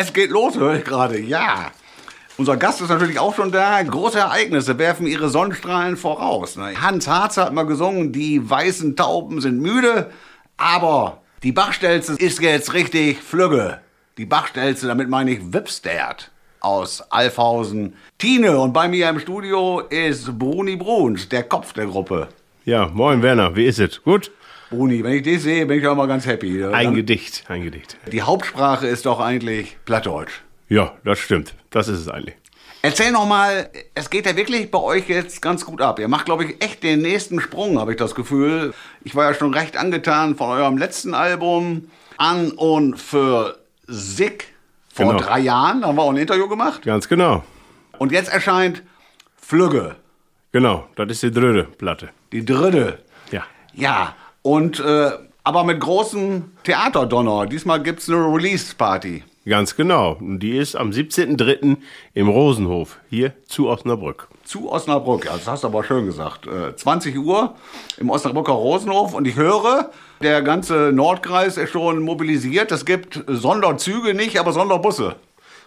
Es 0.00 0.12
geht 0.12 0.30
los, 0.30 0.56
höre 0.56 0.76
ich 0.76 0.84
gerade. 0.84 1.18
Ja. 1.18 1.72
Unser 2.36 2.56
Gast 2.56 2.80
ist 2.80 2.88
natürlich 2.88 3.18
auch 3.18 3.34
schon 3.34 3.50
da. 3.50 3.82
Große 3.82 4.16
Ereignisse 4.16 4.78
werfen 4.78 5.08
ihre 5.08 5.28
Sonnenstrahlen 5.28 5.96
voraus. 5.96 6.54
ne? 6.54 6.80
Hans 6.80 7.08
Harzer 7.08 7.46
hat 7.46 7.52
mal 7.52 7.66
gesungen, 7.66 8.12
die 8.12 8.48
weißen 8.48 8.94
Tauben 8.94 9.40
sind 9.40 9.60
müde, 9.60 10.12
aber 10.56 11.22
die 11.42 11.50
Bachstelze 11.50 12.14
ist 12.14 12.40
jetzt 12.40 12.74
richtig 12.74 13.18
flügge. 13.20 13.80
Die 14.18 14.24
Bachstelze, 14.24 14.86
damit 14.86 15.08
meine 15.08 15.32
ich 15.32 15.52
Wipstert 15.52 16.30
aus 16.60 17.00
Alfhausen. 17.10 17.94
Tine 18.18 18.56
und 18.56 18.72
bei 18.72 18.86
mir 18.86 19.08
im 19.08 19.18
Studio 19.18 19.80
ist 19.80 20.38
Bruni 20.38 20.76
Bruns, 20.76 21.28
der 21.28 21.42
Kopf 21.42 21.72
der 21.72 21.86
Gruppe. 21.86 22.28
Ja, 22.64 22.86
moin 22.86 23.20
Werner, 23.20 23.56
wie 23.56 23.64
ist 23.66 23.80
es? 23.80 24.00
Gut? 24.04 24.30
Bruni, 24.70 25.02
wenn 25.02 25.12
ich 25.14 25.22
dich 25.22 25.42
sehe, 25.42 25.64
bin 25.66 25.78
ich 25.78 25.86
auch 25.86 25.94
mal 25.96 26.06
ganz 26.06 26.26
happy. 26.26 26.62
Ein 26.64 26.94
Gedicht, 26.94 27.44
ein 27.48 27.62
Gedicht. 27.62 27.96
Die 28.12 28.22
Hauptsprache 28.22 28.86
ist 28.86 29.06
doch 29.06 29.18
eigentlich 29.20 29.76
Plattdeutsch. 29.86 30.32
Ja, 30.68 30.92
das 31.04 31.18
stimmt. 31.18 31.54
Das 31.70 31.88
ist 31.88 32.00
es 32.00 32.08
eigentlich. 32.08 32.36
Erzähl 32.82 33.10
noch 33.10 33.26
mal, 33.26 33.70
es 33.94 34.08
geht 34.10 34.26
ja 34.26 34.36
wirklich 34.36 34.70
bei 34.70 34.78
euch 34.78 35.08
jetzt 35.08 35.42
ganz 35.42 35.64
gut 35.64 35.80
ab. 35.80 35.98
Ihr 35.98 36.06
macht, 36.08 36.26
glaube 36.26 36.44
ich, 36.44 36.62
echt 36.62 36.82
den 36.82 37.00
nächsten 37.00 37.40
Sprung, 37.40 37.78
habe 37.80 37.92
ich 37.92 37.96
das 37.96 38.14
Gefühl. 38.14 38.72
Ich 39.02 39.16
war 39.16 39.24
ja 39.24 39.34
schon 39.34 39.52
recht 39.52 39.76
angetan 39.76 40.36
von 40.36 40.50
eurem 40.50 40.76
letzten 40.78 41.14
Album 41.14 41.90
An 42.18 42.50
und 42.52 42.96
für 43.00 43.58
Sick 43.86 44.54
vor 44.92 45.06
Genau. 45.06 45.18
drei 45.18 45.40
Jahren. 45.40 45.80
Da 45.80 45.88
haben 45.88 45.96
wir 45.96 46.02
auch 46.02 46.10
ein 46.10 46.16
Interview 46.18 46.46
gemacht. 46.48 46.82
Ganz 46.82 47.08
genau. 47.08 47.42
Und 47.98 48.12
jetzt 48.12 48.28
erscheint 48.32 48.82
Flügge, 49.40 49.96
Genau, 50.52 50.86
das 50.96 51.08
ist 51.10 51.22
die 51.22 51.30
dritte 51.30 51.64
Platte. 51.64 52.10
die 52.32 52.44
dritte. 52.44 52.98
Ja. 53.32 53.44
Ja, 53.74 54.14
und 54.48 54.80
äh, 54.80 55.10
aber 55.44 55.64
mit 55.64 55.78
großem 55.80 56.52
Theaterdonner. 56.64 57.46
Diesmal 57.46 57.82
gibt 57.82 58.00
es 58.00 58.08
eine 58.08 58.16
Release-Party. 58.18 59.22
Ganz 59.46 59.76
genau. 59.76 60.16
Und 60.20 60.40
die 60.40 60.56
ist 60.56 60.74
am 60.74 60.90
17.03. 60.90 61.76
im 62.14 62.28
Rosenhof, 62.28 62.98
hier 63.10 63.32
zu 63.46 63.68
Osnabrück. 63.68 64.28
zu 64.44 64.70
Osnabrück. 64.70 65.26
Ja, 65.26 65.32
das 65.32 65.46
hast 65.46 65.64
du 65.64 65.68
aber 65.68 65.84
schön 65.84 66.06
gesagt. 66.06 66.46
Äh, 66.46 66.74
20 66.74 67.18
Uhr 67.18 67.54
im 67.98 68.08
Osnabrücker 68.08 68.52
Rosenhof 68.52 69.12
und 69.14 69.26
ich 69.26 69.36
höre, 69.36 69.90
der 70.22 70.40
ganze 70.40 70.92
Nordkreis 70.92 71.58
ist 71.58 71.70
schon 71.70 72.00
mobilisiert. 72.00 72.72
Es 72.72 72.86
gibt 72.86 73.22
Sonderzüge 73.26 74.14
nicht, 74.14 74.38
aber 74.38 74.52
Sonderbusse. 74.52 75.16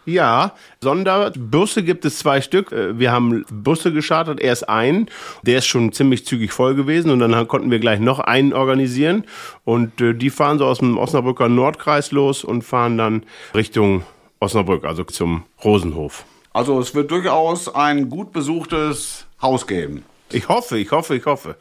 Ja, 0.06 0.54
Sonderbusse 0.82 1.84
gibt 1.84 2.06
es 2.06 2.20
zwei 2.20 2.42
Stück. 2.42 2.72
Äh, 2.72 2.98
Wir 3.00 3.12
haben 3.12 3.46
Busse 3.52 3.94
geschartet, 3.94 4.40
erst 4.40 4.68
einen. 4.68 5.10
Der 5.44 5.60
ist 5.60 5.68
schon 5.68 5.92
ziemlich 5.92 6.26
zügig 6.26 6.52
voll 6.52 6.76
gewesen 6.76 7.12
und 7.12 7.20
dann 7.20 7.48
konnten 7.48 7.70
wir 7.70 7.80
gleich 7.80 8.00
noch 8.00 8.20
einen 8.20 8.54
organisieren. 8.54 9.26
Und 9.64 10.02
äh, 10.02 10.14
die 10.14 10.30
fahren 10.30 10.58
so 10.58 10.66
aus 10.66 10.80
dem 10.80 10.98
Osnabrücker 10.98 11.50
Nordkreis 11.50 12.12
los 12.12 12.44
und 12.44 12.64
fahren 12.64 12.98
dann 12.98 13.24
Richtung 13.54 14.04
Osnabrück, 14.40 14.86
also 14.86 15.04
zum 15.04 15.44
Rosenhof. 15.64 16.26
Also 16.54 16.80
es 16.80 16.94
wird 16.96 17.12
durchaus 17.12 17.74
ein 17.74 18.10
gut 18.10 18.34
besuchtes 18.34 19.28
Haus 19.42 19.68
geben. 19.68 20.04
Ich 20.32 20.50
hoffe, 20.50 20.78
ich 20.78 20.92
hoffe, 20.92 21.16
ich 21.16 21.26
hoffe. 21.26 21.56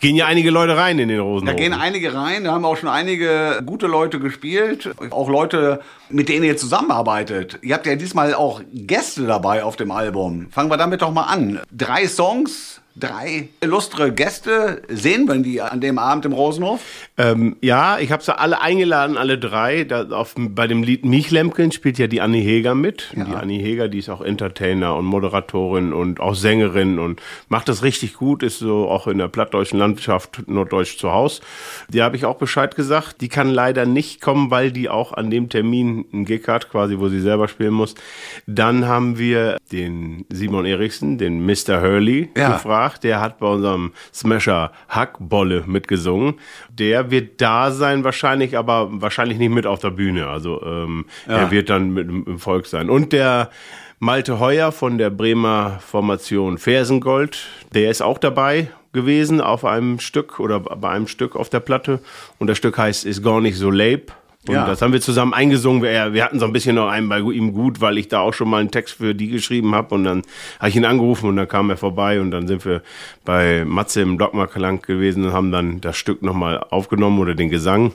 Gehen 0.00 0.16
ja 0.16 0.26
einige 0.26 0.50
Leute 0.50 0.76
rein 0.76 0.98
in 0.98 1.08
den 1.08 1.18
Da 1.18 1.24
Rosenhof. 1.24 1.56
gehen 1.56 1.72
einige 1.72 2.14
rein, 2.14 2.44
da 2.44 2.52
haben 2.52 2.64
auch 2.64 2.76
schon 2.76 2.88
einige 2.88 3.62
gute 3.64 3.86
Leute 3.86 4.20
gespielt, 4.20 4.94
auch 5.10 5.28
Leute, 5.28 5.80
mit 6.10 6.28
denen 6.28 6.44
ihr 6.44 6.56
zusammenarbeitet. 6.56 7.58
Ihr 7.62 7.74
habt 7.74 7.86
ja 7.86 7.96
diesmal 7.96 8.34
auch 8.34 8.60
Gäste 8.72 9.26
dabei 9.26 9.64
auf 9.64 9.76
dem 9.76 9.90
Album. 9.90 10.48
Fangen 10.50 10.70
wir 10.70 10.76
damit 10.76 11.02
doch 11.02 11.12
mal 11.12 11.24
an. 11.24 11.60
Drei 11.72 12.06
Songs, 12.08 12.80
drei 12.98 13.48
illustre 13.60 14.12
Gäste. 14.12 14.82
Sehen 14.88 15.26
wir 15.28 15.36
die 15.38 15.60
an 15.60 15.80
dem 15.80 15.98
Abend 15.98 16.24
im 16.24 16.32
Rosenhof? 16.32 16.80
Ähm, 17.18 17.56
ja, 17.60 17.98
ich 17.98 18.10
habe 18.12 18.22
sie 18.22 18.36
alle 18.38 18.60
eingeladen, 18.60 19.16
alle 19.16 19.38
drei. 19.38 19.84
Da 19.84 20.08
auf, 20.08 20.34
bei 20.36 20.66
dem 20.66 20.82
Lied 20.82 21.04
Mich 21.04 21.30
Lemken 21.30 21.72
spielt 21.72 21.98
ja 21.98 22.06
die 22.06 22.20
Annie 22.20 22.42
Heger 22.42 22.74
mit. 22.74 23.12
Die 23.14 23.34
Annie 23.34 23.60
Heger, 23.62 23.88
die 23.88 23.98
ist 23.98 24.08
auch 24.08 24.20
Entertainer 24.20 24.96
und 24.96 25.04
Moderatorin 25.04 25.92
und 25.92 26.20
auch 26.20 26.34
Sängerin 26.34 26.98
und 26.98 27.20
macht 27.48 27.68
das 27.68 27.82
richtig 27.82 28.14
gut, 28.14 28.42
ist 28.42 28.58
so 28.58 28.88
auch 28.88 29.06
in 29.06 29.18
der 29.18 29.28
plattdeutschen 29.28 29.78
Landschaft 29.78 30.42
norddeutsch 30.46 30.96
zu 30.98 31.12
Hause. 31.12 31.42
Die 31.88 32.02
habe 32.02 32.16
ich 32.16 32.24
auch 32.24 32.36
Bescheid 32.36 32.74
gesagt. 32.76 33.20
Die 33.20 33.28
kann 33.28 33.50
leider 33.50 33.84
nicht 33.84 34.20
kommen, 34.20 34.50
weil 34.50 34.72
die 34.72 34.88
auch 34.88 35.12
an 35.12 35.30
dem 35.30 35.48
Termin 35.48 36.06
einen 36.12 36.24
Gig 36.24 36.48
hat, 36.48 36.70
quasi, 36.70 36.98
wo 36.98 37.08
sie 37.08 37.20
selber 37.20 37.48
spielen 37.48 37.74
muss. 37.74 37.94
Dann 38.46 38.86
haben 38.86 39.18
wir 39.18 39.58
den 39.72 40.24
Simon 40.30 40.64
Eriksen, 40.64 41.18
den 41.18 41.44
Mr. 41.44 41.82
Hurley, 41.82 42.30
Ja. 42.36 42.52
gefragt. 42.54 42.85
Der 42.98 43.20
hat 43.20 43.38
bei 43.38 43.46
unserem 43.46 43.92
Smasher 44.12 44.72
Hackbolle 44.88 45.64
mitgesungen. 45.66 46.34
Der 46.70 47.10
wird 47.10 47.40
da 47.40 47.70
sein 47.70 48.04
wahrscheinlich, 48.04 48.56
aber 48.56 48.88
wahrscheinlich 48.90 49.38
nicht 49.38 49.52
mit 49.52 49.66
auf 49.66 49.80
der 49.80 49.90
Bühne. 49.90 50.28
Also 50.28 50.62
ähm, 50.62 51.06
er 51.26 51.50
wird 51.50 51.70
dann 51.70 51.90
mit 51.90 52.08
im 52.08 52.38
Volk 52.38 52.66
sein. 52.66 52.90
Und 52.90 53.12
der 53.12 53.50
Malte 53.98 54.40
Heuer 54.40 54.72
von 54.72 54.98
der 54.98 55.08
Bremer 55.08 55.78
Formation 55.80 56.58
Fersengold, 56.58 57.46
der 57.72 57.90
ist 57.90 58.02
auch 58.02 58.18
dabei 58.18 58.68
gewesen 58.92 59.40
auf 59.40 59.64
einem 59.64 60.00
Stück 60.00 60.38
oder 60.40 60.60
bei 60.60 60.90
einem 60.90 61.06
Stück 61.06 61.36
auf 61.36 61.48
der 61.48 61.60
Platte. 61.60 62.00
Und 62.38 62.48
das 62.48 62.58
Stück 62.58 62.76
heißt 62.76 63.04
Ist 63.04 63.22
gar 63.22 63.40
nicht 63.40 63.56
so 63.56 63.70
leib. 63.70 64.12
Und 64.48 64.54
Ja. 64.54 64.66
das 64.66 64.82
haben 64.82 64.92
wir 64.92 65.00
zusammen 65.00 65.34
eingesungen. 65.34 65.82
Wir, 65.82 66.12
wir 66.12 66.24
hatten 66.24 66.38
so 66.38 66.46
ein 66.46 66.52
bisschen 66.52 66.76
noch 66.76 66.88
einen 66.88 67.08
bei 67.08 67.18
ihm 67.18 67.52
gut, 67.52 67.80
weil 67.80 67.98
ich 67.98 68.08
da 68.08 68.20
auch 68.20 68.32
schon 68.34 68.48
mal 68.48 68.58
einen 68.60 68.70
Text 68.70 68.94
für 68.96 69.14
die 69.14 69.28
geschrieben 69.28 69.74
habe. 69.74 69.94
Und 69.94 70.04
dann 70.04 70.22
habe 70.58 70.68
ich 70.68 70.76
ihn 70.76 70.84
angerufen 70.84 71.28
und 71.28 71.36
dann 71.36 71.48
kam 71.48 71.70
er 71.70 71.76
vorbei 71.76 72.20
und 72.20 72.30
dann 72.30 72.46
sind 72.46 72.64
wir 72.64 72.82
bei 73.24 73.64
Matze 73.64 74.00
im 74.02 74.18
Dogma-Klang 74.18 74.82
gewesen 74.82 75.24
und 75.24 75.32
haben 75.32 75.52
dann 75.52 75.80
das 75.80 75.96
Stück 75.96 76.22
nochmal 76.22 76.58
aufgenommen 76.70 77.18
oder 77.18 77.34
den 77.34 77.50
Gesang. 77.50 77.92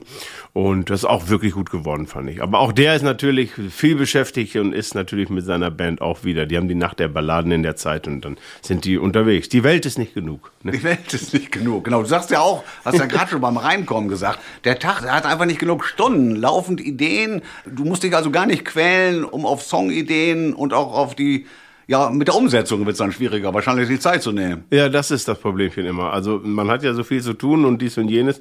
Und 0.53 0.89
das 0.89 1.01
ist 1.01 1.05
auch 1.05 1.29
wirklich 1.29 1.53
gut 1.53 1.69
geworden, 1.69 2.07
fand 2.07 2.29
ich. 2.29 2.43
Aber 2.43 2.59
auch 2.59 2.73
der 2.73 2.93
ist 2.95 3.03
natürlich 3.03 3.51
viel 3.53 3.95
beschäftigt 3.95 4.57
und 4.57 4.73
ist 4.73 4.95
natürlich 4.95 5.29
mit 5.29 5.45
seiner 5.45 5.71
Band 5.71 6.01
auch 6.01 6.25
wieder. 6.25 6.45
Die 6.45 6.57
haben 6.57 6.67
die 6.67 6.75
Nacht 6.75 6.99
der 6.99 7.07
Balladen 7.07 7.53
in 7.53 7.63
der 7.63 7.77
Zeit 7.77 8.05
und 8.05 8.25
dann 8.25 8.37
sind 8.61 8.83
die 8.83 8.97
unterwegs. 8.97 9.47
Die 9.47 9.63
Welt 9.63 9.85
ist 9.85 9.97
nicht 9.97 10.13
genug. 10.13 10.51
Ne? 10.63 10.73
Die 10.73 10.83
Welt 10.83 11.13
ist 11.13 11.33
nicht 11.33 11.53
genug. 11.53 11.85
Genau, 11.85 12.01
du 12.01 12.07
sagst 12.07 12.31
ja 12.31 12.41
auch, 12.41 12.65
hast 12.83 12.97
ja 12.97 13.05
gerade 13.05 13.31
schon 13.31 13.39
beim 13.39 13.55
Reinkommen 13.55 14.09
gesagt, 14.09 14.39
der 14.65 14.77
Tag 14.77 15.01
der 15.01 15.13
hat 15.13 15.25
einfach 15.25 15.45
nicht 15.45 15.59
genug 15.59 15.85
Stunden, 15.85 16.35
laufend 16.35 16.81
Ideen. 16.81 17.43
Du 17.65 17.85
musst 17.85 18.03
dich 18.03 18.13
also 18.13 18.29
gar 18.29 18.45
nicht 18.45 18.65
quälen, 18.65 19.23
um 19.23 19.45
auf 19.45 19.63
Songideen 19.63 20.53
und 20.53 20.73
auch 20.73 20.93
auf 20.93 21.15
die, 21.15 21.45
ja, 21.91 22.09
mit 22.09 22.27
der 22.27 22.35
Umsetzung 22.35 22.79
wird 22.79 22.93
es 22.93 22.97
dann 22.97 23.11
schwieriger, 23.11 23.53
wahrscheinlich 23.53 23.87
die 23.89 23.99
Zeit 23.99 24.23
zu 24.23 24.31
nehmen. 24.31 24.63
Ja, 24.71 24.89
das 24.89 25.11
ist 25.11 25.27
das 25.27 25.37
Problemchen 25.39 25.85
immer. 25.85 26.11
Also 26.13 26.39
man 26.43 26.69
hat 26.69 26.81
ja 26.83 26.93
so 26.93 27.03
viel 27.03 27.21
zu 27.21 27.33
tun 27.33 27.65
und 27.65 27.81
dies 27.81 27.97
und 27.97 28.07
jenes. 28.09 28.39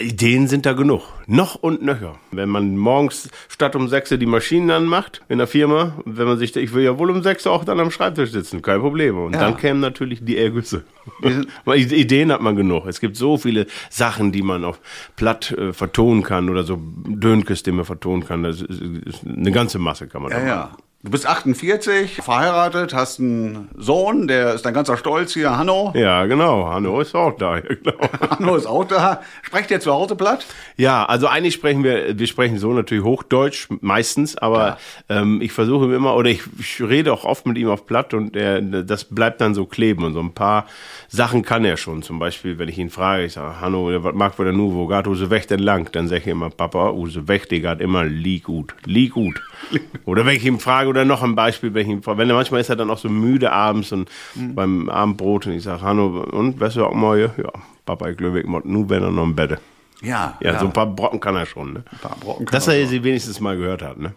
Ideen 0.00 0.48
sind 0.48 0.66
da 0.66 0.72
genug. 0.72 1.02
Noch 1.26 1.54
und 1.56 1.82
nöcher. 1.82 2.16
Wenn 2.32 2.48
man 2.48 2.76
morgens 2.76 3.28
statt 3.48 3.76
um 3.76 3.88
6 3.88 4.12
Uhr 4.12 4.18
die 4.18 4.26
Maschinen 4.26 4.70
anmacht 4.70 5.20
in 5.28 5.38
der 5.38 5.46
Firma, 5.46 5.92
wenn 6.04 6.26
man 6.26 6.38
sich, 6.38 6.56
ich 6.56 6.72
will 6.74 6.82
ja 6.84 6.98
wohl 6.98 7.10
um 7.10 7.22
6 7.22 7.46
Uhr 7.46 7.52
auch 7.52 7.64
dann 7.64 7.78
am 7.80 7.90
Schreibtisch 7.90 8.30
sitzen, 8.30 8.62
kein 8.62 8.80
Problem. 8.80 9.18
Und 9.18 9.34
Ja. 9.34 9.40
dann 9.40 9.56
kämen 9.56 9.80
natürlich 9.80 10.24
die 10.24 10.38
Ergüsse. 10.38 10.84
Ideen 11.66 12.32
hat 12.32 12.40
man 12.40 12.56
genug. 12.56 12.86
Es 12.86 13.00
gibt 13.00 13.16
so 13.16 13.36
viele 13.36 13.66
Sachen, 13.90 14.32
die 14.32 14.42
man 14.42 14.64
auf 14.64 14.80
platt 15.16 15.52
äh, 15.52 15.72
vertonen 15.72 16.22
kann 16.22 16.48
oder 16.48 16.62
so 16.64 16.80
Dönkes, 17.06 17.62
den 17.62 17.76
man 17.76 17.84
vertonen 17.84 18.24
kann. 18.24 18.42
Das 18.42 18.60
ist, 18.62 18.80
ist 18.80 19.26
eine 19.26 19.52
ganze 19.52 19.78
Masse 19.78 20.06
kann 20.08 20.22
man 20.22 20.30
da 20.32 20.38
Ja, 20.38 20.44
machen. 20.56 20.70
ja. 20.72 20.76
Du 21.06 21.12
bist 21.12 21.24
48, 21.24 22.16
verheiratet, 22.16 22.92
hast 22.92 23.20
einen 23.20 23.68
Sohn, 23.76 24.26
der 24.26 24.54
ist 24.54 24.66
dein 24.66 24.74
ganzer 24.74 24.96
Stolz 24.96 25.34
hier, 25.34 25.56
Hanno. 25.56 25.92
Ja, 25.94 26.26
genau. 26.26 26.66
Hanno 26.66 27.00
ist 27.00 27.14
auch 27.14 27.36
da. 27.36 27.60
Genau. 27.76 27.98
Hanno 28.30 28.56
ist 28.56 28.66
auch 28.66 28.84
da. 28.84 29.20
Sprecht 29.42 29.70
ihr 29.70 29.78
zu 29.78 29.92
Hause 29.92 30.16
platt? 30.16 30.46
Ja, 30.76 31.04
also 31.04 31.28
eigentlich 31.28 31.54
sprechen 31.54 31.84
wir, 31.84 32.18
wir 32.18 32.26
sprechen 32.26 32.58
so 32.58 32.72
natürlich 32.72 33.04
Hochdeutsch 33.04 33.68
meistens, 33.80 34.36
aber 34.36 34.78
ähm, 35.08 35.40
ich 35.42 35.52
versuche 35.52 35.94
immer, 35.94 36.16
oder 36.16 36.30
ich, 36.30 36.42
ich 36.58 36.80
rede 36.80 37.12
auch 37.12 37.24
oft 37.24 37.46
mit 37.46 37.56
ihm 37.58 37.68
auf 37.68 37.86
Platt 37.86 38.14
und 38.14 38.34
er, 38.34 38.60
das 38.60 39.04
bleibt 39.04 39.40
dann 39.40 39.54
so 39.54 39.66
kleben 39.66 40.04
und 40.04 40.14
so 40.14 40.20
ein 40.20 40.32
paar 40.32 40.66
Sachen 41.08 41.42
kann 41.42 41.64
er 41.64 41.76
schon. 41.76 42.02
Zum 42.02 42.18
Beispiel, 42.18 42.58
wenn 42.58 42.68
ich 42.68 42.78
ihn 42.78 42.90
frage, 42.90 43.24
ich 43.24 43.34
sage, 43.34 43.60
Hanno, 43.60 44.02
was 44.02 44.14
mag 44.14 44.38
wir 44.38 44.46
denn 44.46 44.56
nu, 44.56 44.74
wo 44.74 44.88
geht 44.88 45.06
Use 45.06 45.28
denn 45.28 45.60
lang? 45.60 45.88
Dann 45.92 46.08
sage 46.08 46.22
ich 46.22 46.26
immer, 46.26 46.50
Papa, 46.50 46.90
Use 46.90 47.22
die 47.22 47.60
geht 47.60 47.80
immer 47.80 48.04
lieg 48.04 48.44
gut, 48.44 48.74
lieg 48.84 49.12
gut. 49.12 49.40
oder 50.04 50.26
wenn 50.26 50.36
ich 50.36 50.44
ihn 50.44 50.58
frage, 50.58 50.95
oder 50.96 51.04
noch 51.04 51.22
ein 51.22 51.34
Beispiel, 51.34 51.74
wenn 51.74 52.00
er 52.30 52.34
manchmal 52.34 52.60
ist 52.60 52.70
er 52.70 52.76
dann 52.76 52.90
auch 52.90 52.98
so 52.98 53.08
müde 53.08 53.52
abends 53.52 53.92
und 53.92 54.10
beim 54.34 54.88
Abendbrot 54.88 55.46
und 55.46 55.52
ich 55.52 55.62
sage, 55.62 55.82
Hanno, 55.82 56.24
und, 56.30 56.58
weißt 56.58 56.76
du 56.76 56.84
auch 56.86 56.94
mal, 56.94 57.18
ja, 57.18 57.52
Papa, 57.84 58.08
ich 58.08 58.16
glaube, 58.16 58.40
ich 58.40 58.46
muss 58.46 58.64
nu, 58.64 58.88
wenn 58.88 59.02
er 59.02 59.10
noch 59.10 59.24
im 59.24 59.34
Bett. 59.36 59.58
Ja. 60.02 60.36
Ja, 60.40 60.58
so 60.58 60.66
ein 60.66 60.72
paar 60.72 60.86
Brocken 60.86 61.20
kann 61.20 61.36
er 61.36 61.46
schon, 61.46 61.72
ne? 61.72 61.84
Ein 61.90 61.98
paar 61.98 62.16
Brocken 62.18 62.46
kann 62.46 62.52
Dass 62.54 62.68
er 62.68 62.74
er 62.74 62.86
sie 62.86 63.02
wenigstens 63.02 63.40
mal 63.40 63.56
gehört 63.56 63.82
hat, 63.82 63.98
ne? 63.98 64.12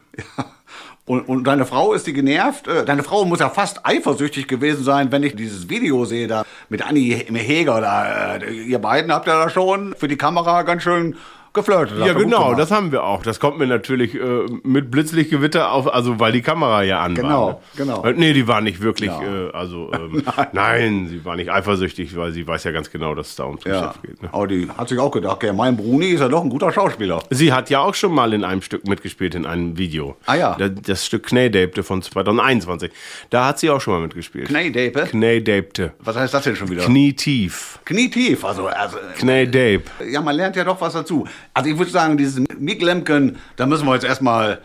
Und, 1.06 1.22
und 1.28 1.46
deine 1.46 1.66
Frau 1.66 1.94
ist 1.94 2.06
die 2.06 2.14
genervt? 2.14 2.68
Äh, 2.68 2.86
Deine 2.86 3.02
Frau 3.02 3.26
muss 3.26 3.40
ja 3.40 3.50
fast 3.50 3.84
eifersüchtig 3.84 4.48
gewesen 4.48 4.84
sein, 4.84 5.12
wenn 5.12 5.24
ich 5.24 5.36
dieses 5.36 5.68
Video 5.68 6.06
sehe 6.06 6.28
da 6.28 6.46
mit 6.70 6.86
Anni 6.86 7.26
Heger 7.34 7.82
da. 7.82 8.36
äh, 8.36 8.52
Ihr 8.52 8.78
beiden 8.80 9.12
habt 9.12 9.26
ja 9.26 9.44
da 9.44 9.50
schon 9.50 9.96
für 9.98 10.08
die 10.08 10.18
Kamera 10.18 10.62
ganz 10.62 10.84
schön 10.84 11.16
geflirtet. 11.54 11.98
Ja, 12.06 12.14
genau, 12.14 12.54
das 12.54 12.72
haben 12.72 12.92
wir 12.92 13.04
auch. 13.04 13.24
Das 13.24 13.40
kommt 13.40 13.58
mir 13.60 13.68
natürlich 13.68 14.16
äh, 14.16 14.20
mit 14.64 14.92
Blitzlichtgewitter 14.92 15.72
auf, 15.72 15.92
also 15.94 16.20
weil 16.20 16.32
die 16.32 16.42
Kamera 16.42 16.84
ja 16.84 17.00
an 17.02 17.16
Genau, 17.16 17.48
war. 17.48 17.54
ne? 17.54 17.58
genau. 17.78 18.04
Äh, 18.04 18.14
nee, 18.14 18.34
die 18.34 18.48
war 18.48 18.62
nicht 18.62 18.82
wirklich, 18.82 19.10
Ja. 19.10 19.48
äh, 19.48 19.52
also 19.52 19.92
ähm, 19.94 20.24
nein. 20.54 21.08
sie 21.10 21.24
war 21.26 21.36
nicht 21.36 21.52
eifersüchtig, 21.52 22.16
weil 22.16 22.32
sie 22.32 22.48
weiß 22.48 22.64
ja 22.64 22.72
ganz 22.72 22.90
genau, 22.92 23.16
dass 23.16 23.30
es 23.30 23.36
da 23.36 23.46
ums 23.46 23.64
Ja, 23.64 23.80
Geschäft 23.80 24.02
geht. 24.04 24.24
Ne? 24.24 24.30
aber 24.32 24.48
die 24.48 24.68
hat 24.78 24.90
sich 24.90 25.00
auch 25.00 25.12
gedacht, 25.12 25.36
okay, 25.36 25.54
mein 25.54 25.76
Bruni 25.78 26.08
ist 26.08 26.20
ja 26.22 26.28
doch 26.30 26.44
ein 26.44 26.50
guter 26.50 26.72
Schauspieler. 26.72 27.22
Sie 27.30 27.52
hat 27.54 27.70
ja 27.70 27.80
auch 27.80 27.94
schon 27.96 28.14
mal 28.14 28.34
in 28.34 28.44
einem 28.44 28.62
Stück 28.62 28.88
mitgespielt, 28.88 29.36
in 29.36 29.46
einem 29.46 29.78
Video. 29.78 30.16
Ah, 30.26 30.36
ja. 30.36 30.56
Das, 30.58 30.72
das 30.86 31.06
Stück 31.06 31.24
Knädapte 31.28 31.84
von 31.84 32.02
2021. 32.02 32.92
Da 33.30 33.48
hat 33.48 33.60
sie 33.60 33.70
auch 33.70 33.82
schon 33.82 33.94
mal 33.94 34.02
mitgespielt. 34.02 34.48
Kneidape? 34.48 35.08
Knädapte. 35.08 35.94
Was 36.00 36.16
heißt 36.16 36.34
das 36.34 36.44
denn 36.44 36.56
schon 36.56 36.70
wieder? 36.70 36.84
Knietief. 36.86 37.80
Knietief, 37.86 38.46
also, 38.46 38.68
also 38.68 38.98
Knädape. 39.18 39.84
ja, 40.10 40.22
man 40.22 40.36
lernt 40.36 40.56
ja 40.56 40.64
doch 40.64 40.80
was 40.82 40.94
dazu. 40.94 41.28
Also 41.54 41.70
ich 41.70 41.78
würde 41.78 41.92
sagen, 41.92 42.18
dieses 42.18 42.44
Mick 42.58 42.82
Lemken, 42.82 43.38
da 43.56 43.66
müssen 43.66 43.86
wir 43.86 43.94
jetzt 43.94 44.06
erstmal 44.06 44.60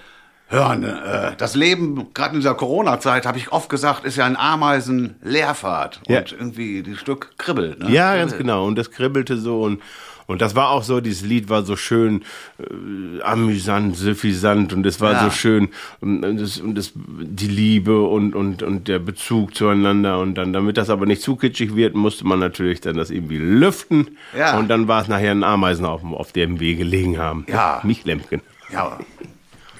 hören. 0.48 0.84
Äh, 0.84 1.32
das 1.36 1.54
Leben, 1.54 2.12
gerade 2.14 2.34
in 2.34 2.40
dieser 2.40 2.54
Corona-Zeit, 2.54 3.26
habe 3.26 3.38
ich 3.38 3.52
oft 3.52 3.68
gesagt, 3.68 4.04
ist 4.04 4.16
ja 4.16 4.26
ein 4.26 4.36
Ameisen-Leerfahrt. 4.36 6.00
Ja. 6.06 6.18
Und 6.18 6.32
irgendwie 6.32 6.82
das 6.82 6.98
Stück 6.98 7.36
kribbelt. 7.38 7.80
Ne? 7.80 7.90
Ja, 7.90 8.16
ganz 8.16 8.36
genau. 8.36 8.66
Und 8.66 8.76
das 8.76 8.90
kribbelte 8.90 9.36
so 9.36 9.62
und 9.62 9.82
und 10.26 10.40
das 10.42 10.54
war 10.54 10.70
auch 10.70 10.82
so, 10.82 11.00
dieses 11.00 11.22
Lied 11.22 11.48
war 11.48 11.62
so 11.64 11.76
schön 11.76 12.22
äh, 12.58 13.22
amüsant, 13.22 13.96
suffisant 13.96 14.72
und 14.72 14.84
es 14.86 15.00
war 15.00 15.12
Ja. 15.12 15.24
so 15.24 15.30
schön 15.30 15.68
und, 16.00 16.24
und, 16.24 16.40
das, 16.40 16.58
und 16.58 16.74
das, 16.76 16.92
die 16.96 17.48
Liebe 17.48 18.02
und, 18.02 18.34
und, 18.34 18.62
und 18.62 18.88
der 18.88 18.98
Bezug 18.98 19.54
zueinander 19.54 20.18
und 20.20 20.34
dann, 20.36 20.52
damit 20.52 20.76
das 20.76 20.90
aber 20.90 21.06
nicht 21.06 21.22
zu 21.22 21.36
kitschig 21.36 21.74
wird, 21.76 21.94
musste 21.94 22.26
man 22.26 22.38
natürlich 22.38 22.80
dann 22.80 22.96
das 22.96 23.10
irgendwie 23.10 23.38
lüften 23.38 24.16
Ja. 24.36 24.58
und 24.58 24.68
dann 24.68 24.88
war 24.88 25.02
es 25.02 25.08
nachher 25.08 25.30
ein 25.32 25.44
Ameisenhaufen, 25.44 26.14
auf 26.14 26.32
dem 26.32 26.60
wir 26.60 26.74
gelegen 26.76 27.18
haben. 27.18 27.44
Ja. 27.48 27.80
Mich 27.84 28.04
Lemken. 28.04 28.40
Ja, 28.72 28.98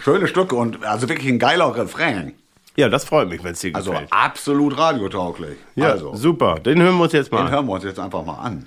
schöne 0.01 0.27
Stücke 0.29 0.55
und 0.57 0.85
also 0.85 1.09
wirklich 1.09 1.29
ein 1.29 1.39
geiler 1.39 1.75
Refrain. 1.75 2.33
Ja, 2.77 2.89
das 2.89 3.05
freut 3.05 3.29
mich, 3.29 3.43
wenn 3.45 3.53
es 3.53 3.61
dir 3.61 3.75
Also 3.75 3.93
gefällt. 3.93 4.13
absolut 4.13 4.77
radiotauglich. 4.77 5.57
Ja, 5.77 5.91
also, 5.91 6.15
super. 6.17 6.57
Den 6.57 6.83
hören 6.83 6.97
wir 6.97 7.05
uns 7.05 7.13
jetzt 7.13 7.31
mal 7.31 7.39
den 7.39 7.47
an. 7.47 7.53
hören 7.53 7.67
wir 7.67 7.73
uns 7.75 7.85
jetzt 7.85 8.01
einfach 8.01 8.25
mal 8.25 8.35
an. 8.35 8.67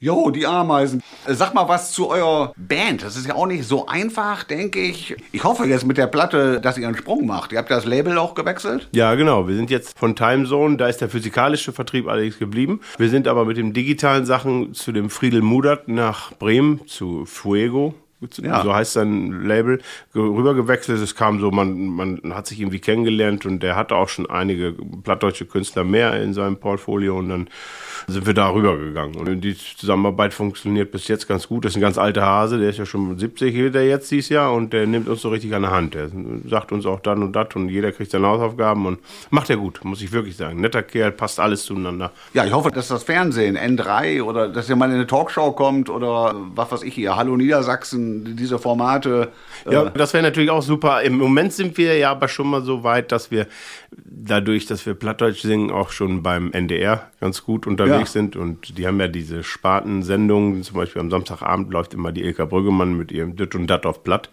Jo, 0.00 0.30
die 0.30 0.46
Ameisen. 0.46 1.02
Äh, 1.26 1.34
Sag 1.34 1.54
mal 1.54 1.68
was 1.68 1.90
zu 1.90 2.08
eurer 2.08 2.52
Band. 2.56 3.02
Das 3.02 3.16
ist 3.16 3.26
ja 3.26 3.34
auch 3.34 3.46
nicht 3.46 3.64
so 3.64 3.86
einfach, 3.88 4.44
denke 4.44 4.78
ich. 4.80 5.16
Ich 5.32 5.42
hoffe 5.42 5.64
jetzt 5.66 5.86
mit 5.86 5.98
der 5.98 6.06
Platte, 6.06 6.60
dass 6.60 6.78
ihr 6.78 6.86
einen 6.86 6.96
Sprung 6.96 7.26
macht. 7.26 7.50
Ihr 7.50 7.58
habt 7.58 7.70
das 7.70 7.84
Label 7.84 8.16
auch 8.16 8.34
gewechselt? 8.34 8.88
Ja, 8.92 9.16
genau. 9.16 9.48
Wir 9.48 9.56
sind 9.56 9.70
jetzt 9.70 9.98
von 9.98 10.14
Timezone, 10.14 10.76
da 10.76 10.86
ist 10.86 11.00
der 11.00 11.08
physikalische 11.08 11.72
Vertrieb 11.72 12.06
allerdings 12.06 12.38
geblieben. 12.38 12.80
Wir 12.96 13.08
sind 13.08 13.26
aber 13.26 13.44
mit 13.44 13.56
den 13.56 13.72
digitalen 13.72 14.24
Sachen 14.24 14.72
zu 14.72 14.92
dem 14.92 15.10
Friedel 15.10 15.42
Mudert 15.42 15.88
nach 15.88 16.32
Bremen, 16.34 16.86
zu 16.86 17.24
Fuego. 17.26 17.94
Ja. 18.42 18.62
So 18.64 18.74
heißt 18.74 18.94
sein 18.94 19.44
Label, 19.44 19.78
ge- 20.12 20.22
rübergewechselt. 20.22 21.00
Es 21.00 21.14
kam 21.14 21.38
so, 21.40 21.50
man, 21.52 21.86
man 21.86 22.34
hat 22.34 22.46
sich 22.48 22.60
irgendwie 22.60 22.80
kennengelernt 22.80 23.46
und 23.46 23.62
der 23.64 23.74
hatte 23.76 23.94
auch 23.94 24.08
schon 24.08 24.28
einige 24.28 24.74
plattdeutsche 25.04 25.44
Künstler 25.46 25.84
mehr 25.84 26.20
in 26.20 26.34
seinem 26.34 26.56
Portfolio 26.58 27.16
und 27.18 27.28
dann 27.28 27.48
sind 28.08 28.26
wir 28.26 28.32
da 28.34 28.48
rübergegangen. 28.50 29.16
Und 29.16 29.42
die 29.42 29.56
Zusammenarbeit 29.56 30.32
funktioniert 30.32 30.90
bis 30.90 31.08
jetzt 31.08 31.28
ganz 31.28 31.46
gut. 31.46 31.64
Das 31.64 31.72
ist 31.72 31.76
ein 31.76 31.82
ganz 31.82 31.98
alter 31.98 32.22
Hase, 32.24 32.58
der 32.58 32.70
ist 32.70 32.78
ja 32.78 32.86
schon 32.86 33.18
70 33.18 33.54
wird 33.54 33.74
er 33.74 33.86
jetzt 33.86 34.10
dieses 34.10 34.30
Jahr 34.30 34.52
und 34.54 34.72
der 34.72 34.86
nimmt 34.86 35.08
uns 35.08 35.20
so 35.20 35.28
richtig 35.28 35.54
an 35.54 35.62
der 35.62 35.70
Hand. 35.70 35.94
Der 35.94 36.08
sagt 36.48 36.72
uns 36.72 36.86
auch 36.86 37.00
dann 37.00 37.22
und 37.22 37.32
das 37.36 37.48
und 37.54 37.68
jeder 37.68 37.92
kriegt 37.92 38.10
seine 38.10 38.26
Hausaufgaben 38.26 38.86
und 38.86 38.98
macht 39.30 39.50
er 39.50 39.56
gut, 39.58 39.80
muss 39.84 40.00
ich 40.00 40.10
wirklich 40.10 40.36
sagen. 40.36 40.60
Netter 40.60 40.82
Kerl, 40.82 41.12
passt 41.12 41.38
alles 41.38 41.64
zueinander. 41.64 42.10
Ja, 42.32 42.44
ich 42.46 42.52
hoffe, 42.52 42.70
dass 42.70 42.88
das 42.88 43.02
Fernsehen, 43.02 43.58
N3 43.58 44.22
oder 44.22 44.48
dass 44.48 44.68
ihr 44.70 44.76
mal 44.76 44.88
in 44.88 44.94
eine 44.94 45.06
Talkshow 45.06 45.52
kommt 45.52 45.90
oder 45.90 46.34
was 46.54 46.72
weiß 46.72 46.82
ich 46.84 46.94
hier, 46.94 47.14
Hallo 47.16 47.36
Niedersachsen, 47.36 48.36
diese 48.36 48.58
Formate. 48.58 49.28
äh, 49.66 49.72
Ja, 49.74 49.84
das 49.90 50.14
wäre 50.14 50.22
natürlich 50.22 50.50
auch 50.50 50.62
super. 50.62 51.02
Im 51.02 51.18
Moment 51.18 51.52
sind 51.52 51.76
wir 51.76 51.96
ja 51.98 52.10
aber 52.10 52.28
schon 52.28 52.48
mal 52.48 52.62
so 52.62 52.84
weit, 52.84 53.12
dass 53.12 53.30
wir 53.30 53.46
dadurch, 53.90 54.66
dass 54.66 54.86
wir 54.86 54.94
Plattdeutsch 54.94 55.42
singen, 55.42 55.70
auch 55.70 55.90
schon 55.90 56.22
beim 56.22 56.52
NDR 56.52 57.10
ganz 57.20 57.44
gut 57.44 57.66
unterwegs 57.66 57.97
Ja. 58.00 58.06
sind. 58.06 58.36
Und 58.36 58.78
die 58.78 58.86
haben 58.86 59.00
ja 59.00 59.08
diese 59.08 59.42
Spartensendungen. 59.42 60.62
Zum 60.62 60.76
Beispiel 60.76 61.00
am 61.00 61.10
Samstagabend 61.10 61.72
läuft 61.72 61.94
immer 61.94 62.12
die 62.12 62.22
Ilka 62.22 62.44
Brüggemann 62.44 62.96
mit 62.96 63.12
ihrem 63.12 63.36
Düt 63.36 63.54
und 63.54 63.66
Dat 63.66 63.86
auf 63.86 64.02
Platt. 64.02 64.30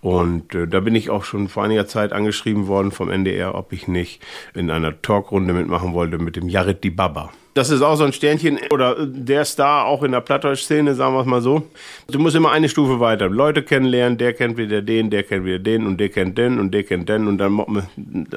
Und 0.00 0.54
äh, 0.54 0.68
da 0.68 0.80
bin 0.80 0.94
ich 0.94 1.10
auch 1.10 1.24
schon 1.24 1.48
vor 1.48 1.64
einiger 1.64 1.86
Zeit 1.86 2.12
angeschrieben 2.12 2.66
worden 2.66 2.92
vom 2.92 3.10
NDR, 3.10 3.54
ob 3.54 3.72
ich 3.72 3.88
nicht 3.88 4.22
in 4.54 4.70
einer 4.70 5.02
Talkrunde 5.02 5.54
mitmachen 5.54 5.92
wollte 5.92 6.18
mit 6.18 6.36
dem 6.36 6.48
Jared 6.48 6.84
Di 6.84 6.90
Baba. 6.90 7.30
Das 7.58 7.70
ist 7.70 7.82
auch 7.82 7.96
so 7.96 8.04
ein 8.04 8.12
Sternchen 8.12 8.60
oder 8.70 9.04
der 9.04 9.44
Star 9.44 9.86
auch 9.86 10.04
in 10.04 10.12
der 10.12 10.20
Plattdeutsch-Szene, 10.20 10.94
sagen 10.94 11.14
wir 11.16 11.22
es 11.22 11.26
mal 11.26 11.40
so. 11.40 11.68
Du 12.08 12.20
musst 12.20 12.36
immer 12.36 12.52
eine 12.52 12.68
Stufe 12.68 13.00
weiter. 13.00 13.28
Leute 13.28 13.64
kennenlernen, 13.64 14.16
der 14.16 14.32
kennt 14.32 14.56
wieder 14.58 14.80
den, 14.80 15.10
der 15.10 15.24
kennt 15.24 15.44
wieder 15.44 15.58
den 15.58 15.84
und 15.84 15.98
der 15.98 16.08
kennt 16.08 16.38
den 16.38 16.60
und 16.60 16.70
der 16.70 16.84
kennt 16.84 17.08
den 17.08 17.26
und 17.26 17.38
dann 17.38 17.84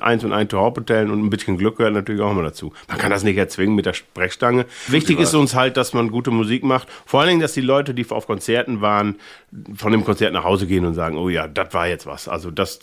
eins 0.02 0.24
und 0.24 0.34
ein 0.34 0.50
zur 0.50 0.62
Hauptbetellen 0.62 1.12
und 1.12 1.24
ein 1.24 1.30
bisschen 1.30 1.60
Glück 1.60 1.78
gehört 1.78 1.94
natürlich 1.94 2.20
auch 2.20 2.32
immer 2.32 2.42
dazu. 2.42 2.74
Man 2.88 2.98
kann 2.98 3.12
das 3.12 3.24
nicht 3.24 3.38
erzwingen 3.38 3.76
mit 3.76 3.86
der 3.86 3.94
Sprechstange. 3.94 4.66
Wichtig 4.88 5.20
ist 5.20 5.36
uns 5.36 5.54
halt, 5.54 5.78
dass 5.78 5.94
man 5.94 6.10
gute 6.10 6.32
Musik 6.32 6.64
macht. 6.64 6.88
Vor 7.06 7.20
allen 7.20 7.30
Dingen, 7.30 7.42
dass 7.42 7.54
die 7.54 7.62
Leute, 7.62 7.94
die 7.94 8.10
auf 8.10 8.26
Konzerten 8.26 8.82
waren, 8.82 9.18
von 9.76 9.92
dem 9.92 10.04
Konzert 10.04 10.34
nach 10.34 10.46
Hause 10.46 10.66
gehen 10.66 10.84
und 10.84 10.96
sagen, 10.96 11.16
oh 11.18 11.30
ja, 11.30 11.48
das 11.48 11.76
war 11.76 11.88
jetzt 11.88 12.08
was. 12.08 12.28
Also 12.28 12.50
das, 12.50 12.80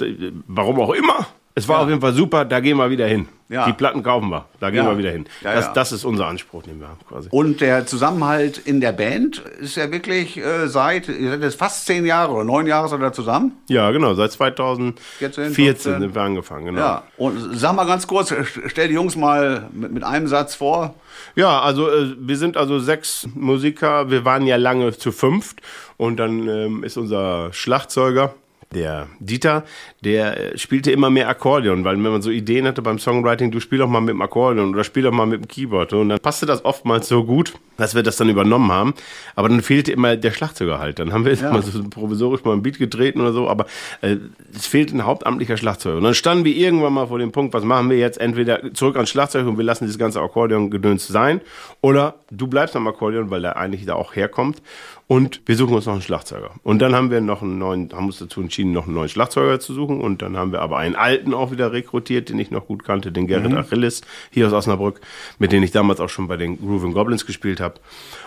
warum 0.47 0.79
auch 0.79 0.95
immer. 0.95 1.27
Es 1.59 1.69
war 1.69 1.81
auf 1.81 1.89
jeden 1.89 2.01
Fall 2.01 2.13
super, 2.15 2.45
da 2.45 2.61
gehen 2.61 2.77
wir 2.77 2.89
wieder 2.91 3.07
hin. 3.07 3.29
Ja. 3.51 3.65
Die 3.67 3.73
Platten 3.73 4.03
kaufen 4.03 4.29
wir, 4.29 4.45
da 4.61 4.69
gehen 4.69 4.85
Ja. 4.85 4.91
wir 4.91 4.99
wieder 4.99 5.11
hin. 5.11 5.25
Ja, 5.41 5.55
das, 5.55 5.67
ja. 5.67 5.73
das 5.73 5.93
ist 5.93 6.05
unser 6.05 6.27
Anspruch, 6.27 6.63
den 6.65 6.81
wir 6.81 6.89
haben 6.89 6.99
quasi. 7.09 7.29
Und 7.33 7.63
der 7.63 7.87
Zusammenhalt 7.87 8.59
in 8.59 8.81
der 8.83 8.93
Band 8.93 9.39
ist 9.61 9.77
ja 9.77 9.91
wirklich 9.91 10.37
äh, 10.37 10.69
seit, 10.69 11.09
jetzt 11.09 11.59
fast 11.59 11.87
zehn 11.87 12.05
Jahre 12.05 12.33
oder 12.35 12.45
neun 12.45 12.67
Jahre 12.67 12.89
seid 12.89 13.01
ihr 13.01 13.13
zusammen. 13.13 13.53
Ja, 13.69 13.91
genau, 13.91 14.13
seit 14.15 14.33
2014 14.33 15.55
15. 15.55 16.01
sind 16.01 16.15
wir 16.15 16.23
angefangen, 16.23 16.67
genau. 16.67 16.79
Ja. 16.81 17.03
Und 17.17 17.57
sag 17.59 17.75
mal 17.75 17.87
ganz 17.87 18.07
kurz, 18.07 18.35
stell 18.67 18.89
die 18.89 18.95
Jungs 18.95 19.17
mal 19.17 19.69
mit, 19.73 19.93
mit 19.93 20.05
einem 20.05 20.27
Satz 20.29 20.55
vor. 20.55 20.95
Ja, 21.35 21.61
also 21.61 21.89
äh, 21.89 22.15
wir 22.19 22.37
sind 22.37 22.57
also 22.59 22.79
sechs 22.79 23.27
Musiker. 23.35 24.11
Wir 24.11 24.25
waren 24.27 24.47
ja 24.47 24.57
lange 24.57 24.97
zu 24.97 25.11
fünft 25.11 25.61
und 25.97 26.19
dann 26.19 26.47
ähm, 26.49 26.85
ist 26.85 26.97
unser 26.99 27.51
Schlagzeuger, 27.55 28.35
der 28.75 29.09
Dieter, 29.19 29.65
der 30.05 30.53
äh, 30.55 30.59
spielte 30.59 30.91
immer 30.93 31.09
mehr 31.11 31.29
Akkordeon, 31.29 31.85
weil 31.85 31.95
wenn 31.95 32.03
man 32.13 32.23
so 32.23 32.31
Ideen 32.31 32.67
hatte 32.67 32.83
beim 32.83 32.99
Songwriting, 32.99 33.51
du 33.51 33.61
spiel 33.61 33.79
doch 33.79 33.89
mal 33.89 34.01
mit 34.01 34.11
dem 34.11 34.21
Akkordeon 34.23 34.75
oder 34.75 34.85
spiel 34.85 35.03
doch 35.05 35.13
mal 35.13 35.27
mit 35.27 35.41
dem 35.43 35.49
Keyboard. 35.49 35.93
Und 35.95 36.11
dann 36.11 36.19
passte 36.21 36.45
das 36.47 36.65
oftmals 36.65 37.09
so 37.09 37.25
gut, 37.25 37.55
dass 37.79 37.95
wir 37.95 38.03
das 38.03 38.17
dann 38.17 38.29
übernommen 38.29 38.71
haben. 38.71 38.95
Aber 39.37 39.49
dann 39.49 39.63
fehlte 39.63 39.91
immer 39.93 40.17
der 40.17 40.33
Schlagzeuger 40.33 40.79
halt. 40.79 40.99
Dann 40.99 41.13
haben 41.13 41.25
wir 41.25 41.33
Ja. 41.35 41.51
mal 41.53 41.63
so 41.63 41.83
provisorisch 41.89 42.45
mal 42.45 42.53
ein 42.53 42.63
Beat 42.63 42.79
getreten 42.79 43.21
oder 43.21 43.33
so, 43.33 43.49
aber 43.49 43.67
äh, 44.03 44.17
es 44.55 44.67
fehlte 44.67 44.95
ein 44.97 45.05
hauptamtlicher 45.07 45.57
Schlagzeuger. 45.57 45.97
Und 45.97 46.05
dann 46.05 46.15
standen 46.15 46.45
wir 46.45 46.55
irgendwann 46.55 46.93
mal 46.93 47.07
vor 47.07 47.19
dem 47.19 47.33
Punkt, 47.33 47.55
was 47.55 47.65
machen 47.65 47.89
wir 47.89 47.99
jetzt? 47.99 48.21
Entweder 48.21 48.75
zurück 48.75 48.97
ans 48.97 49.09
Schlagzeug 49.11 49.47
und 49.47 49.57
wir 49.57 49.65
lassen 49.65 49.85
dieses 49.85 49.99
ganze 49.99 50.21
Akkordeon-Gedöns 50.21 51.07
sein, 51.07 51.41
oder 51.81 52.17
du 52.31 52.47
bleibst 52.49 52.77
am 52.77 52.87
Akkordeon, 52.87 53.31
weil 53.31 53.41
der 53.43 53.57
eigentlich 53.57 53.87
da 53.87 53.95
auch 53.95 54.15
herkommt. 54.17 54.61
Und 55.09 55.41
wir 55.47 55.57
suchen 55.57 55.75
uns 55.75 55.87
noch 55.87 55.95
einen 55.95 56.03
Schlagzeuger. 56.03 56.51
Und 56.63 56.81
dann 56.81 56.95
haben 56.95 57.11
wir 57.11 57.21
noch 57.21 57.43
einen 57.43 57.59
neuen, 57.59 57.91
haben 57.93 58.07
uns 58.07 58.19
dazu 58.19 58.41
entschieden, 58.41 58.73
noch 58.73 58.85
einen 58.85 58.95
neuen 58.95 59.09
Schlagzeuger 59.09 59.59
zu 59.59 59.75
suchen. 59.75 60.01
Und 60.01 60.23
dann 60.23 60.37
haben 60.37 60.53
wir 60.53 60.61
aber 60.61 60.77
einen 60.77 60.95
alten 60.95 61.35
auch 61.35 61.51
wieder 61.51 61.73
rekrutiert, 61.73 62.29
den 62.29 62.39
ich 62.39 62.51
noch 62.51 62.67
gut 62.67 62.85
kannte, 62.85 63.11
den 63.11 63.27
Gerrit 63.27 63.55
Achilles, 63.55 64.03
hier 64.31 64.47
aus 64.47 64.53
Osnabrück, 64.53 65.01
mit 65.39 65.51
dem 65.51 65.63
ich 65.63 65.73
damals 65.73 66.01
auch 66.01 66.11
schon 66.11 66.29
bei 66.29 66.37
den 66.37 66.59
Grooving 66.59 66.93
Goblins 66.93 67.27
gespielt 67.27 67.59
habe. 67.59 67.81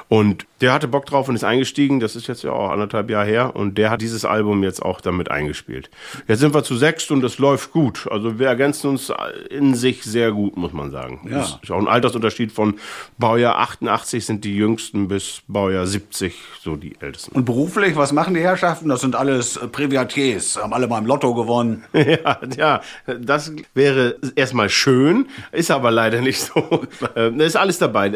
Und 0.09 0.45
der 0.59 0.73
hatte 0.73 0.89
Bock 0.89 1.05
drauf 1.05 1.29
und 1.29 1.35
ist 1.35 1.45
eingestiegen. 1.45 2.01
Das 2.01 2.17
ist 2.17 2.27
jetzt 2.27 2.43
ja 2.43 2.51
auch 2.51 2.71
anderthalb 2.71 3.09
Jahre 3.09 3.27
her. 3.27 3.55
Und 3.55 3.77
der 3.77 3.91
hat 3.91 4.01
dieses 4.01 4.25
Album 4.25 4.63
jetzt 4.63 4.81
auch 4.81 4.99
damit 4.99 5.31
eingespielt. 5.31 5.89
Jetzt 6.27 6.39
sind 6.39 6.53
wir 6.53 6.63
zu 6.63 6.75
sechst 6.75 7.11
und 7.11 7.23
es 7.23 7.37
läuft 7.37 7.71
gut. 7.71 8.07
Also 8.11 8.39
wir 8.39 8.47
ergänzen 8.47 8.89
uns 8.89 9.13
in 9.49 9.73
sich 9.75 10.03
sehr 10.03 10.31
gut, 10.31 10.57
muss 10.57 10.73
man 10.73 10.91
sagen. 10.91 11.27
Ja. 11.29 11.41
Ist 11.41 11.59
ist 11.61 11.71
auch 11.71 11.79
ein 11.79 11.87
Altersunterschied 11.87 12.51
von 12.51 12.75
Baujahr 13.17 13.57
88 13.59 14.25
sind 14.25 14.43
die 14.43 14.55
jüngsten 14.55 15.07
bis 15.07 15.43
Baujahr 15.47 15.85
70 15.85 16.33
so 16.61 16.70
die 16.75 16.93
ältesten. 16.99 17.35
Und 17.35 17.45
beruflich, 17.45 17.95
was 17.95 18.11
machen 18.13 18.33
die 18.33 18.41
Herrschaften? 18.41 18.89
Das 18.89 19.01
sind 19.01 19.15
alles 19.15 19.57
äh, 19.57 19.67
Privatiers, 19.67 20.57
haben 20.61 20.73
alle 20.73 20.87
mal 20.87 20.99
im 20.99 21.05
Lotto 21.05 21.33
gewonnen. 21.33 21.83
Ja, 21.93 22.39
ja, 22.57 22.81
das 23.19 23.51
wäre 23.73 24.15
erstmal 24.35 24.69
schön, 24.69 25.27
ist 25.51 25.71
aber 25.71 25.91
leider 25.91 26.21
nicht 26.21 26.39
so. 26.41 26.81
Äh, 27.15 27.31
Da 27.31 27.43
ist 27.45 27.55
alles 27.55 27.77
dabei. 27.79 28.11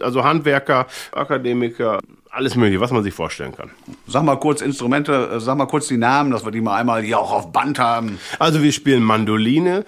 Also 0.00 0.24
Handwerker, 0.24 0.86
Akademiker, 1.12 1.98
alles 2.30 2.56
mögliche, 2.56 2.80
was 2.80 2.90
man 2.90 3.02
sich 3.02 3.14
vorstellen 3.14 3.54
kann. 3.56 3.70
Sag 4.06 4.22
mal 4.24 4.36
kurz 4.36 4.60
Instrumente, 4.60 5.30
äh, 5.34 5.40
sag 5.40 5.56
mal 5.56 5.66
kurz 5.66 5.88
die 5.88 5.96
Namen, 5.96 6.30
dass 6.30 6.44
wir 6.44 6.50
die 6.52 6.60
mal 6.60 6.76
einmal 6.76 7.02
hier 7.02 7.18
auch 7.18 7.32
auf 7.32 7.52
Band 7.52 7.78
haben. 7.78 8.18
Also 8.38 8.62
wir 8.62 8.72
spielen 8.72 9.02
Mandoline 9.02 9.84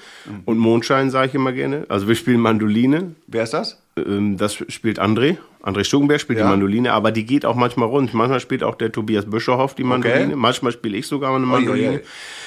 und 0.46 0.58
Mondschein, 0.58 1.10
sage 1.10 1.28
ich 1.28 1.34
immer 1.34 1.52
gerne. 1.52 1.84
Also 1.88 2.08
wir 2.08 2.14
spielen 2.14 2.40
Mandoline, 2.40 3.14
Wer 3.26 3.42
ist 3.44 3.54
das? 3.54 3.80
ähm, 3.96 4.36
das 4.36 4.54
spielt 4.54 4.98
André 5.00 5.36
André 5.62 5.84
Stuckenberg 5.84 6.20
spielt 6.20 6.38
Ja. 6.38 6.46
die 6.46 6.50
Mandoline, 6.50 6.92
aber 6.92 7.12
die 7.12 7.24
geht 7.26 7.44
auch 7.44 7.54
manchmal 7.54 7.88
rund. 7.88 8.14
Manchmal 8.14 8.40
spielt 8.40 8.62
auch 8.62 8.74
der 8.76 8.90
Tobias 8.92 9.26
Bischoff 9.28 9.74
die 9.74 9.84
Mandoline. 9.84 10.26
Okay. 10.28 10.36
Manchmal 10.36 10.72
spiele 10.72 10.96
ich 10.96 11.06
sogar 11.06 11.34
eine 11.34 11.44
Mandoline. 11.46 11.88
Ui, 11.88 11.94
ui, 11.96 12.00
ui. 12.00 12.04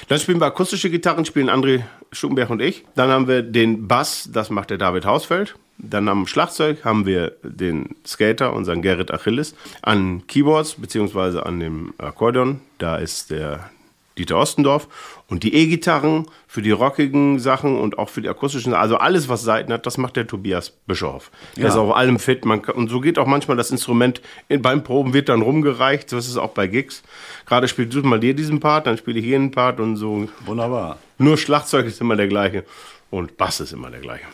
Dann 0.07 0.19
spielen 0.19 0.39
wir 0.39 0.47
akustische 0.47 0.89
Gitarren, 0.89 1.25
spielen 1.25 1.49
André 1.49 1.83
Stuckenberg 2.11 2.49
und 2.49 2.61
ich. 2.61 2.85
Dann 2.95 3.09
haben 3.09 3.27
wir 3.27 3.41
den 3.43 3.87
Bass, 3.87 4.29
das 4.31 4.49
macht 4.49 4.69
der 4.71 4.77
David 4.77 5.05
Hausfeld. 5.05 5.55
Dann 5.77 6.07
am 6.07 6.27
Schlagzeug 6.27 6.85
haben 6.85 7.05
wir 7.05 7.33
den 7.43 7.95
Skater, 8.05 8.53
unseren 8.53 8.81
Gerrit 8.81 9.11
Achilles. 9.11 9.55
An 9.81 10.25
Keyboards, 10.27 10.75
beziehungsweise 10.75 11.45
an 11.45 11.59
dem 11.59 11.93
Akkordeon, 11.97 12.61
da 12.77 12.97
ist 12.97 13.31
der 13.31 13.69
Dieter 14.17 14.37
Ostendorf. 14.37 14.87
Und 15.27 15.43
die 15.43 15.53
E-Gitarren 15.55 16.27
für 16.47 16.61
die 16.61 16.71
rockigen 16.71 17.39
Sachen 17.39 17.79
und 17.79 17.97
auch 17.97 18.09
für 18.09 18.21
die 18.21 18.29
akustischen, 18.29 18.73
also 18.73 18.97
alles, 18.97 19.29
was 19.29 19.41
Seiten 19.43 19.73
hat, 19.73 19.85
das 19.85 19.97
macht 19.97 20.15
der 20.15 20.27
Tobias 20.27 20.69
Bischof. 20.85 21.31
Der 21.55 21.63
Ja. 21.63 21.69
ist 21.69 21.75
auf 21.75 21.95
allem 21.95 22.19
fit. 22.19 22.45
Man 22.45 22.61
kann, 22.61 22.75
und 22.75 22.89
so 22.89 23.01
geht 23.01 23.17
auch 23.17 23.25
manchmal 23.25 23.57
das 23.57 23.71
Instrument 23.71 24.21
in, 24.49 24.61
beim 24.61 24.83
Proben 24.83 25.13
wird 25.13 25.29
dann 25.29 25.41
rumgereicht. 25.41 26.09
So 26.09 26.17
ist 26.17 26.27
es 26.27 26.37
auch 26.37 26.51
bei 26.51 26.67
Gigs. 26.67 27.01
Gerade 27.45 27.67
spielst 27.67 27.95
du 27.95 28.03
mal 28.03 28.19
dir 28.19 28.33
diesen 28.35 28.59
Part, 28.59 28.85
dann 28.87 28.97
spiele 28.97 29.19
ich 29.19 29.25
jenen 29.25 29.51
Part 29.51 29.79
und 29.79 29.95
so. 29.95 30.27
Wunderbar. 30.45 30.97
Nur 31.17 31.37
Schlagzeug 31.37 31.85
ist 31.87 31.99
immer 32.01 32.15
der 32.15 32.27
gleiche 32.27 32.63
und 33.09 33.37
Bass 33.37 33.59
ist 33.59 33.71
immer 33.73 33.89
der 33.89 34.01
gleiche. 34.01 34.25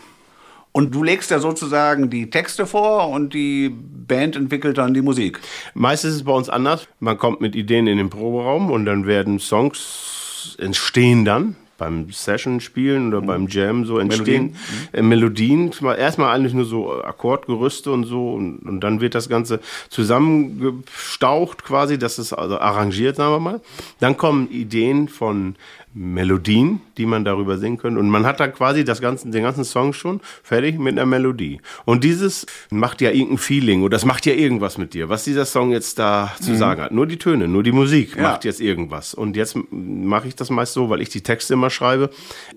Und 0.71 0.93
du 0.93 1.03
legst 1.03 1.31
ja 1.31 1.39
sozusagen 1.39 2.09
die 2.09 2.29
Texte 2.29 2.65
vor 2.65 3.09
und 3.09 3.33
die 3.33 3.69
Band 3.69 4.35
entwickelt 4.35 4.77
dann 4.77 4.93
die 4.93 5.01
Musik. 5.01 5.39
Meistens 5.73 6.11
ist 6.11 6.15
es 6.17 6.23
bei 6.23 6.31
uns 6.31 6.47
anders. 6.49 6.87
Man 6.99 7.17
kommt 7.17 7.41
mit 7.41 7.55
Ideen 7.55 7.87
in 7.87 7.97
den 7.97 8.09
Proberaum 8.09 8.69
und 8.71 8.85
dann 8.85 9.07
werden 9.07 9.39
Songs 9.39 10.55
entstehen 10.59 11.25
dann 11.25 11.55
beim 11.77 12.11
Session-Spielen 12.11 13.07
oder 13.07 13.21
beim 13.25 13.47
Jam 13.47 13.85
so 13.85 13.99
entstehen 13.99 14.51
Melodien. 14.51 14.57
Äh, 14.91 15.01
Melodien. 15.01 15.71
Mal- 15.79 15.95
Erstmal 15.95 16.35
eigentlich 16.35 16.53
nur 16.53 16.65
so 16.65 17.01
Akkordgerüste 17.01 17.89
und 17.91 18.03
so 18.03 18.33
und, 18.33 18.59
und 18.59 18.81
dann 18.81 18.99
wird 18.99 19.15
das 19.15 19.29
Ganze 19.29 19.61
zusammengestaucht 19.89 21.63
quasi, 21.63 21.97
das 21.97 22.19
ist 22.19 22.33
also 22.33 22.59
arrangiert, 22.59 23.15
sagen 23.15 23.31
wir 23.33 23.39
mal. 23.39 23.61
Dann 23.99 24.17
kommen 24.17 24.49
Ideen 24.51 25.07
von 25.07 25.55
Melodien, 25.93 26.81
die 26.97 27.05
man 27.05 27.25
darüber 27.25 27.57
singen 27.57 27.77
könnte. 27.77 27.99
Und 27.99 28.09
man 28.09 28.25
hat 28.25 28.39
da 28.39 28.47
quasi 28.47 28.83
das 28.83 29.01
ganze, 29.01 29.29
den 29.29 29.43
ganzen 29.43 29.63
Song 29.63 29.93
schon 29.93 30.21
fertig 30.43 30.77
mit 30.77 30.93
einer 30.93 31.05
Melodie. 31.05 31.61
Und 31.85 32.03
dieses 32.03 32.45
macht 32.69 33.01
ja 33.01 33.09
irgendein 33.11 33.37
Feeling 33.39 33.81
oder 33.81 33.95
das 33.95 34.05
macht 34.05 34.25
ja 34.25 34.33
irgendwas 34.33 34.77
mit 34.77 34.93
dir, 34.93 35.09
was 35.09 35.23
dieser 35.23 35.45
Song 35.45 35.71
jetzt 35.71 35.97
da 35.99 36.31
zu 36.41 36.55
sagen 36.55 36.81
hat. 36.81 36.91
Nur 36.91 37.07
die 37.07 37.17
Töne, 37.17 37.47
nur 37.47 37.63
die 37.63 37.71
Musik 37.71 38.15
Ja. 38.15 38.21
macht 38.23 38.45
jetzt 38.45 38.61
irgendwas. 38.61 39.13
Und 39.13 39.35
jetzt 39.35 39.57
mache 39.71 40.27
ich 40.27 40.35
das 40.35 40.49
meist 40.49 40.73
so, 40.73 40.89
weil 40.89 41.01
ich 41.01 41.09
die 41.09 41.21
Texte 41.21 41.53
immer 41.53 41.69
schreibe. 41.69 42.09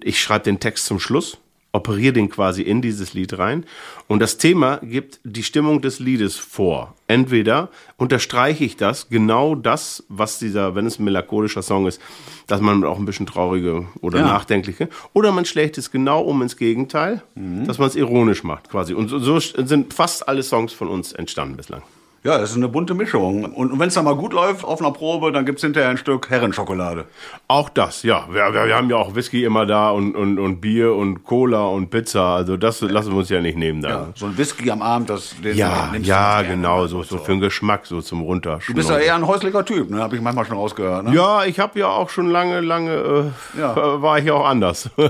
Ich 0.02 0.20
schreibe 0.20 0.44
den 0.44 0.60
Text 0.60 0.86
zum 0.86 1.00
Schluss 1.00 1.38
operiere 1.72 2.12
den 2.12 2.28
quasi 2.28 2.62
in 2.62 2.82
dieses 2.82 3.14
Lied 3.14 3.38
rein 3.38 3.64
und 4.06 4.20
das 4.20 4.36
Thema 4.36 4.76
gibt 4.82 5.20
die 5.24 5.42
Stimmung 5.42 5.80
des 5.80 5.98
Liedes 6.00 6.36
vor. 6.36 6.94
Entweder 7.06 7.70
unterstreiche 7.96 8.64
ich 8.64 8.76
das, 8.76 9.08
genau 9.08 9.54
das, 9.54 10.04
was 10.08 10.38
dieser, 10.38 10.74
wenn 10.74 10.84
es 10.86 10.98
ein 10.98 11.04
melancholischer 11.04 11.62
Song 11.62 11.86
ist, 11.86 12.00
dass 12.46 12.60
man 12.60 12.84
auch 12.84 12.98
ein 12.98 13.06
bisschen 13.06 13.26
traurige 13.26 13.86
oder 14.02 14.18
Ja. 14.20 14.26
nachdenkliche, 14.26 14.88
oder 15.14 15.32
man 15.32 15.44
schlägt 15.46 15.78
es 15.78 15.90
genau 15.90 16.20
um 16.22 16.42
ins 16.42 16.56
Gegenteil, 16.56 17.22
dass 17.66 17.78
man 17.78 17.88
es 17.88 17.96
ironisch 17.96 18.44
macht 18.44 18.68
quasi. 18.70 18.92
Und 18.94 19.08
so, 19.08 19.18
so 19.18 19.38
sind 19.40 19.94
fast 19.94 20.28
alle 20.28 20.42
Songs 20.42 20.72
von 20.72 20.88
uns 20.88 21.12
entstanden 21.12 21.56
bislang. 21.56 21.82
Ja, 22.24 22.38
das 22.38 22.50
ist 22.50 22.56
eine 22.56 22.68
bunte 22.68 22.94
Mischung. 22.94 23.44
Und 23.44 23.76
wenn 23.80 23.88
es 23.88 23.94
dann 23.94 24.04
mal 24.04 24.14
gut 24.14 24.32
läuft 24.32 24.64
auf 24.64 24.80
einer 24.80 24.92
Probe, 24.92 25.32
dann 25.32 25.44
gibt 25.44 25.58
es 25.58 25.64
hinterher 25.64 25.90
ein 25.90 25.96
Stück 25.96 26.30
Herrenschokolade. 26.30 27.04
Auch 27.48 27.68
das, 27.68 28.04
ja. 28.04 28.26
Wir, 28.30 28.54
wir, 28.54 28.66
wir 28.66 28.76
haben 28.76 28.88
ja 28.88 28.96
auch 28.96 29.16
Whisky 29.16 29.44
immer 29.44 29.66
da 29.66 29.90
und, 29.90 30.14
und, 30.14 30.38
und 30.38 30.60
Bier 30.60 30.94
und 30.94 31.24
Cola 31.24 31.64
und 31.66 31.90
Pizza. 31.90 32.36
Also 32.36 32.56
das 32.56 32.80
lassen 32.80 33.10
wir 33.10 33.18
uns 33.18 33.28
ja 33.28 33.40
nicht 33.40 33.58
nehmen 33.58 33.82
da. 33.82 34.08
So 34.14 34.26
ein 34.26 34.38
Whisky 34.38 34.70
am 34.70 34.82
Abend, 34.82 35.10
das 35.10 35.34
den 35.42 35.56
Ja, 35.56 35.90
du 35.92 35.98
ja, 35.98 36.42
genau, 36.42 36.86
so, 36.86 37.02
so 37.02 37.18
für 37.18 37.32
den 37.32 37.40
Geschmack, 37.40 37.86
so 37.86 38.00
zum 38.00 38.20
Runterschlucken. 38.22 38.74
Du 38.74 38.76
bist 38.76 38.90
ja 38.90 38.98
eher 38.98 39.16
ein 39.16 39.26
häuslicher 39.26 39.64
Typ, 39.64 39.90
ne? 39.90 40.00
Habe 40.00 40.14
ich 40.14 40.22
manchmal 40.22 40.44
schon 40.44 40.56
rausgehört. 40.56 41.06
Ne? 41.06 41.14
Ja, 41.16 41.44
ich 41.44 41.58
habe 41.58 41.76
ja 41.80 41.88
auch 41.88 42.08
schon 42.08 42.28
lange, 42.28 42.60
lange, 42.60 43.32
äh, 43.56 43.58
Ja. 43.58 43.74
war 44.00 44.18
ich 44.18 44.26
ja 44.26 44.34
auch 44.34 44.46
anders. 44.46 44.88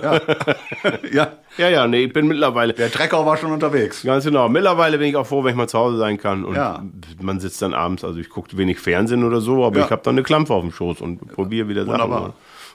Ja, 1.13 1.29
ja. 1.59 1.69
ja, 1.69 1.87
nee, 1.87 2.05
ich 2.05 2.13
bin 2.13 2.27
mittlerweile, 2.27 2.73
Der 2.73 2.91
Trecker 2.91 3.25
war 3.27 3.37
schon 3.37 3.53
unterwegs. 3.53 4.03
ganz 4.03 4.25
genau, 4.25 4.49
mittlerweile 4.49 4.97
bin 4.99 5.09
ich 5.09 5.17
auch 5.17 5.27
froh, 5.27 5.45
wenn 5.45 5.51
ich 5.51 5.57
mal 5.57 5.69
zu 5.69 5.79
Hause 5.79 5.99
sein 5.99 6.17
kann. 6.17 6.45
Und 6.45 6.55
Ja. 6.57 6.83
Man 7.21 7.41
sitzt 7.41 7.61
dann 7.63 7.75
abends, 7.75 8.05
also 8.05 8.19
ich 8.19 8.29
gucke 8.29 8.57
wenig 8.57 8.79
Fernsehen 8.79 9.25
oder 9.25 9.41
so, 9.41 9.65
aber 9.65 9.79
Ja. 9.81 9.85
ich 9.87 9.91
habe 9.91 10.03
dann 10.05 10.15
eine 10.15 10.23
Klampfe 10.23 10.55
auf 10.55 10.63
dem 10.63 10.73
Schoß 10.73 11.01
und 11.01 11.27
probiere 11.29 11.69
wieder 11.69 11.85
Sachen. 11.85 11.95
Wunderbar. 12.01 12.25
und 12.27 12.33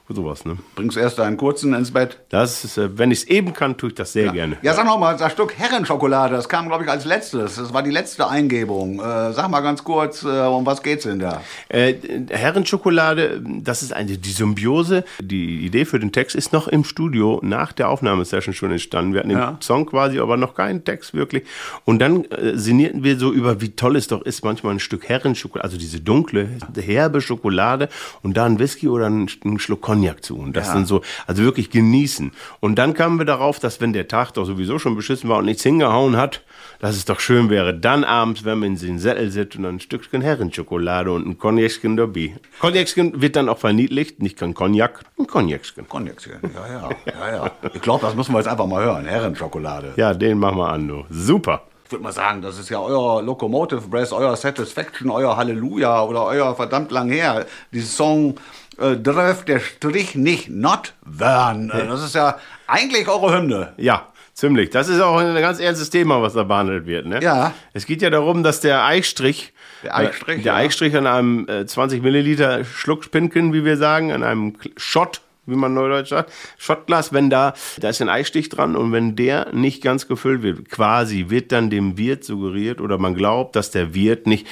Sowas, 0.10 0.46
ne? 0.46 0.58
Bringst 0.76 0.96
erst 0.98 1.20
deinen 1.20 1.36
kurzen 1.36 1.74
ins 1.74 1.92
Bett. 1.92 2.18
Das 2.30 2.64
ist, 2.64 2.78
äh, 2.78 2.98
wenn 2.98 3.12
ich 3.12 3.20
es 3.20 3.28
eben 3.28 3.52
kann, 3.54 3.76
tue 3.78 3.90
ich 3.90 3.96
das 3.96 4.14
sehr 4.14 4.32
gerne. 4.32 4.58
Ja, 4.62 4.74
sag 4.74 4.86
noch 4.86 4.98
mal, 5.00 5.18
das 5.18 5.34
Stück 5.34 5.54
Herrenschokolade, 5.58 6.34
das 6.34 6.48
kam, 6.48 6.70
glaube 6.70 6.86
ich, 6.86 6.90
als 6.90 7.04
letztes. 7.04 7.56
Das 7.58 7.74
war 7.74 7.84
die 7.84 7.92
letzte 7.92 8.28
Eingebung. 8.30 9.00
Äh, 9.00 9.34
sag 9.34 9.50
mal 9.50 9.60
ganz 9.60 9.84
kurz, 9.84 10.24
äh, 10.24 10.28
um 10.28 10.66
was 10.66 10.82
geht's 10.82 11.04
denn 11.04 11.20
da? 11.20 11.42
Äh, 11.68 11.96
Herrenschokolade, 12.30 13.42
das 13.62 13.84
ist 13.84 13.92
eine, 13.94 14.18
die 14.18 14.32
Symbiose. 14.32 15.04
Die 15.20 15.66
Idee 15.66 15.84
für 15.86 16.00
den 16.00 16.12
Text 16.12 16.36
ist 16.36 16.54
noch 16.54 16.68
im 16.70 16.84
Studio 16.86 17.40
nach 17.44 17.74
der 17.74 17.90
Aufnahmesession 17.90 18.54
schon 18.54 18.72
entstanden. 18.72 19.14
Wir 19.14 19.20
hatten 19.20 19.30
den 19.30 19.38
Ja. 19.38 19.58
Song 19.60 19.86
quasi, 19.86 20.20
aber 20.20 20.38
noch 20.38 20.56
keinen 20.56 20.84
Text 20.86 21.14
wirklich. 21.14 21.44
Und 21.86 22.00
dann 22.00 22.24
äh, 22.26 22.58
sinnierten 22.58 23.04
wir 23.04 23.20
so 23.20 23.32
über, 23.34 23.60
wie 23.62 23.70
toll 23.76 23.98
es 23.98 24.08
doch 24.08 24.22
ist, 24.22 24.44
manchmal 24.46 24.74
ein 24.76 24.80
Stück 24.80 25.08
Herrenschokolade, 25.10 25.66
also 25.66 25.78
diese 25.78 26.00
dunkle, 26.00 26.48
herbe 26.80 27.20
Schokolade 27.22 27.90
und 28.24 28.38
da 28.38 28.46
ein 28.46 28.58
Whisky 28.60 28.88
oder 28.88 29.08
einen, 29.08 29.30
einen 29.44 29.60
Schluck 29.60 29.82
Cognac 30.01 30.24
zu. 30.24 30.38
Und 30.38 30.54
das 30.56 30.68
Ja. 30.68 30.74
dann 30.75 30.86
so, 30.86 31.01
also 31.25 31.44
wirklich 31.44 31.70
genießen. 31.70 32.32
Und 32.60 32.75
dann 32.75 32.94
kamen 32.94 33.18
wir 33.20 33.25
darauf, 33.25 33.60
dass 33.60 33.82
wenn 33.82 33.94
der 33.94 34.08
Tag 34.08 34.32
doch 34.34 34.46
sowieso 34.46 34.80
schon 34.80 34.96
beschissen 34.96 35.30
war 35.30 35.38
und 35.39 35.46
nichts 35.46 35.63
hingehauen 35.63 36.18
hat, 36.18 36.42
dass 36.80 36.96
es 36.96 37.06
doch 37.06 37.20
schön 37.20 37.50
wäre, 37.50 37.74
dann 37.74 38.04
abends, 38.04 38.46
wenn 38.46 38.60
man 38.60 38.70
in 38.70 38.77
den 38.77 39.00
Sättel 39.00 39.32
sitzt 39.32 39.58
und 39.58 39.66
ein 39.66 39.80
Stückchen 39.80 40.22
Herrenschokolade 40.22 41.12
und 41.12 41.27
ein 41.27 41.38
Cognacchen 41.38 41.98
dabei. 41.98 42.36
Cognacchen 42.60 43.22
wird 43.22 43.36
dann 43.36 43.50
auch 43.50 43.58
verniedlicht, 43.58 44.22
nicht 44.22 44.38
kein 44.38 44.54
Cognac, 44.54 45.01
ein 45.18 45.27
Cognacchen. 45.27 45.88
Cognac, 45.88 46.16
ja, 46.27 46.39
ja, 46.68 46.89
ja, 47.30 47.36
ja. 47.36 47.51
Ich 47.74 47.82
glaube, 47.82 48.06
das 48.06 48.16
müssen 48.16 48.32
wir 48.34 48.39
jetzt 48.39 48.48
einfach 48.48 48.68
mal 48.68 48.84
hören. 48.84 49.06
Herrenschokolade. 49.06 49.94
Ja, 49.96 50.13
den 50.13 50.38
machen 50.38 50.58
wir 50.58 50.70
an, 50.70 50.88
du. 50.88 51.06
Super. 51.10 51.63
Ich 51.86 51.92
würde 51.92 52.04
mal 52.04 52.12
sagen, 52.12 52.42
das 52.42 52.60
ist 52.60 52.70
ja 52.70 52.80
euer 52.82 53.22
Locomotive 53.24 53.82
Breath, 53.88 54.12
euer 54.12 54.36
Satisfaction, 54.36 55.10
euer 55.10 55.38
Halleluja 55.38 56.04
oder 56.04 56.25
euer 56.25 56.54
verdammt 56.54 56.92
lang 56.92 57.10
her. 57.10 57.46
Dieser 57.72 57.88
Song 57.88 58.36
äh, 58.80 58.96
der 58.98 59.60
Strich 59.60 60.16
nicht 60.16 60.50
not 60.50 60.94
werden. 61.06 61.70
Äh, 61.72 61.88
Das 61.88 62.04
ist 62.04 62.16
ja 62.16 62.38
eigentlich 62.68 63.08
eure 63.08 63.36
Hymne. 63.36 63.74
Ja, 63.78 64.08
ziemlich. 64.34 64.70
Das 64.70 64.88
ist 64.88 65.02
auch 65.02 65.18
ein 65.18 65.36
ganz 65.36 65.60
ernstes 65.60 65.90
Thema, 65.90 66.22
was 66.22 66.34
da 66.34 66.44
behandelt 66.44 66.86
wird. 66.86 67.06
Ne? 67.06 67.20
Ja. 67.22 67.54
Es 67.74 67.86
geht 67.86 68.02
ja 68.02 68.10
darum, 68.10 68.44
dass 68.44 68.60
der 68.62 68.84
Eichstrich, 68.86 69.54
Der 69.84 69.96
Eichstrich, 69.96 70.40
äh, 70.40 70.44
der 70.44 70.54
ja. 70.54 70.58
Eichstrich 70.58 70.96
an 70.96 71.08
einem 71.08 71.48
äh, 71.48 71.66
20 71.66 72.04
Milliliter 72.04 72.64
Schluckspinken, 72.64 73.54
wie 73.54 73.66
wir 73.66 73.78
sagen, 73.78 74.12
an 74.12 74.24
einem 74.24 74.56
Shot, 74.76 75.22
wie 75.48 75.56
man 75.56 75.74
neudeutsch 75.74 76.10
sagt, 76.10 76.32
Shotglas, 76.58 77.14
wenn 77.14 77.30
da, 77.30 77.54
da 77.80 77.90
ist 77.90 78.02
ein 78.02 78.10
Eistich 78.10 78.50
dran 78.50 78.76
und 78.76 78.92
wenn 78.92 79.16
der 79.16 79.54
nicht 79.54 79.82
ganz 79.82 80.08
gefüllt 80.08 80.44
wird, 80.44 80.70
quasi 80.70 81.28
wird 81.30 81.52
dann 81.52 81.70
dem 81.70 81.98
Wirt 81.98 82.24
suggeriert 82.26 82.82
oder 82.82 82.98
man 82.98 83.16
glaubt, 83.16 83.56
dass 83.56 83.72
der 83.72 83.94
Wirt 83.96 84.28
nicht 84.28 84.46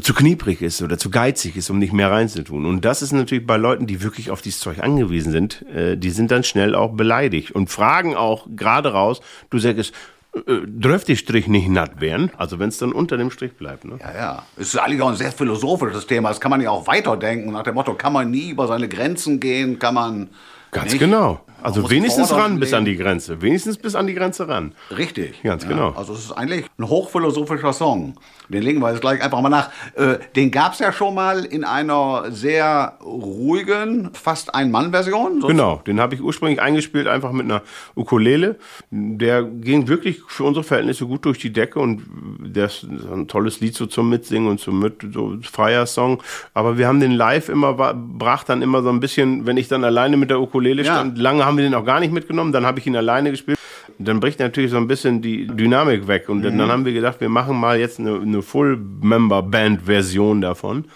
zu 0.00 0.14
knieprig 0.14 0.62
ist 0.62 0.82
oder 0.82 0.98
zu 0.98 1.10
geizig 1.10 1.56
ist, 1.56 1.70
um 1.70 1.78
nicht 1.78 1.92
mehr 1.92 2.10
reinzutun. 2.10 2.66
Und 2.66 2.84
das 2.84 3.02
ist 3.02 3.12
natürlich 3.12 3.46
bei 3.46 3.56
Leuten, 3.56 3.86
die 3.86 4.02
wirklich 4.02 4.30
auf 4.30 4.40
dieses 4.40 4.60
Zeug 4.60 4.82
angewiesen 4.82 5.32
sind, 5.32 5.66
äh, 5.68 5.96
die 5.96 6.10
sind 6.10 6.30
dann 6.30 6.44
schnell 6.44 6.74
auch 6.74 6.92
beleidigt 6.92 7.50
und 7.52 7.68
fragen 7.68 8.16
auch 8.16 8.46
gerade 8.54 8.92
raus, 8.92 9.20
du 9.50 9.58
sagst, 9.58 9.92
äh, 10.34 10.40
dürft 10.64 11.08
die 11.08 11.16
Strich 11.16 11.46
nicht 11.46 11.68
natt 11.68 12.00
werden? 12.00 12.30
Also 12.38 12.58
wenn 12.58 12.68
es 12.68 12.78
dann 12.78 12.92
unter 12.92 13.18
dem 13.18 13.30
Strich 13.30 13.52
bleibt. 13.54 13.84
Ne? 13.84 13.98
Ja, 14.00 14.14
ja. 14.14 14.42
Es 14.56 14.68
ist 14.68 14.78
eigentlich 14.78 15.02
auch 15.02 15.10
ein 15.10 15.16
sehr 15.16 15.32
philosophisches 15.32 16.06
Thema. 16.06 16.30
Das 16.30 16.40
kann 16.40 16.50
man 16.50 16.62
ja 16.62 16.70
auch 16.70 16.86
weiterdenken. 16.86 17.52
Nach 17.52 17.62
dem 17.62 17.74
Motto, 17.74 17.94
kann 17.94 18.14
man 18.14 18.30
nie 18.30 18.50
über 18.50 18.66
seine 18.66 18.88
Grenzen 18.88 19.40
gehen, 19.40 19.78
kann 19.78 19.94
man. 19.94 20.30
Ganz 20.70 20.92
nicht. 20.92 21.00
genau. 21.00 21.40
Also 21.62 21.88
wenigstens 21.90 22.28
fordern 22.28 22.52
ran 22.52 22.60
bis 22.60 22.72
an 22.74 22.84
die 22.84 22.96
Grenze. 22.96 23.40
Wenigstens 23.42 23.76
bis 23.78 23.94
an 23.94 24.06
die 24.06 24.14
Grenze 24.14 24.48
ran. 24.48 24.74
Richtig. 24.96 25.42
Ganz 25.42 25.62
Ja, 25.64 25.68
genau. 25.70 25.90
Also 25.90 26.12
es 26.12 26.20
ist 26.26 26.32
eigentlich 26.32 26.66
ein 26.78 26.88
hochphilosophischer 26.88 27.72
Song. 27.72 28.14
Den 28.48 28.62
legen 28.62 28.80
wir 28.80 28.90
jetzt 28.90 29.00
gleich 29.00 29.22
einfach 29.22 29.40
mal 29.40 29.48
nach. 29.48 29.70
Äh, 29.94 30.18
den 30.36 30.50
gab 30.50 30.72
es 30.74 30.78
ja 30.78 30.92
schon 30.92 31.14
mal 31.14 31.44
in 31.44 31.64
einer 31.64 32.24
sehr 32.30 32.98
ruhigen, 33.02 34.10
fast 34.12 34.54
Ein-Mann-Version. 34.54 35.40
Genau, 35.40 35.80
den 35.86 36.00
habe 36.00 36.14
ich 36.14 36.20
ursprünglich 36.22 36.60
eingespielt, 36.60 37.06
einfach 37.06 37.32
mit 37.32 37.44
einer 37.46 37.62
Ukulele. 37.96 38.56
Der 38.90 39.42
ging 39.42 39.88
wirklich 39.88 40.20
für 40.28 40.44
unsere 40.44 40.64
Verhältnisse 40.64 41.06
gut 41.06 41.24
durch 41.24 41.38
die 41.38 41.52
Decke 41.52 41.78
und 41.78 42.02
das 42.46 42.82
ist 42.82 43.06
ein 43.10 43.28
tolles 43.28 43.60
Lied 43.60 43.74
so 43.74 43.86
zum 43.86 44.10
Mitsingen 44.10 44.48
und 44.50 44.60
zum 44.60 44.78
mit, 44.80 45.02
so 45.12 45.38
freier 45.42 45.86
Song. 45.86 46.22
Aber 46.54 46.76
wir 46.78 46.86
haben 46.88 47.00
den 47.00 47.12
live 47.12 47.48
immer, 47.48 47.72
brach 47.94 48.44
dann 48.44 48.60
immer 48.62 48.82
so 48.82 48.90
ein 48.90 49.00
bisschen, 49.00 49.46
wenn 49.46 49.56
ich 49.56 49.68
dann 49.68 49.84
alleine 49.84 50.16
mit 50.16 50.30
der 50.30 50.40
Ukulele 50.40 50.82
Ja. 50.82 50.92
stand. 50.94 51.18
Lange 51.18 51.44
haben 51.44 51.51
wir 51.56 51.64
den 51.64 51.74
auch 51.74 51.84
gar 51.84 52.00
nicht 52.00 52.12
mitgenommen, 52.12 52.52
dann 52.52 52.66
habe 52.66 52.78
ich 52.78 52.86
ihn 52.86 52.96
alleine 52.96 53.30
gespielt. 53.30 53.58
Dann 53.98 54.20
bricht 54.20 54.38
natürlich 54.40 54.70
so 54.70 54.76
ein 54.78 54.88
bisschen 54.88 55.22
die 55.22 55.46
Dynamik 55.46 56.06
weg. 56.08 56.28
Und 56.28 56.42
dann 56.42 56.60
haben 56.68 56.84
wir 56.84 56.92
gedacht, 56.92 57.20
wir 57.20 57.28
machen 57.28 57.58
mal 57.58 57.78
jetzt 57.78 58.00
eine, 58.00 58.20
eine 58.20 58.42
Full-Member-Band-Version 58.42 60.40
davon. 60.40 60.86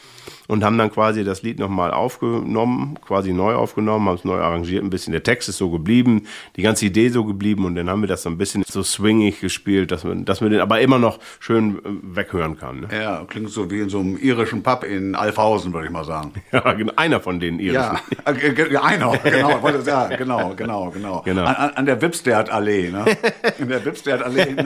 Und 0.49 0.65
haben 0.65 0.79
dann 0.79 0.91
quasi 0.91 1.25
das 1.25 1.43
Lied 1.43 1.59
nochmal 1.59 1.91
aufgenommen, 1.91 2.99
quasi 3.05 3.33
neu 3.33 3.55
aufgenommen, 3.55 4.09
haben 4.09 4.17
es 4.17 4.25
neu 4.25 4.39
arrangiert 4.39 4.85
ein 4.85 4.91
bisschen. 4.91 5.13
Der 5.13 5.23
Text 5.23 5.49
ist 5.49 5.59
so 5.59 5.71
geblieben, 5.71 6.27
die 6.57 6.63
ganze 6.63 6.87
Idee 6.87 7.09
so 7.09 7.25
geblieben 7.25 7.65
und 7.65 7.75
dann 7.75 7.89
haben 7.91 8.01
wir 8.01 8.09
das 8.09 8.23
so 8.23 8.31
ein 8.31 8.39
bisschen 8.39 8.65
so 8.67 8.83
swingig 8.83 9.41
gespielt, 9.41 9.91
dass 9.91 10.05
man, 10.05 10.25
dass 10.25 10.41
man 10.41 10.51
den 10.51 10.61
aber 10.61 10.81
immer 10.81 10.99
noch 10.99 11.19
schön 11.41 11.79
äh, 11.79 12.17
weghören 12.17 12.59
kann. 12.59 12.81
Ne? 12.81 12.89
Ja, 12.93 13.25
klingt 13.29 13.51
so 13.51 13.71
wie 13.71 13.81
in 13.81 13.89
so 13.89 14.01
einem 14.01 14.17
irischen 14.17 14.63
Pub 14.63 14.85
in 14.85 15.15
Alfhausen, 15.15 15.73
würde 15.73 15.87
ich 15.87 15.93
mal 15.93 16.05
sagen. 16.05 16.33
Ja, 16.53 16.73
genau, 16.73 16.93
einer 16.97 17.21
von 17.21 17.39
den 17.39 17.59
irischen. 17.59 17.99
Ja, 18.25 18.33
äh, 18.33 18.77
einer, 18.79 19.19
genau, 19.25 19.59
ja, 19.85 20.07
genau, 20.07 20.55
genau, 20.55 20.91
genau. 20.91 21.23
Genau. 21.23 21.45
An, 21.45 21.71
an 21.71 21.87
der 21.87 22.01
Wipstert-Allee, 22.01 22.91
ne? 22.91 23.05
In 23.59 23.69
der 23.69 23.85
Wipstert-Allee 23.85 24.57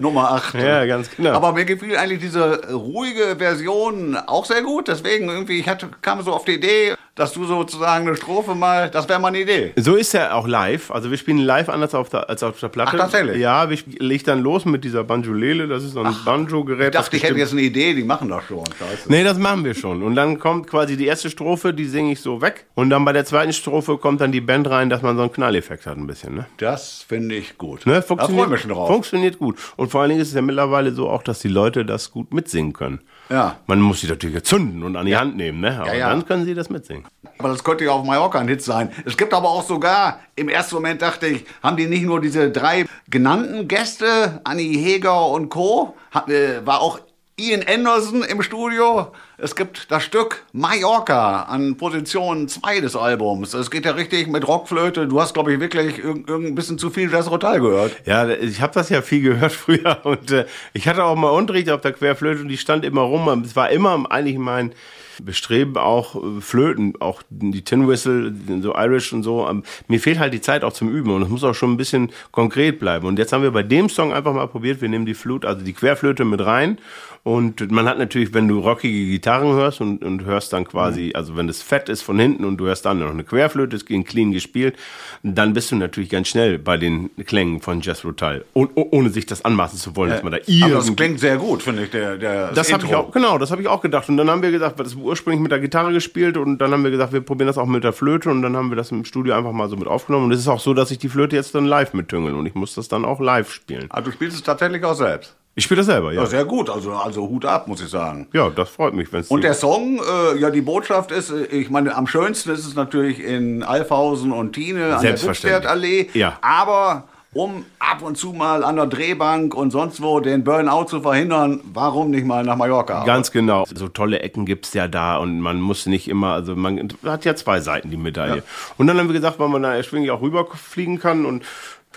Nummer 0.00 0.32
8. 0.32 0.54
Ja, 0.54 0.84
ganz 0.86 1.10
genau. 1.14 1.30
Aber 1.32 1.52
mir 1.52 1.64
gefiel 1.64 1.96
eigentlich 1.96 2.20
diese 2.20 2.72
ruhige 2.72 3.36
Version 3.38 4.16
auch 4.16 4.44
sehr 4.44 4.62
gut. 4.62 4.71
Deswegen 4.80 5.28
irgendwie, 5.28 5.60
ich 5.60 5.68
hatte, 5.68 5.90
kam 6.00 6.22
so 6.22 6.32
auf 6.32 6.44
die 6.44 6.54
Idee, 6.54 6.94
dass 7.14 7.32
du 7.34 7.44
sozusagen 7.44 8.06
eine 8.08 8.16
Strophe 8.16 8.54
mal, 8.54 8.88
das 8.90 9.06
wäre 9.08 9.20
mal 9.20 9.28
eine 9.28 9.40
Idee. 9.40 9.72
So 9.76 9.96
ist 9.96 10.14
er 10.14 10.34
auch 10.34 10.48
live. 10.48 10.90
Also 10.90 11.10
wir 11.10 11.18
spielen 11.18 11.38
live 11.38 11.68
anders 11.68 11.94
auf 11.94 12.08
der, 12.08 12.30
als 12.30 12.42
auf 12.42 12.58
der 12.58 12.68
Platte. 12.68 12.92
Ach, 12.94 12.98
tatsächlich? 13.00 13.36
Ja, 13.36 13.68
ich 13.70 13.84
leg 14.00 14.24
dann 14.24 14.40
los 14.40 14.64
mit 14.64 14.82
dieser 14.82 15.04
Banjolele. 15.04 15.68
Das 15.68 15.84
ist 15.84 15.92
so 15.92 16.00
ein 16.02 16.14
Banjo-Gerät. 16.24 16.94
Ich 16.94 17.00
dachte, 17.00 17.16
ich 17.16 17.22
hätte 17.22 17.38
jetzt 17.38 17.52
eine 17.52 17.60
Idee, 17.60 17.92
die 17.94 18.02
machen 18.04 18.28
das 18.30 18.44
schon. 18.44 18.64
Scheiße. 18.64 19.10
Nee, 19.10 19.24
das 19.24 19.36
machen 19.38 19.62
wir 19.64 19.74
schon. 19.74 20.02
Und 20.02 20.14
dann 20.14 20.38
kommt 20.38 20.66
quasi 20.68 20.96
die 20.96 21.04
erste 21.06 21.28
Strophe, 21.28 21.74
die 21.74 21.84
singe 21.84 22.12
ich 22.12 22.20
so 22.20 22.40
weg. 22.40 22.64
Und 22.74 22.88
dann 22.88 23.04
bei 23.04 23.12
der 23.12 23.26
zweiten 23.26 23.52
Strophe 23.52 23.98
kommt 23.98 24.22
dann 24.22 24.32
die 24.32 24.40
Band 24.40 24.70
rein, 24.70 24.88
dass 24.88 25.02
man 25.02 25.16
so 25.16 25.22
einen 25.22 25.32
Knalleffekt 25.32 25.84
hat 25.86 25.98
ein 25.98 26.06
bisschen. 26.06 26.34
Ne? 26.34 26.46
Das 26.56 27.04
finde 27.06 27.34
ich 27.34 27.58
gut. 27.58 27.84
Ne? 27.84 27.94
Da 27.94 28.02
Funktioniert, 28.02 28.38
freue 28.38 28.46
ich 28.46 28.52
mich 28.52 28.60
schon 28.62 28.70
drauf. 28.70 28.88
funktioniert 28.88 29.38
gut. 29.38 29.58
Und 29.76 29.90
vor 29.90 30.00
allen 30.00 30.08
Dingen 30.10 30.22
ist 30.22 30.28
es 30.28 30.34
ja 30.34 30.40
mittlerweile 30.42 30.92
so 30.92 31.10
auch, 31.10 31.22
dass 31.22 31.40
die 31.40 31.48
Leute 31.48 31.84
das 31.84 32.10
gut 32.10 32.32
mitsingen 32.32 32.72
können. 32.72 33.00
Ja. 33.28 33.56
Man 33.66 33.80
muss 33.80 34.00
sie 34.00 34.08
natürlich 34.08 34.42
zünden 34.44 34.82
und 34.82 34.96
an 34.96 35.06
die 35.06 35.16
Hand 35.16 35.36
nehmen, 35.36 35.60
ne? 35.60 35.78
Aber 35.78 35.88
Ja, 35.88 35.94
ja. 35.94 36.10
dann 36.10 36.26
können 36.26 36.44
sie 36.44 36.54
das 36.54 36.68
mitsingen. 36.70 37.01
Aber 37.38 37.48
das 37.48 37.64
könnte 37.64 37.84
ja 37.84 37.90
auf 37.92 38.04
Mallorca 38.04 38.38
ein 38.38 38.48
Hit 38.48 38.62
sein. 38.62 38.92
Es 39.04 39.16
gibt 39.16 39.34
aber 39.34 39.48
auch 39.48 39.64
sogar, 39.64 40.20
im 40.36 40.48
ersten 40.48 40.76
Moment 40.76 41.02
dachte 41.02 41.26
ich, 41.26 41.44
haben 41.62 41.76
die 41.76 41.86
nicht 41.86 42.04
nur 42.04 42.20
diese 42.20 42.50
drei 42.50 42.86
genannten 43.08 43.66
Gäste, 43.68 44.40
Annie 44.44 44.78
Heger 44.78 45.26
und 45.26 45.48
Co., 45.48 45.96
äh, 46.28 46.64
war 46.64 46.80
auch 46.80 47.00
Ian 47.36 47.64
Anderson 47.66 48.22
im 48.22 48.42
Studio. 48.42 49.12
Es 49.42 49.56
gibt 49.56 49.90
das 49.90 50.04
Stück 50.04 50.44
Mallorca 50.52 51.42
an 51.42 51.76
Position 51.76 52.46
2 52.46 52.78
des 52.78 52.94
Albums. 52.94 53.54
Es 53.54 53.72
geht 53.72 53.84
ja 53.84 53.90
richtig 53.90 54.28
mit 54.28 54.46
Rockflöte. 54.46 55.08
Du 55.08 55.20
hast, 55.20 55.34
glaube 55.34 55.52
ich, 55.52 55.58
wirklich 55.58 55.98
irgend 55.98 56.54
bisschen 56.54 56.78
zu 56.78 56.90
viel 56.90 57.10
Jazz 57.10 57.28
Rotal 57.28 57.58
gehört. 57.60 57.96
Ja, 58.06 58.28
ich 58.28 58.60
habe 58.60 58.72
das 58.72 58.88
ja 58.88 59.02
viel 59.02 59.20
gehört 59.20 59.50
früher 59.52 59.98
und 60.04 60.30
äh, 60.30 60.46
ich 60.74 60.86
hatte 60.86 61.02
auch 61.02 61.16
mal 61.16 61.30
Unterricht 61.30 61.70
auf 61.70 61.80
der 61.80 61.92
Querflöte 61.92 62.42
und 62.42 62.50
die 62.50 62.56
stand 62.56 62.84
immer 62.84 63.00
rum. 63.00 63.42
Es 63.44 63.56
war 63.56 63.68
immer 63.70 64.06
eigentlich 64.12 64.38
mein 64.38 64.74
Bestreben 65.20 65.76
auch 65.76 66.14
äh, 66.14 66.40
Flöten, 66.40 66.94
auch 67.00 67.22
die 67.28 67.64
Tin 67.64 67.88
Whistle, 67.88 68.32
so 68.60 68.76
Irish 68.76 69.12
und 69.12 69.24
so. 69.24 69.48
Ähm, 69.48 69.64
Mir 69.88 69.98
fehlt 69.98 70.20
halt 70.20 70.34
die 70.34 70.40
Zeit 70.40 70.62
auch 70.62 70.72
zum 70.72 70.88
Üben 70.88 71.10
und 71.10 71.22
es 71.22 71.28
muss 71.28 71.42
auch 71.42 71.54
schon 71.54 71.72
ein 71.72 71.76
bisschen 71.76 72.12
konkret 72.30 72.78
bleiben. 72.78 73.08
Und 73.08 73.18
jetzt 73.18 73.32
haben 73.32 73.42
wir 73.42 73.50
bei 73.50 73.64
dem 73.64 73.88
Song 73.88 74.12
einfach 74.12 74.34
mal 74.34 74.46
probiert, 74.46 74.80
wir 74.80 74.88
nehmen 74.88 75.04
die 75.04 75.14
Flut, 75.14 75.44
also 75.44 75.64
die 75.64 75.72
Querflöte 75.72 76.24
mit 76.24 76.46
rein 76.46 76.78
und 77.24 77.70
man 77.70 77.88
hat 77.88 77.98
natürlich, 77.98 78.34
wenn 78.34 78.48
du 78.48 78.58
rockige 78.58 79.06
Gitarren 79.32 79.54
hörst 79.54 79.80
und, 79.80 80.04
und 80.04 80.24
hörst 80.24 80.52
dann 80.52 80.66
quasi, 80.66 81.12
also 81.14 81.36
wenn 81.36 81.46
das 81.46 81.62
fett 81.62 81.88
ist 81.88 82.02
von 82.02 82.18
hinten 82.18 82.44
und 82.44 82.58
du 82.58 82.66
hörst 82.66 82.84
dann 82.84 82.98
noch 82.98 83.10
eine 83.10 83.24
Querflöte, 83.24 83.76
ist 83.76 83.88
in 83.90 84.04
clean 84.04 84.32
gespielt, 84.32 84.76
dann 85.22 85.54
bist 85.54 85.70
du 85.70 85.76
natürlich 85.76 86.10
ganz 86.10 86.28
schnell 86.28 86.58
bei 86.58 86.76
den 86.76 87.10
Klängen 87.24 87.60
von 87.60 87.80
Jazz 87.80 88.04
Rotal, 88.04 88.44
oh, 88.52 88.66
oh, 88.74 88.88
ohne 88.90 89.08
sich 89.08 89.24
das 89.24 89.44
anmaßen 89.44 89.78
zu 89.78 89.96
wollen, 89.96 90.10
dass 90.10 90.22
man 90.22 90.32
da 90.32 90.38
Aber 90.64 90.74
das 90.74 90.94
klingt 90.94 91.20
sehr 91.20 91.38
gut, 91.38 91.62
finde 91.62 91.84
ich, 91.84 91.90
der, 91.90 92.18
der 92.18 92.52
das 92.52 92.72
habe 92.72 92.84
ich 92.84 92.94
auch, 92.94 93.10
genau, 93.10 93.38
das 93.38 93.50
habe 93.50 93.62
ich 93.62 93.68
auch 93.68 93.80
gedacht. 93.80 94.08
Und 94.08 94.16
dann 94.18 94.28
haben 94.28 94.42
wir 94.42 94.50
gesagt, 94.50 94.78
das 94.78 94.88
ist 94.88 94.96
ursprünglich 94.96 95.40
mit 95.40 95.50
der 95.50 95.60
Gitarre 95.60 95.92
gespielt 95.92 96.36
und 96.36 96.58
dann 96.58 96.72
haben 96.72 96.84
wir 96.84 96.90
gesagt, 96.90 97.12
wir 97.12 97.22
probieren 97.22 97.46
das 97.46 97.58
auch 97.58 97.66
mit 97.66 97.84
der 97.84 97.92
Flöte 97.92 98.30
und 98.30 98.42
dann 98.42 98.56
haben 98.56 98.70
wir 98.70 98.76
das 98.76 98.90
im 98.90 99.04
Studio 99.04 99.34
einfach 99.34 99.52
mal 99.52 99.68
so 99.68 99.76
mit 99.76 99.88
aufgenommen. 99.88 100.26
Und 100.26 100.32
es 100.32 100.40
ist 100.40 100.48
auch 100.48 100.60
so, 100.60 100.74
dass 100.74 100.90
ich 100.90 100.98
die 100.98 101.08
Flöte 101.08 101.36
jetzt 101.36 101.54
dann 101.54 101.64
live 101.64 101.94
mittüngel 101.94 102.34
und 102.34 102.46
ich 102.46 102.54
muss 102.54 102.74
das 102.74 102.88
dann 102.88 103.04
auch 103.04 103.20
live 103.20 103.50
spielen. 103.50 103.86
Also 103.88 104.10
du 104.10 104.12
spielst 104.12 104.36
es 104.36 104.42
tatsächlich 104.42 104.84
auch 104.84 104.94
selbst. 104.94 105.34
Ich 105.54 105.64
spiele 105.64 105.78
das 105.78 105.86
selber, 105.86 106.12
ja. 106.12 106.22
Ja, 106.22 106.26
sehr 106.26 106.44
gut, 106.46 106.70
also, 106.70 106.92
also 106.92 107.28
Hut 107.28 107.44
ab, 107.44 107.68
muss 107.68 107.82
ich 107.82 107.88
sagen. 107.88 108.26
Ja, 108.32 108.48
das 108.48 108.70
freut 108.70 108.94
mich, 108.94 109.12
wenn 109.12 109.20
es 109.20 109.28
Und 109.28 109.44
der 109.44 109.52
Song, 109.52 110.00
äh, 110.00 110.38
ja, 110.38 110.50
die 110.50 110.62
Botschaft 110.62 111.10
ist, 111.10 111.30
äh, 111.30 111.44
ich 111.44 111.68
meine, 111.68 111.94
am 111.94 112.06
schönsten 112.06 112.50
ist 112.50 112.66
es 112.66 112.74
natürlich 112.74 113.22
in 113.22 113.62
Alfhausen 113.62 114.32
und 114.32 114.54
Tiene 114.54 114.96
an 114.96 115.02
der. 115.02 115.22
Wipstertallee. 115.22 116.08
Ja. 116.14 116.38
Aber 116.40 117.04
um 117.34 117.64
ab 117.78 118.02
und 118.02 118.16
zu 118.16 118.32
mal 118.32 118.62
an 118.62 118.76
der 118.76 118.86
Drehbank 118.86 119.54
und 119.54 119.70
sonst 119.70 120.02
wo 120.02 120.20
den 120.20 120.44
Burnout 120.44 120.84
zu 120.84 121.00
verhindern, 121.00 121.60
warum 121.64 122.10
nicht 122.10 122.26
mal 122.26 122.44
nach 122.44 122.56
Mallorca? 122.56 123.04
Ganz 123.04 123.30
genau. 123.30 123.64
So 123.74 123.88
tolle 123.88 124.20
Ecken 124.20 124.44
gibt's 124.44 124.74
ja 124.74 124.86
da 124.86 125.16
und 125.16 125.40
man 125.40 125.60
muss 125.60 125.86
nicht 125.86 126.08
immer, 126.08 126.32
also 126.32 126.56
man 126.56 126.92
hat 127.04 127.24
ja 127.24 127.34
zwei 127.34 127.60
Seiten, 127.60 127.90
die 127.90 127.96
Medaille. 127.96 128.42
Und 128.76 128.86
dann 128.86 128.98
haben 128.98 129.08
wir 129.08 129.14
gesagt, 129.14 129.38
weil 129.38 129.48
man 129.48 129.62
da 129.62 129.74
erschwinglich 129.74 130.10
auch 130.10 130.20
rüberfliegen 130.20 130.98
kann 130.98 131.24
und 131.24 131.44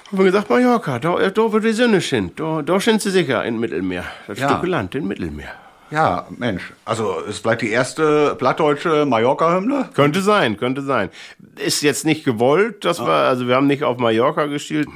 haben 0.07 0.17
wir 0.17 0.25
gesagt, 0.25 0.49
Mallorca, 0.49 0.99
da, 0.99 1.29
da 1.29 1.51
wird 1.51 1.63
die 1.63 1.71
Sonne 1.73 2.01
schien, 2.01 2.31
da, 2.35 2.61
da 2.61 2.79
sind 2.79 3.01
sie 3.01 3.09
sicher 3.11 3.43
im 3.45 3.59
Mittelmeer. 3.59 4.03
Das 4.27 4.39
Ja. 4.39 4.49
Stück 4.49 4.67
Land 4.67 4.95
im 4.95 5.07
Mittelmeer. 5.07 5.51
Ja, 5.91 6.25
Mensch, 6.29 6.73
also 6.83 7.19
ist 7.29 7.39
vielleicht 7.39 7.61
die 7.61 7.69
erste 7.69 8.35
plattdeutsche 8.35 9.05
Mallorca-Hymne? 9.05 9.89
Könnte 9.93 10.21
sein, 10.21 10.57
könnte 10.57 10.81
sein. 10.81 11.09
Ist 11.63 11.83
jetzt 11.83 12.05
nicht 12.05 12.25
gewollt, 12.25 12.83
dass 12.85 12.99
wir, 12.99 13.07
also 13.13 13.47
wir 13.47 13.55
haben 13.55 13.67
nicht 13.67 13.83
auf 13.83 13.97
Mallorca 13.99 14.47
gespielt. 14.47 14.87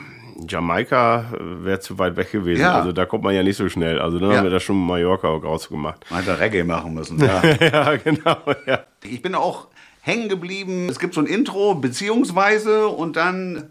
Jamaika 0.48 1.26
wäre 1.40 1.80
zu 1.80 2.00
weit 2.00 2.16
weg 2.18 2.32
gewesen. 2.32 2.62
Ja. 2.62 2.74
Also 2.76 2.92
da 2.92 3.06
kommt 3.06 3.24
man 3.24 3.36
ja 3.36 3.44
nicht 3.44 3.58
so 3.58 3.70
schnell. 3.70 4.00
Also 4.00 4.20
dann 4.20 4.32
Ja. 4.32 4.38
haben 4.38 4.44
wir 4.46 4.52
da 4.52 4.60
schon 4.60 4.78
Mallorca 4.84 5.28
auch 5.28 5.44
rausgemacht. 5.44 6.06
Man 6.10 6.22
hätte 6.24 6.40
Reggae 6.40 6.64
machen 6.64 6.94
müssen, 6.96 7.20
ja. 7.24 7.42
ja, 7.44 7.96
genau, 7.98 8.38
ja. 8.66 8.80
Ich 9.04 9.22
bin 9.22 9.36
auch 9.36 9.68
hängen 10.02 10.28
geblieben. 10.30 10.88
Es 10.90 10.98
gibt 10.98 11.14
so 11.14 11.22
ein 11.22 11.28
Intro, 11.28 11.76
beziehungsweise 11.76 12.88
und 12.88 13.16
dann 13.16 13.66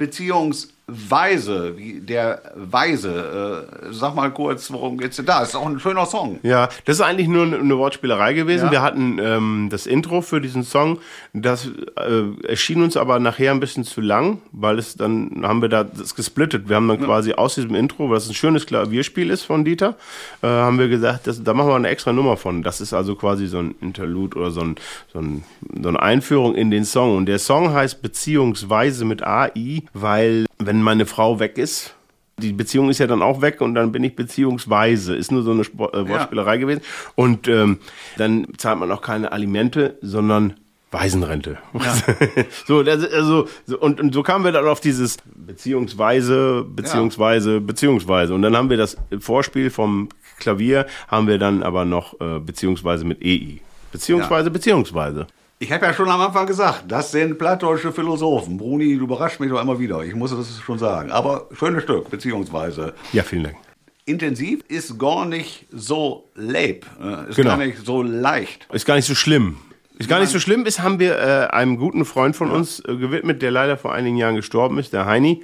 beziehungsweise, 0.88 1.76
wie 1.76 2.00
der 2.00 2.42
Weise. 2.54 3.66
Äh, 3.88 3.92
sag 3.92 4.14
mal 4.14 4.30
kurz, 4.30 4.70
worum 4.70 4.98
geht's 4.98 5.16
denn 5.16 5.26
da? 5.26 5.42
Ist 5.42 5.54
auch 5.54 5.66
ein 5.66 5.78
schöner 5.78 6.06
Song. 6.06 6.38
Ja, 6.42 6.68
das 6.84 6.96
ist 6.96 7.00
eigentlich 7.02 7.28
nur 7.28 7.44
eine 7.44 7.78
Wortspielerei 7.78 8.32
gewesen. 8.32 8.66
Ja. 8.66 8.72
Wir 8.72 8.82
hatten 8.82 9.18
ähm, 9.20 9.68
das 9.70 9.86
Intro 9.86 10.20
für 10.22 10.40
diesen 10.40 10.64
Song. 10.64 10.98
Das 11.32 11.66
äh, 11.96 12.46
erschien 12.46 12.82
uns 12.82 12.96
aber 12.96 13.18
nachher 13.18 13.52
ein 13.52 13.60
bisschen 13.60 13.84
zu 13.84 14.00
lang, 14.00 14.40
weil 14.52 14.78
es 14.78 14.96
dann 14.96 15.42
haben 15.42 15.62
wir 15.62 15.68
da 15.68 15.84
das 15.84 16.14
gesplittet. 16.14 16.68
Wir 16.68 16.76
haben 16.76 16.88
dann 16.88 17.00
quasi 17.00 17.34
aus 17.34 17.54
diesem 17.54 17.74
Intro, 17.74 18.10
was 18.10 18.28
ein 18.28 18.34
schönes 18.34 18.66
Klavierspiel 18.66 19.30
ist 19.30 19.44
von 19.44 19.64
Dieter, 19.64 19.96
äh, 20.42 20.46
haben 20.46 20.78
wir 20.78 20.88
gesagt, 20.88 21.26
das, 21.26 21.42
da 21.42 21.54
machen 21.54 21.68
wir 21.68 21.76
eine 21.76 21.88
extra 21.88 22.12
Nummer 22.12 22.36
von. 22.36 22.62
Das 22.62 22.80
ist 22.80 22.92
also 22.92 23.14
quasi 23.14 23.46
so 23.46 23.58
ein 23.58 23.74
Interlude 23.80 24.38
oder 24.38 24.50
so, 24.50 24.62
ein, 24.62 24.76
so, 25.12 25.20
ein, 25.20 25.44
so 25.82 25.88
eine 25.88 26.00
Einführung 26.00 26.54
in 26.54 26.70
den 26.70 26.84
Song. 26.84 27.16
Und 27.16 27.26
der 27.26 27.38
Song 27.38 27.72
heißt 27.72 28.02
beziehungsweise 28.02 29.04
mit 29.04 29.22
AI, 29.22 29.82
weil 29.92 30.46
wenn 30.58 30.77
meine 30.82 31.06
Frau 31.06 31.40
weg 31.40 31.58
ist, 31.58 31.94
die 32.38 32.52
Beziehung 32.52 32.88
ist 32.88 32.98
ja 32.98 33.06
dann 33.06 33.22
auch 33.22 33.40
weg 33.42 33.60
und 33.60 33.74
dann 33.74 33.92
bin 33.92 34.04
ich 34.04 34.14
beziehungsweise. 34.14 35.16
Ist 35.16 35.32
nur 35.32 35.42
so 35.42 35.50
eine 35.50 35.64
Sport, 35.64 35.94
äh, 35.94 36.08
Wortspielerei 36.08 36.58
gewesen. 36.58 36.82
Und 37.14 37.48
ähm, 37.48 37.78
dann 38.16 38.46
zahlt 38.56 38.78
man 38.78 38.90
auch 38.92 39.02
keine 39.02 39.32
Alimente, 39.32 39.98
sondern 40.02 40.54
Waisenrente. 40.90 41.58
so, 42.66 42.82
das, 42.82 43.04
also, 43.12 43.46
so, 43.66 43.78
und, 43.78 44.00
und 44.00 44.14
so 44.14 44.22
kamen 44.22 44.44
wir 44.44 44.52
dann 44.52 44.66
auf 44.66 44.80
dieses 44.80 45.18
beziehungsweise, 45.34 46.64
beziehungsweise, 46.64 47.60
beziehungsweise. 47.60 48.34
Und 48.34 48.42
dann 48.42 48.56
haben 48.56 48.70
wir 48.70 48.76
das 48.76 48.96
Vorspiel 49.18 49.70
vom 49.70 50.08
Klavier, 50.38 50.86
haben 51.08 51.26
wir 51.26 51.38
dann 51.38 51.62
aber 51.62 51.84
noch 51.84 52.18
äh, 52.20 52.38
beziehungsweise 52.38 53.04
mit 53.04 53.20
EI. 53.22 53.60
Beziehungsweise, 53.92 54.50
beziehungsweise. 54.50 55.26
Ich 55.60 55.72
habe 55.72 55.86
ja 55.86 55.92
schon 55.92 56.08
am 56.08 56.20
Anfang 56.20 56.46
gesagt, 56.46 56.84
das 56.86 57.10
sind 57.10 57.36
plattdeutsche 57.36 57.92
Philosophen. 57.92 58.58
Bruni, 58.58 58.96
du 58.96 59.04
überraschst 59.04 59.40
mich 59.40 59.50
doch 59.50 59.60
immer 59.60 59.78
wieder. 59.80 60.04
Ich 60.04 60.14
muss 60.14 60.30
das 60.30 60.60
schon 60.60 60.78
sagen. 60.78 61.10
Aber 61.10 61.48
schönes 61.52 61.82
Stück, 61.82 62.10
beziehungsweise. 62.10 62.94
Ja, 63.12 63.24
vielen 63.24 63.42
Dank. 63.44 63.56
Intensiv 64.04 64.60
ist 64.68 64.98
gar 64.98 65.26
nicht 65.26 65.66
so 65.72 66.28
leb. 66.36 66.86
äh, 67.02 67.28
Ist 67.28 67.36
Genau. 67.36 67.50
gar 67.50 67.56
nicht 67.58 67.84
so 67.84 68.02
leicht. 68.02 68.68
Ist 68.72 68.86
gar 68.86 68.94
nicht 68.94 69.06
so 69.06 69.16
schlimm. 69.16 69.56
Ist 69.98 70.08
gar 70.08 70.20
nicht 70.20 70.30
so 70.30 70.38
schlimm. 70.38 70.64
Ist, 70.64 70.80
haben 70.80 71.00
wir 71.00 71.18
äh, 71.18 71.46
einem 71.52 71.76
guten 71.76 72.04
Freund 72.04 72.36
von 72.36 72.52
uns 72.52 72.78
äh, 72.86 72.94
gewidmet, 72.96 73.42
der 73.42 73.50
leider 73.50 73.76
vor 73.76 73.92
einigen 73.92 74.16
Jahren 74.16 74.36
gestorben 74.36 74.78
ist, 74.78 74.92
der 74.92 75.06
Heini. 75.06 75.42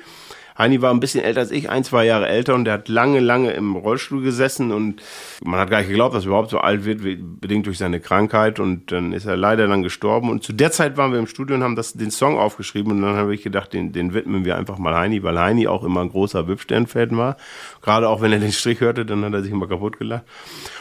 Heini 0.57 0.81
war 0.83 0.93
ein 0.95 1.01
bisschen 1.01 1.25
älter 1.25 1.41
als 1.41 1.51
ich, 1.51 1.69
ein, 1.69 1.83
zwei 1.83 2.05
Jahre 2.07 2.29
älter 2.29 2.55
und 2.55 2.65
der 2.65 2.75
hat 2.75 2.89
lange, 2.89 3.19
lange 3.21 3.51
im 3.53 3.75
Rollstuhl 3.75 4.23
gesessen 4.23 4.71
und 4.71 5.03
man 5.45 5.59
hat 5.59 5.69
gar 5.71 5.79
nicht 5.79 5.89
geglaubt, 5.89 6.15
dass 6.15 6.25
er 6.25 6.29
überhaupt 6.29 6.51
so 6.51 6.59
alt 6.59 6.85
wird, 6.85 7.03
wie- 7.05 7.17
bedingt 7.17 7.67
durch 7.67 7.79
seine 7.79 7.99
Krankheit 7.99 8.61
und 8.61 8.93
dann 8.93 9.13
ist 9.13 9.27
er 9.27 9.37
leider 9.37 9.67
dann 9.67 9.83
gestorben 9.83 10.31
und 10.31 10.45
zu 10.45 10.53
der 10.53 10.71
Zeit 10.71 10.97
waren 10.97 11.11
wir 11.13 11.19
im 11.19 11.27
Studio 11.27 11.57
und 11.57 11.63
haben 11.65 11.75
das, 11.77 11.95
den 11.95 12.11
Song 12.13 12.39
aufgeschrieben 12.39 12.93
und 12.93 13.03
dann 13.03 13.17
habe 13.17 13.35
ich 13.35 13.43
gedacht, 13.43 13.73
den, 13.73 13.93
den 13.93 14.15
widmen 14.15 14.45
wir 14.45 14.57
einfach 14.57 14.79
mal 14.79 14.95
Heini, 14.95 15.23
weil 15.25 15.39
Heini 15.41 15.67
auch 15.67 15.83
immer 15.83 16.01
ein 16.03 16.09
großer 16.11 16.47
Wipstern-Fan 16.47 17.17
war. 17.17 17.37
Gerade 17.83 18.09
auch 18.09 18.21
wenn 18.21 18.33
er 18.33 18.39
den 18.39 18.53
Strich 18.53 18.81
hörte, 18.81 19.05
dann 19.05 19.25
hat 19.25 19.33
er 19.33 19.43
sich 19.43 19.51
immer 19.53 19.67
kaputt 19.67 19.99
gelacht. 19.99 20.23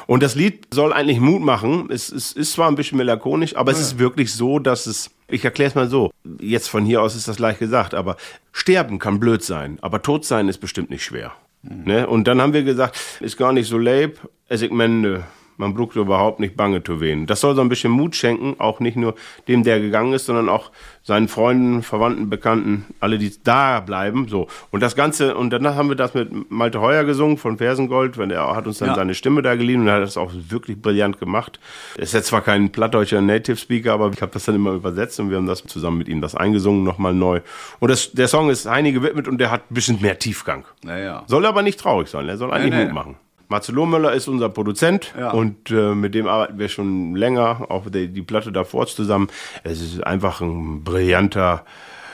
Und 0.06 0.22
das 0.22 0.36
Lied 0.36 0.68
soll 0.74 0.94
eigentlich 0.94 1.20
Mut 1.20 1.42
machen. 1.42 1.88
Es, 1.90 2.12
es 2.12 2.32
ist 2.34 2.54
zwar 2.54 2.68
ein 2.68 2.76
bisschen 2.76 2.98
melancholisch, 2.98 3.56
aber 3.56 3.72
es 3.72 3.80
ist 3.80 3.98
wirklich 4.00 4.34
so, 4.34 4.60
dass 4.60 4.86
es, 4.86 5.10
ich 5.34 5.44
erkläre 5.44 5.70
es 5.70 5.76
mal 5.76 5.88
so, 5.88 6.12
jetzt 6.40 6.70
von 6.70 6.86
hier 6.86 7.02
aus 7.02 7.16
ist 7.16 7.28
das 7.28 7.40
leicht 7.40 7.60
gesagt, 7.60 7.94
aber 7.94 8.18
sterben 8.52 9.00
kann 9.00 9.20
blöd 9.20 9.44
sein, 9.44 9.78
aber 9.82 10.02
tot 10.02 10.26
sein 10.26 10.48
ist 10.48 10.60
bestimmt 10.60 10.90
nicht 10.90 11.04
schwer. 11.04 11.34
Ne? 11.64 12.08
Und 12.08 12.28
dann 12.28 12.42
haben 12.42 12.54
wir 12.54 12.64
gesagt, 12.64 12.98
ist 13.20 13.38
gar 13.38 13.54
nicht 13.54 13.68
so 13.68 13.78
leib, 13.78 14.20
es 14.48 14.62
ich 14.62 14.72
mende, 14.72 15.24
Man 15.58 15.74
braucht 15.74 15.96
überhaupt 15.96 16.40
nicht 16.40 16.58
bange 16.58 16.84
zu 16.84 17.00
wehen. 17.02 17.26
Das 17.26 17.42
soll 17.42 17.56
so 17.56 17.62
ein 17.62 17.70
bisschen 17.70 17.92
Mut 17.92 18.16
schenken, 18.16 18.56
auch 18.60 18.80
nicht 18.80 18.98
nur 18.98 19.16
dem, 19.48 19.64
der 19.64 19.80
gegangen 19.80 20.14
ist, 20.14 20.26
sondern 20.26 20.50
auch 20.50 20.72
seinen 21.04 21.28
Freunden, 21.28 21.84
Verwandten, 21.84 22.30
Bekannten, 22.30 22.86
alle, 23.00 23.18
die 23.18 23.32
da 23.44 23.82
bleiben. 23.82 24.28
So. 24.30 24.48
Und 24.72 24.82
das 24.82 24.96
Ganze, 24.96 25.36
und 25.36 25.50
danach 25.52 25.76
haben 25.76 25.90
wir 25.90 25.96
das 25.96 26.14
mit 26.14 26.50
Malte 26.50 26.80
Heuer 26.82 27.04
gesungen 27.04 27.38
von 27.38 27.58
Fersengold, 27.58 28.18
wenn 28.18 28.32
er 28.32 28.56
hat 28.56 28.68
uns 28.68 28.80
dann 28.80 28.90
Ja. 28.90 28.96
seine 28.96 29.14
Stimme 29.14 29.42
da 29.42 29.56
geliehen 29.56 29.82
und 29.82 29.88
er 29.88 29.96
hat 29.96 30.04
das 30.04 30.18
auch 30.18 30.32
wirklich 30.34 30.82
brillant 30.82 31.20
gemacht. 31.20 31.60
Er 31.98 32.04
ist 32.04 32.14
jetzt 32.14 32.28
zwar 32.28 32.42
kein 32.42 32.72
plattdeutscher 32.72 33.22
Native 33.22 33.58
Speaker, 33.58 33.94
aber 33.94 34.12
ich 34.14 34.22
habe 34.22 34.32
das 34.32 34.46
dann 34.46 34.56
immer 34.56 34.72
übersetzt 34.72 35.20
und 35.20 35.30
wir 35.30 35.38
haben 35.38 35.46
das 35.48 35.64
zusammen 35.64 35.98
mit 35.98 36.08
ihm 36.08 36.22
das 36.22 36.36
eingesungen, 36.36 36.84
nochmal 36.84 37.14
neu. 37.14 37.42
Und 37.80 37.90
das, 37.92 38.12
der 38.14 38.28
Song 38.28 38.50
ist 38.50 38.70
Heini 38.70 38.92
gewidmet 38.94 39.28
und 39.28 39.38
der 39.40 39.52
hat 39.52 39.70
ein 39.70 39.74
bisschen 39.74 40.02
mehr 40.02 40.18
Tiefgang. 40.18 40.64
Naja. 40.84 41.24
Soll 41.28 41.46
aber 41.46 41.62
nicht 41.62 41.80
traurig 41.80 42.08
sein, 42.08 42.28
er 42.30 42.38
soll 42.38 42.52
eigentlich 42.52 42.74
nee. 42.74 42.86
Mut 42.86 42.94
machen. 42.94 43.16
Marcel 43.50 43.76
Lohmüller 43.76 44.14
ist 44.14 44.28
unser 44.28 44.50
Produzent 44.50 45.14
Ja. 45.18 45.32
und 45.32 45.70
äh, 45.72 45.94
mit 45.96 46.16
dem 46.16 46.28
arbeiten 46.28 46.58
wir 46.60 46.70
schon 46.70 47.16
länger, 47.16 47.66
auch 47.70 47.90
die, 47.90 48.08
die 48.08 48.22
Platte 48.22 48.52
davor 48.52 48.88
zusammen. 48.88 49.28
Es 49.64 49.82
ist 49.82 50.04
einfach 50.06 50.42
ein 50.42 50.84
brillanter 50.84 51.64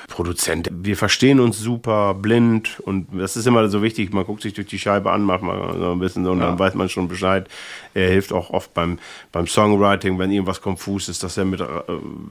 Produzent. 0.09 0.69
Wir 0.71 0.97
verstehen 0.97 1.39
uns 1.39 1.59
super 1.59 2.15
blind 2.15 2.79
und 2.79 3.07
das 3.13 3.37
ist 3.37 3.45
immer 3.45 3.69
so 3.69 3.83
wichtig. 3.83 4.11
Man 4.11 4.25
guckt 4.25 4.41
sich 4.41 4.53
durch 4.55 4.65
die 4.67 4.79
Scheibe 4.79 5.11
an, 5.11 5.21
macht 5.21 5.43
mal 5.43 5.75
so 5.77 5.91
ein 5.91 5.99
bisschen 5.99 6.25
so 6.25 6.31
und 6.31 6.39
dann 6.39 6.57
weiß 6.57 6.73
man 6.73 6.89
schon 6.89 7.07
Bescheid. 7.07 7.47
Er 7.93 8.09
hilft 8.09 8.31
auch 8.33 8.49
oft 8.51 8.73
beim, 8.73 8.99
beim 9.31 9.47
Songwriting, 9.47 10.19
wenn 10.19 10.31
irgendwas 10.31 10.61
konfus 10.61 11.09
ist, 11.09 11.23
dass 11.23 11.37
er 11.37 11.45
mit, 11.45 11.59
äh, 11.61 11.65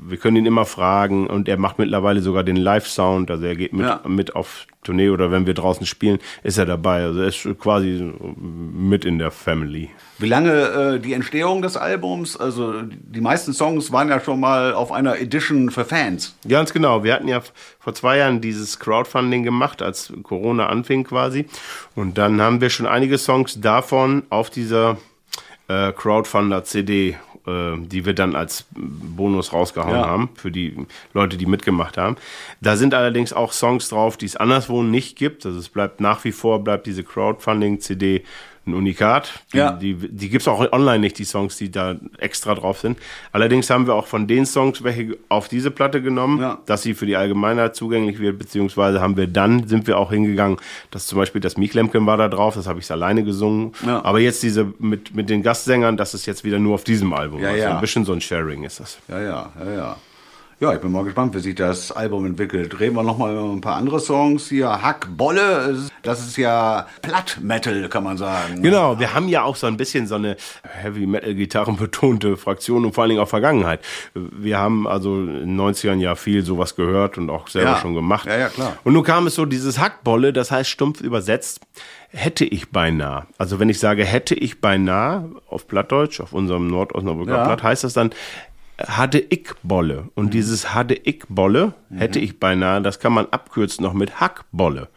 wir 0.07 0.17
können 0.19 0.37
ihn 0.37 0.47
immer 0.47 0.65
fragen 0.65 1.27
und 1.27 1.49
er 1.49 1.57
macht 1.59 1.79
mittlerweile 1.79 2.21
sogar 2.21 2.45
den 2.45 2.57
Live-Sound, 2.57 3.31
also 3.31 3.45
er 3.45 3.57
geht 3.57 3.73
mit, 3.73 3.87
Ja. 3.87 4.01
mit 4.07 4.37
auf 4.37 4.67
Tournee 4.85 5.11
oder 5.11 5.31
wenn 5.31 5.45
wir 5.47 5.55
draußen 5.55 5.85
spielen, 5.87 6.19
ist 6.45 6.57
er 6.57 6.65
dabei. 6.65 7.03
Also 7.03 7.21
er 7.21 7.29
ist 7.29 7.47
quasi 7.59 8.11
mit 8.73 9.05
in 9.05 9.19
der 9.19 9.31
Family. 9.33 9.91
Wie 10.19 10.29
lange 10.29 10.51
äh, 10.53 10.99
die 11.01 11.13
Entstehung 11.13 11.63
des 11.63 11.77
Albums, 11.77 12.37
also 12.37 12.75
die 12.83 13.21
meisten 13.21 13.53
Songs 13.53 13.93
waren 13.93 14.09
ja 14.09 14.21
schon 14.21 14.41
mal 14.41 14.73
auf 14.73 14.91
einer 14.93 15.19
Edition 15.19 15.71
für 15.71 15.85
Fans. 15.85 16.37
Ganz 16.49 16.73
genau. 16.73 17.05
Wir 17.05 17.15
hatten 17.15 17.29
ja 17.29 17.41
vor 17.81 17.95
zwei 17.95 18.19
Jahren 18.19 18.41
dieses 18.41 18.79
Crowdfunding 18.79 19.43
gemacht, 19.43 19.83
als 19.83 20.13
Corona 20.23 20.67
anfing 20.69 21.05
quasi. 21.05 21.47
Und 21.95 22.17
dann 22.17 22.41
haben 22.41 22.61
wir 22.61 22.71
schon 22.71 22.87
einige 22.87 23.19
Songs 23.19 23.61
davon 23.61 24.23
auf 24.31 24.49
dieser 24.49 24.97
äh, 25.69 25.93
Crowdfunder-CD, 25.93 27.11
äh, 27.11 27.17
die 27.79 28.05
wir 28.05 28.15
dann 28.15 28.35
als 28.35 28.67
Bonus 28.73 29.53
rausgehauen 29.53 29.95
Ja. 29.95 30.07
haben, 30.07 30.31
für 30.35 30.51
die 30.51 30.75
Leute, 31.15 31.37
die 31.37 31.47
mitgemacht 31.47 31.97
haben. 31.97 32.17
Da 32.61 32.77
sind 32.77 32.95
allerdings 32.95 33.33
auch 33.33 33.53
Songs 33.53 33.89
drauf, 33.89 34.17
die 34.17 34.27
es 34.27 34.37
anderswo 34.37 34.83
nicht 34.83 35.17
gibt. 35.17 35.45
Also 35.47 35.59
es 35.59 35.69
bleibt 35.69 36.01
nach 36.01 36.25
wie 36.25 36.33
vor, 36.33 36.65
bleibt 36.65 36.87
diese 36.87 37.05
Crowdfunding-CD 37.05 38.25
ein 38.69 38.75
Unikat. 38.75 39.43
Die, 39.53 39.57
Ja. 39.59 39.73
die, 39.73 39.95
die 39.95 40.29
gibt 40.29 40.43
es 40.43 40.49
auch 40.49 40.61
online 40.73 41.01
nicht, 41.01 41.19
die 41.19 41.25
Songs, 41.25 41.57
die 41.57 41.71
da 41.71 41.97
extra 42.19 42.55
drauf 42.55 42.79
sind. 42.81 42.99
Allerdings 43.33 43.69
haben 43.71 43.87
wir 43.87 43.95
auch 43.95 44.07
von 44.07 44.27
den 44.27 44.47
Songs 44.47 44.85
welche 44.85 45.17
auf 45.29 45.49
diese 45.49 45.71
Platte 45.71 46.01
genommen, 46.03 46.41
Ja. 46.41 46.59
dass 46.67 46.83
sie 46.83 46.95
für 46.95 47.07
die 47.07 47.17
Allgemeinheit 47.17 47.75
zugänglich 47.75 48.19
wird, 48.21 48.39
beziehungsweise 48.39 49.01
haben 49.01 49.17
wir 49.17 49.27
dann, 49.27 49.67
sind 49.67 49.87
wir 49.87 49.99
auch 49.99 50.11
hingegangen, 50.11 50.59
dass 50.91 51.07
zum 51.07 51.19
Beispiel 51.19 51.41
das 51.41 51.57
Michlemken 51.57 52.07
war 52.07 52.17
da 52.17 52.29
drauf, 52.29 52.55
das 52.55 52.67
habe 52.67 52.79
ich 52.81 52.91
alleine 52.91 53.25
gesungen. 53.25 53.73
Ja. 53.85 54.05
Aber 54.05 54.21
jetzt 54.21 54.43
diese 54.43 54.73
mit, 54.79 55.15
mit 55.15 55.31
den 55.31 55.43
Gastsängern, 55.43 55.97
das 55.97 56.15
ist 56.15 56.27
jetzt 56.27 56.45
wieder 56.45 56.59
nur 56.59 56.75
auf 56.75 56.85
diesem 56.85 57.13
Album. 57.13 57.41
Ja, 57.41 57.49
also 57.49 57.63
ja. 57.63 57.75
ein 57.75 57.81
bisschen 57.81 58.05
so 58.05 58.13
ein 58.13 58.21
Sharing 58.21 58.65
ist 58.65 58.81
das. 58.81 58.99
Ja, 59.09 59.21
ja, 59.21 59.53
ja, 59.65 59.73
ja. 59.73 59.97
Ja, 60.61 60.75
ich 60.75 60.81
bin 60.81 60.91
mal 60.91 61.05
gespannt, 61.05 61.37
wie 61.37 61.39
sich 61.39 61.55
das 61.55 61.93
Album 61.93 62.27
entwickelt. 62.27 62.81
Reden 62.81 62.97
wir 62.97 63.05
nochmal 63.05 63.33
über 63.33 63.45
ein 63.45 63.61
paar 63.61 63.77
andere 63.77 64.01
Songs 64.01 64.49
hier. 64.49 64.83
Hack 64.83 65.07
Bolle, 65.17 65.77
das 66.03 66.19
ist 66.27 66.37
ja 66.37 66.89
Platt-Metal, 67.01 67.89
kann 67.89 68.03
man 68.03 68.17
sagen. 68.19 68.61
Genau, 68.61 68.99
wir 68.99 69.15
haben 69.15 69.29
ja 69.29 69.45
auch 69.45 69.55
so 69.55 69.69
ein 69.69 69.77
bisschen 69.77 70.09
so 70.09 70.17
eine 70.17 70.37
Heavy 70.65 71.07
Metal 71.07 71.33
Gitarren 71.37 71.77
betonte 71.77 72.37
Fraktion 72.37 72.85
und 72.85 72.93
vor 72.93 73.03
allen 73.03 73.11
Dingen 73.11 73.21
auch 73.23 73.29
Vergangenheit. 73.29 73.83
Wir 74.15 74.59
haben 74.59 74.89
also 74.89 75.21
in 75.21 75.57
den 75.57 75.61
90ern 75.61 76.01
ja 76.01 76.17
viel 76.17 76.45
sowas 76.45 76.75
gehört 76.75 77.19
und 77.19 77.31
auch 77.31 77.47
selber 77.47 77.71
Ja. 77.71 77.77
schon 77.81 77.95
gemacht. 77.95 78.27
Ja, 78.27 78.37
ja, 78.37 78.49
klar. 78.49 78.77
Und 78.83 78.95
nun 78.95 79.05
kam 79.05 79.29
es 79.29 79.37
so 79.37 79.45
dieses 79.47 79.79
Hackbolle, 79.79 80.33
das 80.33 80.51
heißt 80.51 80.69
stumpf 80.69 81.01
übersetzt, 81.03 81.61
hätte 82.11 82.45
ich 82.45 82.71
beinahe. 82.73 83.27
Also 83.37 83.61
wenn 83.61 83.69
ich 83.69 83.79
sage 83.79 84.05
hätte 84.05 84.35
ich 84.35 84.61
beinahe 84.61 85.31
auf 85.49 85.69
Plattdeutsch, 85.69 86.21
auf 86.21 86.33
unserem 86.33 86.67
Nordosnabrücker 86.67 87.31
Ja. 87.37 87.45
Platt, 87.45 87.63
heißt 87.63 87.85
das 87.85 87.93
dann 87.93 88.11
hatte 88.87 89.19
ich 89.19 89.49
Bolle. 89.63 90.09
Und 90.15 90.27
Mhm. 90.27 90.31
dieses 90.31 90.73
hatte 90.75 90.95
ich 90.95 91.25
Bolle, 91.29 91.75
hätte 91.95 92.19
ich 92.21 92.39
beinahe, 92.39 92.81
das 92.81 93.01
kann 93.01 93.13
man 93.13 93.27
abkürzen 93.31 93.83
noch 93.85 93.93
mit 93.93 94.21
Hackbolle. 94.21 94.89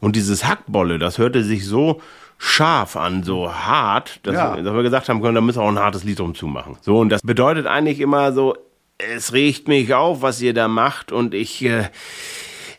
Und 0.00 0.16
dieses 0.16 0.44
Hackbolle, 0.44 0.98
das 0.98 1.18
hörte 1.18 1.42
sich 1.42 1.66
so 1.66 2.00
scharf 2.38 2.96
an, 2.96 3.22
so 3.22 3.52
hart, 3.52 4.20
dass, 4.24 4.34
Ja. 4.34 4.56
wir, 4.56 4.62
dass 4.62 4.74
wir 4.74 4.82
gesagt 4.82 5.08
haben 5.08 5.20
können, 5.22 5.34
da 5.34 5.40
müssen 5.40 5.58
wir 5.58 5.64
auch 5.64 5.68
ein 5.68 5.78
hartes 5.78 6.04
Lied 6.04 6.18
drum 6.18 6.34
zumachen. 6.34 6.76
So, 6.82 6.98
und 6.98 7.08
das 7.08 7.22
bedeutet 7.22 7.66
eigentlich 7.66 8.00
immer 8.00 8.32
so, 8.32 8.56
es 8.98 9.32
regt 9.32 9.66
mich 9.68 9.92
auf, 9.94 10.22
was 10.22 10.40
ihr 10.40 10.54
da 10.54 10.68
macht 10.68 11.10
und 11.10 11.34
ich, 11.34 11.64
äh, 11.64 11.88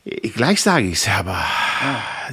ich 0.05 0.33
gleich 0.35 0.61
sage 0.61 0.87
ich's, 0.87 1.07
aber 1.09 1.37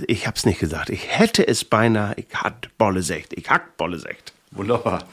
ich 0.06 0.26
hab's 0.26 0.46
nicht 0.46 0.60
gesagt. 0.60 0.90
Ich 0.90 1.08
hätte 1.08 1.46
es 1.46 1.64
beinahe, 1.64 2.14
ich 2.16 2.26
hat 2.34 2.68
Bolle 2.78 3.02
secht, 3.02 3.32
ich 3.32 3.48
hack 3.50 3.76
Bolle 3.76 3.98
secht. 3.98 4.32
Wunderbar. 4.52 5.04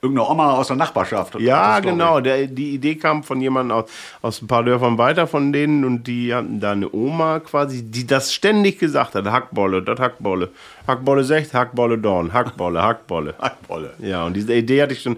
Irgendeine 0.00 0.28
Oma 0.28 0.52
aus 0.52 0.68
der 0.68 0.76
Nachbarschaft. 0.76 1.40
Ja, 1.40 1.80
genau. 1.80 2.20
Der, 2.20 2.46
die 2.46 2.74
Idee 2.74 2.94
kam 2.94 3.24
von 3.24 3.40
jemandem 3.40 3.78
aus, 3.78 3.90
aus 4.22 4.40
ein 4.42 4.46
paar 4.46 4.62
Dörfern 4.62 4.96
weiter 4.96 5.26
von 5.26 5.52
denen 5.52 5.84
und 5.84 6.04
die 6.06 6.32
hatten 6.32 6.60
da 6.60 6.70
eine 6.72 6.88
Oma 6.94 7.40
quasi, 7.40 7.82
die 7.82 8.06
das 8.06 8.32
ständig 8.32 8.78
gesagt 8.78 9.16
hat. 9.16 9.24
Hackbolle, 9.26 9.82
das 9.82 9.98
Hackbolle. 9.98 10.50
Hackbolle 10.86 11.24
6, 11.24 11.52
Hackbolle 11.52 11.98
Dorn, 11.98 12.32
Hackbolle, 12.32 12.80
Hackbolle. 12.80 13.34
Hackbolle. 13.40 13.92
Ja, 13.98 14.24
und 14.24 14.34
diese 14.34 14.54
Idee 14.54 14.82
hatte 14.82 14.92
ich 14.92 15.02
schon, 15.02 15.16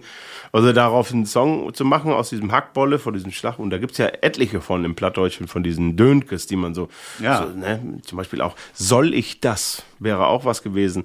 also 0.51 0.73
darauf 0.73 1.13
einen 1.13 1.27
Song 1.27 1.75
zu 1.75 1.85
machen 1.85 2.13
aus 2.13 2.31
diesem 2.31 2.51
Hackbolle, 2.51 2.99
von 2.99 3.13
diesem 3.13 3.33
Schlag. 3.33 3.59
Und 3.59 3.69
da 3.69 3.77
gibt's 3.77 3.99
ja 3.99 4.07
etliche 4.07 4.63
von 4.63 4.85
im 4.87 4.95
Plattdeutschen, 4.95 5.47
von 5.47 5.63
diesen 5.63 5.97
Dönkes, 5.97 6.47
die 6.47 6.57
man 6.57 6.75
so, 6.75 6.89
Ja. 7.19 7.47
so 7.47 7.57
ne, 7.59 7.99
zum 8.07 8.17
Beispiel 8.17 8.41
auch, 8.41 8.57
soll 8.73 9.13
ich 9.13 9.41
das, 9.41 9.83
wäre 9.99 10.27
auch 10.27 10.47
was 10.47 10.63
gewesen. 10.63 11.05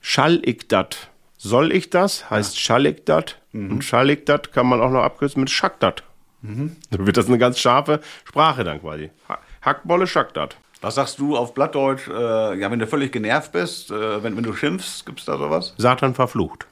Schall 0.00 0.40
ich 0.44 0.68
dat? 0.68 1.08
Soll 1.38 1.72
ich 1.72 1.88
das? 1.90 2.28
Heißt 2.30 2.58
schall 2.60 2.86
ich 2.86 3.04
dat? 3.04 3.38
Und 3.52 3.82
schall 3.84 4.10
ich 4.10 4.24
dat 4.24 4.52
kann 4.52 4.66
man 4.66 4.80
auch 4.80 4.90
noch 4.90 5.02
abkürzen 5.02 5.40
mit 5.40 5.50
schack 5.50 5.80
dat. 5.80 6.02
So 6.42 7.06
wird 7.06 7.16
das 7.16 7.26
eine 7.28 7.38
ganz 7.38 7.58
scharfe 7.58 8.00
Sprache 8.24 8.62
dann 8.64 8.80
quasi. 8.80 9.10
Ha- 9.28 9.38
Hackbolle, 9.62 10.06
schack 10.06 10.34
dat. 10.34 10.56
Was 10.80 10.94
sagst 10.94 11.18
du 11.18 11.36
auf 11.36 11.54
Blattdeutsch? 11.54 12.06
Äh, 12.08 12.54
ja, 12.60 12.70
wenn 12.70 12.78
du 12.78 12.86
völlig 12.86 13.10
genervt 13.10 13.50
bist, 13.52 13.90
äh, 13.90 14.22
wenn, 14.22 14.36
wenn 14.36 14.44
du 14.44 14.52
schimpfst, 14.52 15.04
gibt's 15.06 15.24
da 15.24 15.36
sowas? 15.36 15.74
Satan 15.78 16.14
verflucht. 16.14 16.66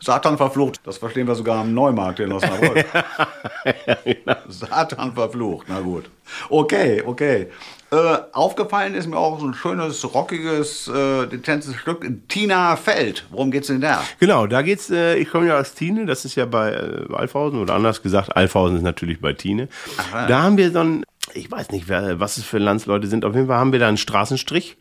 Satan 0.00 0.36
verflucht. 0.36 0.80
Das 0.84 0.98
verstehen 0.98 1.26
wir 1.26 1.34
sogar 1.34 1.58
am 1.58 1.74
Neumarkt 1.74 2.20
in 2.20 2.32
Osnabrück. 2.32 2.84
Satan 4.48 5.14
verflucht. 5.14 5.66
Na 5.68 5.80
gut. 5.80 6.04
Okay, 6.48 7.02
okay. 7.04 7.48
Äh, 7.90 8.18
aufgefallen 8.32 8.94
ist 8.94 9.06
mir 9.06 9.16
auch 9.16 9.38
so 9.38 9.46
ein 9.46 9.54
schönes, 9.54 10.12
rockiges, 10.12 10.88
äh, 10.88 11.26
dezentes 11.26 11.76
Stück. 11.76 12.04
Tina 12.28 12.76
Feld. 12.76 13.26
Worum 13.30 13.50
geht's 13.50 13.68
denn 13.68 13.80
da? 13.80 14.02
Genau, 14.18 14.46
da 14.46 14.62
geht's, 14.62 14.90
äh, 14.90 15.16
ich 15.16 15.30
komme 15.30 15.46
ja 15.46 15.58
aus 15.58 15.74
Tine, 15.74 16.04
das 16.04 16.24
ist 16.24 16.34
ja 16.34 16.46
bei 16.46 16.72
äh, 16.72 17.14
Alfhausen 17.14 17.60
oder 17.60 17.74
anders 17.74 18.02
gesagt, 18.02 18.36
Alfhausen 18.36 18.76
ist 18.76 18.82
natürlich 18.82 19.20
bei 19.20 19.32
Tine. 19.34 19.68
Da 20.12 20.42
haben 20.42 20.56
wir 20.56 20.72
so 20.72 20.80
ein, 20.80 21.04
ich 21.34 21.50
weiß 21.50 21.70
nicht, 21.70 21.88
wer, 21.88 22.18
was 22.18 22.38
es 22.38 22.44
für 22.44 22.58
Landsleute 22.58 23.06
sind, 23.06 23.24
auf 23.24 23.34
jeden 23.34 23.46
Fall 23.46 23.58
haben 23.58 23.72
wir 23.72 23.78
da 23.78 23.88
einen 23.88 23.96
Straßenstrich. 23.96 24.76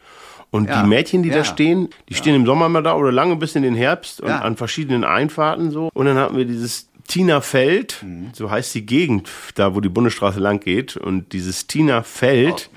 Und 0.51 0.69
Ja, 0.69 0.81
die 0.83 0.87
Mädchen, 0.89 1.23
die 1.23 1.29
ja. 1.29 1.35
da 1.37 1.43
stehen, 1.43 1.89
die 2.09 2.13
stehen 2.13 2.35
im 2.35 2.45
Sommer 2.45 2.69
mal 2.69 2.81
da 2.83 2.95
oder 2.95 3.11
lange 3.11 3.35
bis 3.35 3.55
in 3.55 3.63
den 3.63 3.75
Herbst 3.75 4.21
und 4.21 4.29
Ja. 4.29 4.39
an 4.39 4.55
verschiedenen 4.55 5.03
Einfahrten 5.03 5.71
so. 5.71 5.89
Und 5.93 6.05
dann 6.05 6.17
hatten 6.17 6.37
wir 6.37 6.45
dieses 6.45 6.89
Tina 7.07 7.41
Feld, 7.41 7.97
Mhm. 8.03 8.29
so 8.33 8.49
heißt 8.49 8.73
die 8.73 8.85
Gegend, 8.85 9.29
da 9.55 9.75
wo 9.75 9.79
die 9.81 9.89
Bundesstraße 9.89 10.39
lang 10.39 10.59
geht. 10.59 10.97
Und 10.97 11.33
dieses 11.33 11.67
Tina 11.67 12.01
Feld 12.03 12.69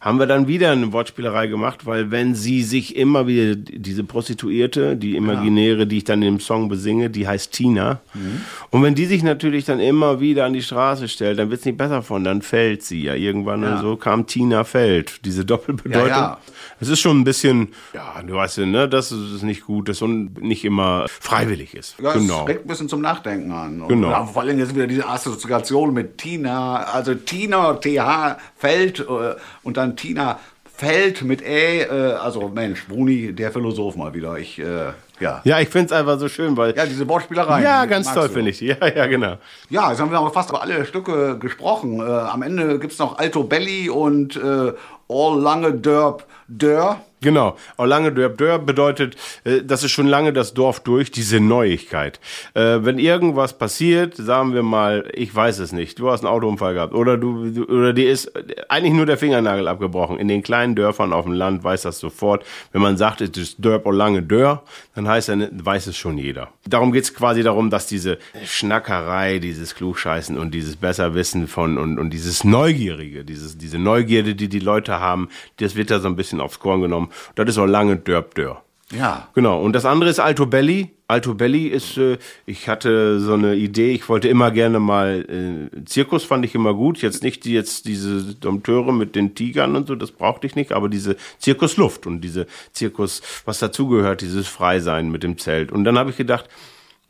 haben 0.00 0.18
wir 0.18 0.26
dann 0.26 0.46
wieder 0.46 0.70
eine 0.70 0.92
Wortspielerei 0.92 1.46
gemacht, 1.48 1.86
weil 1.86 2.10
wenn 2.10 2.34
sie 2.34 2.62
sich 2.62 2.96
immer 2.96 3.26
wieder, 3.26 3.56
diese 3.56 4.04
Prostituierte, 4.04 4.96
die 4.96 5.16
imaginäre, 5.16 5.86
die 5.86 5.98
ich 5.98 6.04
dann 6.04 6.22
im 6.22 6.40
Song 6.40 6.68
besinge, 6.68 7.10
die 7.10 7.26
heißt 7.26 7.52
Tina. 7.52 8.00
Mhm. 8.14 8.40
Und 8.70 8.82
wenn 8.82 8.94
die 8.94 9.06
sich 9.06 9.22
natürlich 9.22 9.64
dann 9.64 9.80
immer 9.80 10.20
wieder 10.20 10.44
an 10.44 10.52
die 10.52 10.62
Straße 10.62 11.08
stellt, 11.08 11.38
dann 11.38 11.50
wird's 11.50 11.64
nicht 11.64 11.78
besser 11.78 12.02
von, 12.02 12.24
dann 12.24 12.42
fällt 12.42 12.82
sie 12.82 13.02
ja 13.02 13.14
irgendwann. 13.14 13.62
Ja. 13.62 13.76
Und 13.76 13.80
so 13.82 13.96
kam 13.96 14.26
Tina 14.26 14.64
Feld, 14.64 15.24
diese 15.24 15.44
Doppelbedeutung. 15.44 16.08
Ja, 16.08 16.16
ja. 16.16 16.38
Es 16.78 16.88
ist 16.88 17.00
schon 17.00 17.20
ein 17.20 17.24
bisschen, 17.24 17.68
ja, 17.94 18.22
du 18.22 18.34
weißt 18.34 18.58
ja, 18.58 18.66
ne, 18.66 18.88
dass 18.88 19.10
es 19.10 19.42
nicht 19.42 19.64
gut 19.64 19.88
ist 19.88 20.02
und 20.02 20.42
nicht 20.42 20.64
immer 20.64 21.06
freiwillig 21.08 21.74
ist. 21.74 21.96
Ja, 22.02 22.12
genau. 22.12 22.42
es 22.42 22.48
regt 22.48 22.64
ein 22.66 22.68
bisschen 22.68 22.88
zum 22.88 23.00
Nachdenken 23.00 23.50
an. 23.50 23.80
Und 23.80 23.88
Genau. 23.88 24.10
Ja, 24.10 24.26
vor 24.26 24.42
allem 24.42 24.58
jetzt 24.58 24.74
wieder 24.74 24.86
diese 24.86 25.08
Assoziation 25.08 25.92
mit 25.94 26.18
Tina, 26.18 26.76
also 26.76 27.14
Tina, 27.14 27.74
TH, 27.74 28.36
Feld 28.56 29.00
äh, 29.00 29.34
und 29.62 29.76
dann 29.76 29.85
Tina 29.94 30.40
Feld 30.76 31.22
mit 31.22 31.40
Ä, 31.42 31.84
äh, 31.84 32.12
also 32.14 32.48
Mensch, 32.48 32.86
Bruni, 32.86 33.32
der 33.32 33.50
Philosoph 33.50 33.96
mal 33.96 34.12
wieder. 34.12 34.36
Ich, 34.36 34.58
äh, 34.58 34.92
ja. 35.20 35.40
Ja, 35.44 35.60
ich 35.60 35.70
find's 35.70 35.90
einfach 35.90 36.18
so 36.18 36.28
schön, 36.28 36.56
weil. 36.56 36.76
Ja, 36.76 36.84
diese 36.84 37.08
Wortspielerei. 37.08 37.62
Ja, 37.62 37.86
ganz 37.86 38.12
toll 38.12 38.28
finde 38.28 38.50
ich. 38.50 38.60
Ja, 38.60 38.76
ja, 38.86 39.06
genau. 39.06 39.38
Ja, 39.70 39.90
jetzt 39.90 40.00
haben 40.00 40.10
wir 40.10 40.18
aber 40.18 40.30
fast 40.30 40.50
über 40.50 40.60
alle 40.60 40.84
Stücke 40.84 41.38
gesprochen. 41.38 42.00
Äh, 42.00 42.02
am 42.02 42.42
Ende 42.42 42.78
gibt's 42.78 42.98
noch 42.98 43.18
Alto 43.18 43.44
Belli 43.44 43.88
und 43.88 44.36
äh, 44.36 44.72
All 45.08 45.40
Lange 45.40 45.72
Dörp 45.72 46.24
Dör. 46.48 47.00
Genau. 47.22 47.56
Auch 47.78 47.86
lange 47.86 48.12
Dörp 48.12 48.36
Dörp 48.36 48.66
bedeutet, 48.66 49.16
äh, 49.44 49.62
das 49.62 49.82
ist 49.82 49.92
schon 49.92 50.06
lange 50.06 50.32
das 50.32 50.52
Dorf 50.52 50.80
durch, 50.80 51.10
diese 51.10 51.40
Neuigkeit. 51.40 52.20
Äh, 52.54 52.78
wenn 52.82 52.98
irgendwas 52.98 53.56
passiert, 53.56 54.16
sagen 54.16 54.52
wir 54.52 54.62
mal, 54.62 55.10
ich 55.14 55.34
weiß 55.34 55.58
es 55.60 55.72
nicht, 55.72 55.98
du 55.98 56.10
hast 56.10 56.20
einen 56.20 56.32
Autounfall 56.32 56.74
gehabt 56.74 56.94
oder 56.94 57.16
du, 57.16 57.64
oder 57.64 57.94
dir 57.94 58.10
ist 58.10 58.30
eigentlich 58.68 58.92
nur 58.92 59.06
der 59.06 59.16
Fingernagel 59.16 59.66
abgebrochen. 59.66 60.18
In 60.18 60.28
den 60.28 60.42
kleinen 60.42 60.74
Dörfern 60.74 61.14
auf 61.14 61.24
dem 61.24 61.32
Land 61.32 61.64
weiß 61.64 61.82
das 61.82 61.98
sofort. 61.98 62.44
Wenn 62.72 62.82
man 62.82 62.98
sagt, 62.98 63.22
es 63.22 63.30
ist 63.30 63.64
Dörp 63.64 63.86
oder 63.86 63.96
lange 63.96 64.22
Dörr, 64.22 64.62
dann 64.94 65.08
heißt 65.08 65.30
er, 65.30 65.48
weiß 65.52 65.86
es 65.86 65.96
schon 65.96 66.18
jeder. 66.18 66.48
Darum 66.66 66.92
geht's 66.92 67.14
quasi 67.14 67.42
darum, 67.42 67.70
dass 67.70 67.86
diese 67.86 68.18
Schnackerei, 68.44 69.38
dieses 69.38 69.74
Klugscheißen 69.74 70.38
und 70.38 70.52
dieses 70.52 70.76
Besserwissen 70.76 71.48
von 71.48 71.78
und, 71.78 71.98
und 71.98 72.10
dieses 72.10 72.44
Neugierige, 72.44 73.24
dieses, 73.24 73.56
diese 73.56 73.78
Neugierde, 73.78 74.34
die 74.34 74.48
die 74.48 74.58
Leute 74.58 75.00
haben, 75.00 75.28
das 75.58 75.76
wird 75.76 75.90
da 75.90 75.98
so 75.98 76.08
ein 76.08 76.16
bisschen 76.16 76.40
aufs 76.40 76.60
Korn 76.60 76.82
genommen. 76.82 77.05
Das 77.34 77.48
ist 77.48 77.58
auch 77.58 77.66
lange 77.66 77.96
Dörp 77.96 78.34
Dörr. 78.34 78.62
Ja. 78.92 79.28
Genau. 79.34 79.60
Und 79.60 79.72
das 79.72 79.84
andere 79.84 80.10
ist 80.10 80.20
Alto 80.20 80.46
Belli. 80.46 80.90
Alto 81.08 81.34
Belli 81.34 81.68
ist, 81.68 81.98
äh, 81.98 82.18
ich 82.46 82.68
hatte 82.68 83.20
so 83.20 83.34
eine 83.34 83.54
Idee, 83.54 83.92
ich 83.92 84.08
wollte 84.08 84.28
immer 84.28 84.50
gerne 84.50 84.80
mal, 84.80 85.24
äh, 85.28 85.84
Zirkus 85.84 86.24
fand 86.24 86.44
ich 86.44 86.54
immer 86.54 86.74
gut. 86.74 87.02
Jetzt 87.02 87.22
nicht 87.22 87.44
die, 87.44 87.52
jetzt 87.52 87.86
diese 87.86 88.34
Dompteure 88.34 88.92
mit 88.92 89.14
den 89.14 89.34
Tigern 89.34 89.76
und 89.76 89.88
so, 89.88 89.94
das 89.94 90.12
brauchte 90.12 90.46
ich 90.46 90.56
nicht, 90.56 90.72
aber 90.72 90.88
diese 90.88 91.16
Zirkusluft 91.38 92.06
und 92.06 92.20
diese 92.20 92.46
Zirkus, 92.72 93.22
was 93.44 93.58
dazugehört, 93.58 94.20
dieses 94.20 94.48
Freisein 94.48 95.10
mit 95.10 95.22
dem 95.22 95.38
Zelt. 95.38 95.72
Und 95.72 95.84
dann 95.84 95.98
habe 95.98 96.10
ich 96.10 96.16
gedacht, 96.16 96.48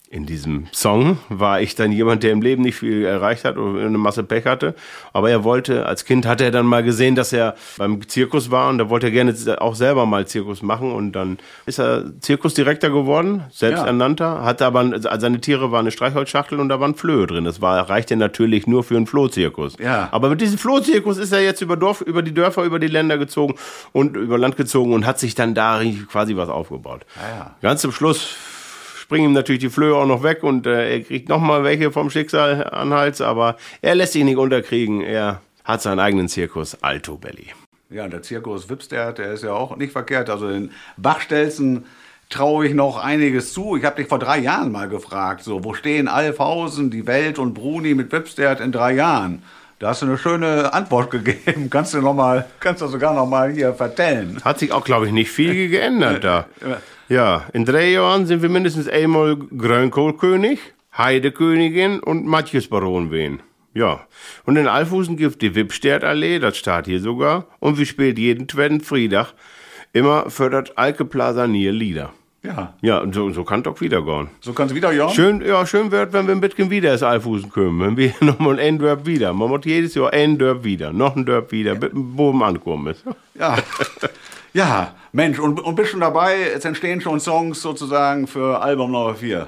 in 0.09 0.25
diesem 0.25 0.67
Song 0.73 1.19
war 1.29 1.61
ich 1.61 1.75
dann 1.75 1.91
jemand, 1.91 2.23
der 2.23 2.31
im 2.31 2.41
Leben 2.41 2.63
nicht 2.63 2.77
viel 2.77 3.05
erreicht 3.05 3.45
hat 3.45 3.59
oder 3.59 3.85
eine 3.85 3.99
Masse 3.99 4.23
Pech 4.23 4.45
hatte. 4.45 4.75
Aber 5.13 5.31
er 5.31 5.43
wollte, 5.43 5.85
als 5.87 6.05
Kind 6.05 6.27
hatte 6.27 6.45
er 6.45 6.53
dann 6.53 6.67
mal 6.67 6.85
gesehen, 6.85 7.17
dass 7.17 7.33
er 7.33 7.57
beim 7.77 8.07
Zirkus 8.07 8.51
war 8.51 8.69
und 8.69 8.79
da 8.79 8.89
wollte 8.89 9.09
er 9.09 9.11
gerne 9.11 9.35
auch 9.61 9.75
selber 9.75 10.07
mal 10.07 10.27
Zirkus 10.27 10.63
machen 10.63 10.93
und 10.93 11.13
dann 11.13 11.39
ist 11.67 11.81
er 11.81 12.05
Zirkusdirektor 12.21 12.91
geworden, 12.91 13.45
selbsternannter, 13.51 14.45
hatte 14.45 14.67
aber, 14.67 15.01
seine 15.19 15.41
Tiere 15.41 15.73
waren 15.73 15.81
eine 15.81 15.91
Streichholzschachtel 15.91 16.61
und 16.61 16.69
da 16.69 16.79
waren 16.79 16.95
Flöhe 16.95 17.27
drin. 17.27 17.45
Das 17.45 17.61
war, 17.61 17.89
reichte 17.89 18.17
natürlich 18.17 18.69
nur 18.69 18.85
für 18.85 18.97
einen 18.97 19.07
Flohzirkus. 19.07 19.77
Ja. 19.79 20.09
Aber 20.13 20.31
mit 20.31 20.41
diesem 20.41 20.59
Flohzirkus 20.59 21.19
ist 21.19 21.33
er 21.33 21.43
jetzt 21.43 21.63
über 21.63 21.77
Dorf, 21.77 22.01
über 22.01 22.23
die 22.23 22.33
Dörfer, 22.33 22.63
über 22.63 22.79
die 22.79 22.87
Länder 22.87 23.19
gezogen 23.19 23.57
und 23.93 24.17
über 24.17 24.39
Land 24.39 24.57
gezogen 24.57 24.93
und 24.93 25.05
hat 25.05 25.19
sich 25.19 25.35
dann 25.35 25.55
da 25.55 25.83
quasi 26.11 26.37
was 26.37 26.49
aufgebaut. 26.49 27.05
Ja, 27.17 27.37
ja. 27.37 27.57
Ganz 27.61 27.81
zum 27.81 27.91
Schluss 27.91 28.37
springen 29.07 29.27
ihm 29.27 29.33
natürlich 29.35 29.61
die 29.61 29.71
Flöhe 29.71 29.95
auch 29.95 30.07
noch 30.07 30.25
weg 30.25 30.43
und 30.43 30.67
äh, 30.67 30.97
er 30.97 31.01
kriegt 31.01 31.29
noch 31.29 31.41
mal 31.41 31.63
welche 31.63 31.93
vom 31.93 32.11
Schicksal 32.11 32.65
an 32.65 32.93
Hals, 32.93 33.21
aber 33.21 33.57
er 33.81 33.95
lässt 33.95 34.15
sich 34.15 34.25
nicht 34.25 34.37
unterkriegen. 34.37 35.01
Er 35.01 35.41
hat 35.65 35.81
seinen 35.81 36.01
eigenen 36.01 36.29
Zirkus 36.29 36.83
Alto 36.83 37.17
Belly. 37.17 37.47
Ja, 37.89 38.05
und 38.05 38.13
der 38.13 38.23
Zirkus 38.23 38.69
Wipstert, 38.69 39.19
der 39.19 39.33
ist 39.33 39.45
ja 39.45 39.53
auch 39.53 39.77
nicht 39.77 39.93
verkehrt. 39.93 40.29
Also 40.29 40.49
den 40.49 40.73
Bachstelzen 40.97 41.85
traue 42.31 42.67
ich 42.67 42.75
noch 42.75 42.99
einiges 42.99 43.53
zu. 43.53 43.77
Ich 43.77 43.85
habe 43.85 43.95
dich 43.95 44.09
vor 44.09 44.19
drei 44.19 44.39
Jahren 44.39 44.73
mal 44.73 44.89
gefragt, 44.89 45.45
so, 45.45 45.63
wo 45.63 45.73
stehen 45.73 46.09
Alfhausen, 46.09 46.91
die 46.91 47.07
Welt 47.07 47.39
und 47.39 47.55
Bruni 47.55 47.95
mit 47.95 48.11
Wipstert 48.11 48.61
in 48.61 48.73
drei 48.73 48.95
Jahren? 48.95 49.41
Da 49.79 49.91
hast 49.91 50.03
du 50.03 50.07
eine 50.07 50.19
schöne 50.19 50.75
Antwort 50.75 51.11
gegeben. 51.13 51.71
Kannst 51.71 51.95
du 51.95 52.01
noch 52.01 52.15
mal, 52.15 52.47
kannst 52.59 52.83
du 52.83 52.89
sogar 52.89 53.15
noch 53.15 53.27
mal 53.27 53.53
hier 53.53 53.73
vertellen. 53.73 54.41
Hat 54.45 54.59
sich 54.59 54.73
auch, 54.73 54.85
glaube 54.85 55.07
ich, 55.07 55.13
nicht 55.13 55.31
viel 55.31 55.69
geändert 55.69 56.25
da. 56.25 56.47
Ja, 57.09 57.47
in 57.53 57.65
drei 57.65 57.91
Jahren 57.91 58.27
sind 58.27 58.43
wir 58.43 58.49
mindestens 58.49 58.89
einmal 58.89 59.37
Grönkohlkönig, 59.37 60.59
Heidekönigin 60.97 62.01
und 62.01 62.27
Matjesbaron 62.27 63.11
wen. 63.13 63.41
Ja, 63.75 64.07
und 64.45 64.57
in 64.57 64.67
Alfusen 64.67 65.17
gibt 65.17 65.43
die 65.43 65.55
Wipstertallee, 65.55 66.39
das 66.39 66.57
steht 66.57 66.87
hier 66.87 67.01
sogar, 67.01 67.47
und 67.61 67.79
wir 67.79 67.87
spielen 67.87 68.17
jeden 68.17 68.49
zweiten 68.49 68.81
Freitag 68.81 69.35
immer 69.93 70.31
fördert 70.31 70.77
Alke 70.79 71.05
Plaza 71.05 71.47
Nier 71.47 71.73
Lieder. 71.73 72.13
Ja, 72.43 72.75
Ja, 72.81 72.99
und 72.99 73.15
so, 73.15 73.31
so 73.31 73.45
kann 73.45 73.63
doch 73.63 73.81
wieder 73.81 74.03
gehen. 74.03 74.29
so 74.41 74.53
kannst 74.53 74.73
du 74.73 74.77
wieder, 74.77 74.93
ja? 74.93 75.09
Schön, 75.09 75.45
ja, 75.45 75.67
schön 75.67 75.91
wird, 75.91 76.13
wenn 76.13 76.27
wir 76.27 76.35
ein 76.35 76.41
bisschen 76.41 76.71
wieder 76.71 76.93
ins 76.93 77.03
Alfusen 77.03 77.51
kommen. 77.51 77.81
Wenn 77.81 77.97
wir 77.97 78.15
nochmal 78.21 78.61
ein 78.61 78.79
Dörp 78.79 79.05
wieder. 79.05 79.33
Man 79.33 79.49
muss 79.49 79.65
jedes 79.65 79.95
Jahr 79.95 80.13
ein 80.13 80.39
Dörp 80.39 80.63
wieder, 80.63 80.93
noch 80.93 81.17
ein 81.17 81.27
Dörp 81.27 81.51
wieder, 81.51 81.75
bis 81.75 81.93
oben 81.93 82.43
ankommen 82.43 82.89
ist. 82.89 83.05
Ja. 83.39 83.57
Ja, 84.57 84.95
Mensch, 85.13 85.39
und, 85.39 85.61
und 85.61 85.75
bist 85.75 85.91
schon 85.91 86.01
dabei? 86.01 86.37
Es 86.55 86.65
entstehen 86.65 87.03
schon 87.03 87.21
Songs 87.21 87.61
sozusagen 87.61 88.27
für 88.27 88.59
Album 88.63 88.91
Nummer 88.91 89.15
4. 89.15 89.47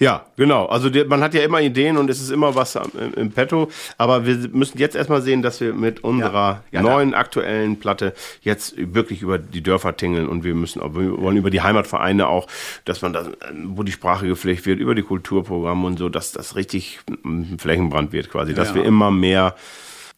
Ja, 0.00 0.24
genau. 0.36 0.64
Also 0.66 0.88
die, 0.88 1.04
man 1.04 1.22
hat 1.22 1.34
ja 1.34 1.42
immer 1.42 1.60
Ideen 1.60 1.98
und 1.98 2.08
es 2.08 2.18
ist 2.18 2.30
immer 2.30 2.54
was 2.54 2.74
im, 2.74 3.12
im 3.14 3.30
Petto. 3.30 3.68
Aber 3.98 4.24
wir 4.24 4.36
müssen 4.50 4.78
jetzt 4.78 4.96
erstmal 4.96 5.20
sehen, 5.20 5.42
dass 5.42 5.60
wir 5.60 5.74
mit 5.74 6.02
unserer 6.02 6.64
Ja, 6.70 6.80
neuen 6.80 7.12
aktuellen 7.12 7.78
Platte 7.78 8.14
jetzt 8.40 8.74
wirklich 8.76 9.20
über 9.20 9.36
die 9.38 9.62
Dörfer 9.62 9.94
tingeln 9.96 10.28
und 10.28 10.44
wir 10.44 10.54
müssen 10.54 10.80
wir 10.80 11.20
wollen 11.20 11.36
über 11.36 11.50
die 11.50 11.60
Heimatvereine 11.60 12.26
auch, 12.26 12.46
dass 12.86 13.02
man 13.02 13.12
da, 13.12 13.26
wo 13.66 13.82
die 13.82 13.92
Sprache 13.92 14.26
gepflegt 14.26 14.64
wird, 14.64 14.80
über 14.80 14.94
die 14.94 15.02
Kulturprogramme 15.02 15.86
und 15.86 15.98
so, 15.98 16.08
dass 16.08 16.32
das 16.32 16.56
richtig 16.56 17.00
ein 17.22 17.58
Flächenbrand 17.60 18.12
wird 18.12 18.30
quasi, 18.30 18.54
dass 18.54 18.70
Ja. 18.70 18.76
wir 18.76 18.84
immer 18.84 19.10
mehr 19.10 19.54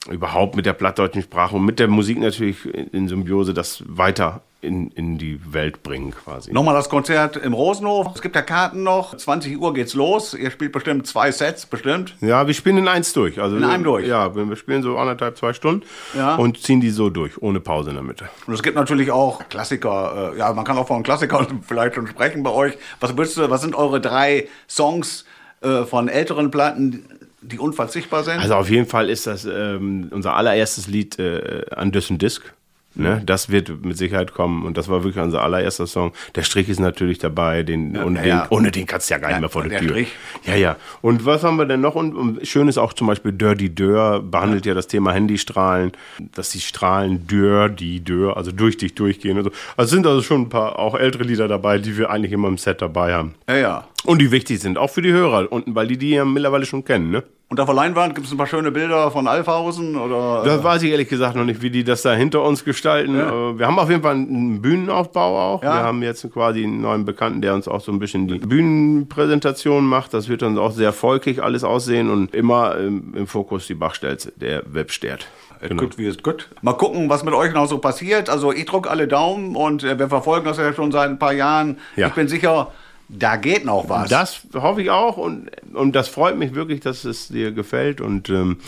überhaupt 0.09 0.57
mit 0.57 0.65
der 0.65 0.73
plattdeutschen 0.73 1.23
Sprache 1.23 1.57
und 1.57 1.65
mit 1.65 1.79
der 1.79 1.89
Musik 1.89 2.19
natürlich 2.19 2.65
in, 2.65 3.07
Symbiose 3.09 3.53
das 3.53 3.83
weiter 3.87 4.41
in, 4.63 4.91
in 4.91 5.17
die 5.19 5.41
Welt 5.53 5.83
bringen 5.83 6.11
quasi. 6.13 6.53
Nochmal 6.53 6.75
das 6.75 6.89
Konzert 6.89 7.37
im 7.37 7.53
Rosenhof. 7.55 8.09
Es 8.15 8.21
gibt 8.23 8.35
ja 8.37 8.43
Karten 8.43 8.83
noch. 8.83 9.15
20 9.17 9.59
Uhr 9.59 9.73
geht's 9.75 9.95
los. 9.95 10.35
Ihr 10.35 10.51
spielt 10.51 10.73
bestimmt 10.73 11.07
zwei 11.07 11.33
Sets, 11.33 11.67
bestimmt. 11.67 12.15
Ja, 12.21 12.47
wir 12.47 12.53
spielen 12.55 12.79
in 12.79 12.89
eins 12.89 13.13
durch. 13.13 13.41
Also 13.41 13.57
In 13.57 13.65
einem 13.65 13.85
durch? 13.85 14.07
Ja, 14.07 14.35
wir 14.35 14.57
spielen 14.57 14.83
so 14.83 14.97
anderthalb, 14.99 15.37
zwei 15.39 15.53
Stunden 15.53 15.85
Ja. 16.15 16.35
und 16.37 16.63
ziehen 16.63 16.81
die 16.81 16.91
so 16.91 17.09
durch, 17.11 17.41
ohne 17.41 17.61
Pause 17.61 17.91
in 17.91 17.97
der 17.97 18.05
Mitte. 18.05 18.29
Und 18.47 18.55
es 18.55 18.63
gibt 18.63 18.77
natürlich 18.77 19.11
auch 19.11 19.49
Klassiker. 19.49 20.33
Äh, 20.35 20.39
ja, 20.39 20.53
man 20.53 20.65
kann 20.65 20.77
auch 20.79 20.87
von 20.89 21.03
Klassikern 21.03 21.61
vielleicht 21.67 21.95
schon 21.95 22.07
sprechen 22.07 22.43
bei 22.43 22.51
euch. 22.51 22.77
Was, 23.01 23.17
würdest 23.17 23.37
du, 23.39 23.49
was 23.51 23.63
sind 23.63 23.75
eure 23.75 24.01
drei 24.01 24.49
Songs 24.69 25.25
äh, 25.63 25.85
von 25.85 26.09
älteren 26.09 26.51
Platten, 26.51 27.05
die 27.43 27.59
unverzichtbar 27.59 28.25
sind? 28.25 28.39
Also 28.39 28.55
auf 28.55 28.71
jeden 28.71 28.87
Fall 28.87 29.09
ist 29.09 29.27
das 29.27 29.45
ähm, 29.45 30.09
unser 30.11 30.35
allererstes 30.35 30.87
Lied 30.87 31.19
äh, 31.19 31.65
an 31.75 31.93
Düssen 31.93 32.19
Disc. 32.19 32.53
Ne? 32.97 33.23
Das 33.25 33.51
wird 33.51 33.85
mit 33.85 33.97
Sicherheit 33.97 34.35
kommen 34.35 34.67
und 34.67 34.77
das 34.77 34.89
war 34.89 35.05
wirklich 35.05 35.23
unser 35.23 35.43
allererster 35.43 35.87
Song. 35.87 36.13
Der 36.35 36.43
Strich 36.43 36.69
ist 36.69 36.81
natürlich 36.81 37.19
dabei, 37.19 37.63
den, 37.63 37.97
ohne, 37.97 38.19
ja, 38.19 38.23
den, 38.23 38.29
ja. 38.29 38.47
ohne 38.51 38.71
den 38.73 38.85
kannst 38.85 39.09
du 39.09 39.15
ja 39.15 39.19
gar 39.19 39.29
nicht 39.29 39.37
Ja, 39.37 39.41
mehr 39.41 39.49
vor 39.49 39.63
der, 39.63 39.71
der 39.71 39.81
Tür. 39.81 39.91
Strich. 39.91 40.09
Ja, 40.45 40.57
ja. 40.57 40.77
Und 41.01 41.25
was 41.25 41.45
haben 41.45 41.57
wir 41.57 41.67
denn 41.67 41.81
noch? 41.81 41.95
Und, 41.95 42.17
und 42.17 42.47
schön 42.47 42.67
ist 42.67 42.79
auch 42.79 42.93
zum 42.93 43.07
Beispiel 43.07 43.31
Dirty 43.31 43.73
Dör, 43.73 44.21
behandelt 44.21 44.67
ja. 44.67 44.75
das 44.75 44.89
Thema 44.89 45.13
Handystrahlen, 45.13 45.93
dass 46.35 46.51
die 46.51 46.61
Strahlen 46.61 47.29
Dirty 47.29 48.01
Dör, 48.01 48.37
also 48.37 48.51
durch 48.51 48.77
dich 48.77 48.97
durchgehen 48.97 49.39
und 49.39 49.45
so. 49.45 49.51
Also 49.77 49.85
es 49.87 49.91
sind 49.91 50.07
also 50.07 50.21
schon 50.21 50.43
ein 50.43 50.49
paar 50.49 50.77
auch 50.77 50.97
ältere 50.97 51.23
Lieder 51.23 51.47
dabei, 51.47 51.79
die 51.79 51.97
wir 51.97 52.11
eigentlich 52.11 52.33
immer 52.33 52.49
im 52.49 52.59
Set 52.59 52.83
dabei 52.83 53.15
haben. 53.15 53.35
ja, 53.49 53.57
ja. 53.57 53.85
Und 54.07 54.19
die 54.21 54.31
wichtig 54.31 54.61
sind, 54.61 54.79
auch 54.79 54.91
für 54.91 55.03
die 55.03 55.13
Hörer 55.13 55.51
unten, 55.53 55.75
weil 55.75 55.87
die 55.87 55.99
die 55.99 56.11
ja 56.11 56.25
mittlerweile 56.25 56.65
schon 56.65 56.85
kennen, 56.85 57.11
ne? 57.11 57.23
Und 57.49 57.59
auf 57.59 57.67
der 57.67 57.75
Leinwand 57.75 58.15
gibt 58.15 58.29
es 58.29 58.33
ein 58.33 58.39
paar 58.39 58.47
schöne 58.47 58.71
Bilder 58.71 59.11
von 59.11 59.27
Alfhausen 59.27 59.97
oder. 59.97 60.43
Das 60.45 60.63
weiß 60.63 60.85
ich 60.85 60.91
ehrlich 60.93 61.09
gesagt 61.09 61.35
noch 61.35 61.45
nicht, 61.45 61.61
wie 61.63 61.71
die 61.71 61.83
das 61.83 62.03
da 62.03 62.13
hinter 62.15 62.43
uns 62.45 62.65
gestalten. 62.65 63.17
Äh, 63.19 63.59
Wir 63.59 63.67
haben 63.67 63.77
auf 63.81 63.91
jeden 63.91 64.03
Fall 64.03 64.13
einen 64.15 64.63
Bühnenaufbau 64.63 65.37
auch. 65.37 65.63
Ja. 65.65 65.75
Wir 65.75 65.83
haben 65.83 66.01
jetzt 66.03 66.33
quasi 66.33 66.63
einen 66.63 66.81
neuen 66.81 67.05
Bekannten, 67.05 67.43
der 67.43 67.55
uns 67.55 67.67
auch 67.67 67.81
so 67.81 67.91
ein 67.91 67.99
bisschen 67.99 68.29
die 68.29 68.39
Bühnenpräsentation 68.39 69.85
macht. 69.85 70.15
Das 70.15 70.29
wird 70.29 70.43
dann 70.43 70.59
auch 70.59 70.71
sehr 70.71 70.93
volkig 70.93 71.43
alles 71.43 71.65
aussehen 71.65 72.09
und 72.11 72.35
immer 72.35 72.77
im, 72.77 73.15
im 73.15 73.27
Fokus 73.27 73.67
die 73.67 73.75
Bachstelze, 73.75 74.33
der 74.37 74.63
Webstert. 74.73 75.27
Äh, 75.61 75.75
Gut, 75.75 75.99
wie 75.99 76.07
ist 76.07 76.23
gut. 76.23 76.49
Mal 76.63 76.75
gucken, 76.75 77.09
was 77.09 77.25
mit 77.25 77.35
euch 77.35 77.53
noch 77.53 77.67
so 77.67 77.79
passiert. 77.79 78.31
Also 78.31 78.53
ich 78.53 78.65
drücke 78.67 78.89
alle 78.89 79.09
Daumen 79.09 79.57
und 79.57 79.83
äh, 79.83 79.99
wir 79.99 80.09
verfolgen 80.09 80.45
das 80.47 80.59
ja 80.59 80.73
schon 80.73 80.93
seit 80.93 81.11
ein 81.11 81.19
paar 81.19 81.33
Jahren. 81.33 81.79
Ja. 81.97 82.07
Ich 82.09 82.15
bin 82.15 82.29
sicher, 82.29 82.69
da 83.13 83.37
geht 83.37 83.65
noch 83.65 83.89
was. 83.89 84.09
Das 84.09 84.43
hoffe 84.55 84.83
ich 84.83 84.91
auch 84.91 85.17
und, 85.17 85.51
und 85.75 85.93
das 85.97 86.09
freut 86.09 86.37
mich 86.39 86.55
wirklich, 86.55 86.81
dass 86.81 87.05
es 87.05 87.29
dir 87.29 87.53
gefällt. 87.53 88.01
Und 88.01 88.29
ähm, 88.31 88.59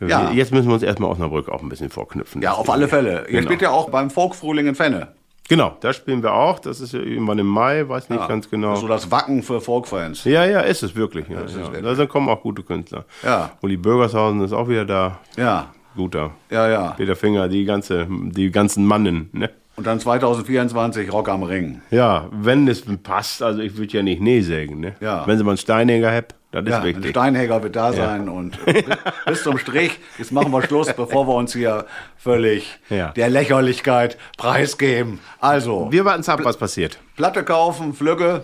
Ja. 0.00 0.30
jetzt 0.30 0.52
müssen 0.52 0.68
wir 0.68 0.74
uns 0.74 0.82
erstmal 0.82 1.10
Osnabrück 1.10 1.48
auch 1.48 1.62
ein 1.62 1.68
bisschen 1.68 1.90
vorknüpfen. 1.90 2.40
ja, 2.42 2.52
auf 2.52 2.70
alle 2.70 2.88
Fälle. 2.88 3.22
Ihr 3.22 3.26
Genau. 3.38 3.42
spielt 3.42 3.62
ja 3.62 3.70
auch 3.70 3.90
beim 3.90 4.10
Folkfrühling 4.10 4.66
in 4.68 4.74
Fenne. 4.74 5.08
Genau, 5.48 5.74
da 5.80 5.94
spielen 5.94 6.22
wir 6.22 6.34
auch. 6.34 6.58
Das 6.58 6.78
ist 6.80 6.92
ja 6.92 7.00
irgendwann 7.00 7.38
im 7.38 7.46
Mai, 7.46 7.88
weiß 7.88 8.10
nicht 8.10 8.28
ganz 8.28 8.50
genau. 8.50 8.76
So 8.76 8.86
das 8.86 9.10
Wacken 9.10 9.42
für 9.42 9.62
Folkfans. 9.62 10.24
Ja, 10.24 10.44
ja, 10.44 10.60
ist 10.60 10.82
es 10.82 10.94
wirklich. 10.94 11.26
Ja, 11.28 11.40
ist 11.40 11.56
ja. 11.56 11.94
Da 11.94 12.06
kommen 12.06 12.28
auch 12.28 12.42
gute 12.42 12.62
Künstler. 12.62 13.06
Ja. 13.22 13.52
Uli 13.62 13.78
Bürgershausen 13.78 14.42
ist 14.42 14.52
auch 14.52 14.68
wieder 14.68 14.84
da. 14.84 15.18
Ja, 15.38 15.72
Guter. 15.96 16.32
ja, 16.50 16.68
ja. 16.68 16.90
Peter 16.98 17.16
Finger, 17.16 17.48
die 17.48 17.64
ganze, 17.64 18.06
die 18.10 18.50
ganzen 18.50 18.84
Mannen, 18.84 19.30
ne? 19.32 19.48
Und 19.78 19.86
dann 19.86 20.00
2024 20.00 21.12
Rock 21.12 21.28
am 21.28 21.44
Ring. 21.44 21.82
Ja, 21.92 22.26
wenn 22.32 22.66
es 22.66 22.82
passt, 23.04 23.44
also 23.44 23.60
ich 23.60 23.76
würde 23.76 23.92
ja 23.96 24.02
nicht 24.02 24.20
nee 24.20 24.40
sagen, 24.40 24.80
ne? 24.80 24.96
Ja. 25.00 25.24
Wenn 25.24 25.38
sie 25.38 25.44
mal 25.44 25.52
einen 25.52 25.58
Steinhänger 25.58 26.12
habt, 26.12 26.34
das 26.50 26.64
ist 26.64 26.70
Ja, 26.70 26.78
ein 26.78 26.84
wichtig. 26.84 27.10
Steinhäger 27.10 27.62
wird 27.62 27.76
da 27.76 27.92
sein 27.92 28.28
und 28.28 28.64
bis, 28.64 28.82
bis 29.24 29.42
zum 29.44 29.56
Strich. 29.56 30.00
Jetzt 30.18 30.32
machen 30.32 30.50
wir 30.50 30.62
Schluss, 30.62 30.92
bevor 30.92 31.28
wir 31.28 31.34
uns 31.36 31.52
hier 31.52 31.86
völlig 32.16 32.80
Ja. 32.90 33.12
der 33.12 33.30
Lächerlichkeit 33.30 34.18
preisgeben. 34.36 35.20
Also, 35.38 35.86
Wir 35.92 36.04
warten 36.04 36.28
ab, 36.28 36.40
was 36.42 36.56
passiert. 36.56 36.98
Platte 37.14 37.44
kaufen, 37.44 37.94
Flügge. 37.94 38.42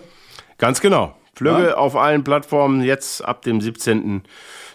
Ganz 0.57 0.79
genau. 0.79 1.17
Flügge 1.33 1.77
auf 1.77 1.97
allen 1.97 2.23
Plattformen 2.23 2.81
jetzt 2.81 3.25
ab 3.25 3.41
dem 3.41 3.59
17. 3.59 4.23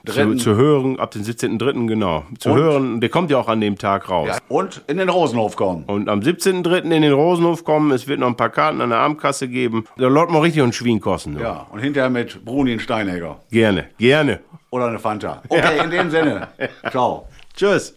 zu, 0.06 0.34
zu 0.36 0.56
hören, 0.56 0.98
ab 0.98 1.10
dem 1.10 1.22
17.3. 1.22 1.86
genau. 1.86 2.24
Zu 2.38 2.50
Und? 2.50 2.56
hören, 2.58 3.00
der 3.00 3.10
kommt 3.10 3.30
ja 3.30 3.38
auch 3.38 3.48
an 3.48 3.60
dem 3.60 3.76
Tag 3.78 4.08
raus. 4.08 4.28
Ja. 4.28 4.38
Und 4.48 4.82
in 4.86 4.98
den 4.98 5.08
Rosenhof 5.08 5.56
kommen. 5.56 5.84
Und 5.86 6.08
am 6.08 6.20
17.3. 6.20 6.82
in 6.90 7.02
den 7.02 7.12
Rosenhof 7.12 7.64
kommen, 7.64 7.90
es 7.92 8.08
wird 8.08 8.20
noch 8.20 8.28
ein 8.28 8.36
paar 8.36 8.50
Karten 8.50 8.80
an 8.80 8.90
der 8.90 8.98
Abendkasse 8.98 9.48
geben. 9.48 9.84
Da 9.96 10.08
läuft 10.08 10.30
mal 10.30 10.40
richtig 10.40 10.62
einen 10.62 10.72
Schwien 10.72 11.00
kosten. 11.00 11.38
Ja, 11.38 11.66
und 11.70 11.80
hinterher 11.80 12.10
mit 12.10 12.44
Bruni 12.44 12.72
und 12.74 12.80
Steinegger. 12.80 13.40
Gerne, 13.50 13.86
gerne. 13.98 14.40
Oder 14.70 14.86
eine 14.86 14.98
Fanta. 14.98 15.42
Okay, 15.48 15.84
in 15.84 15.90
dem 15.90 16.10
Sinne. 16.10 16.48
Ciao. 16.90 17.26
Tschüss. 17.56 17.94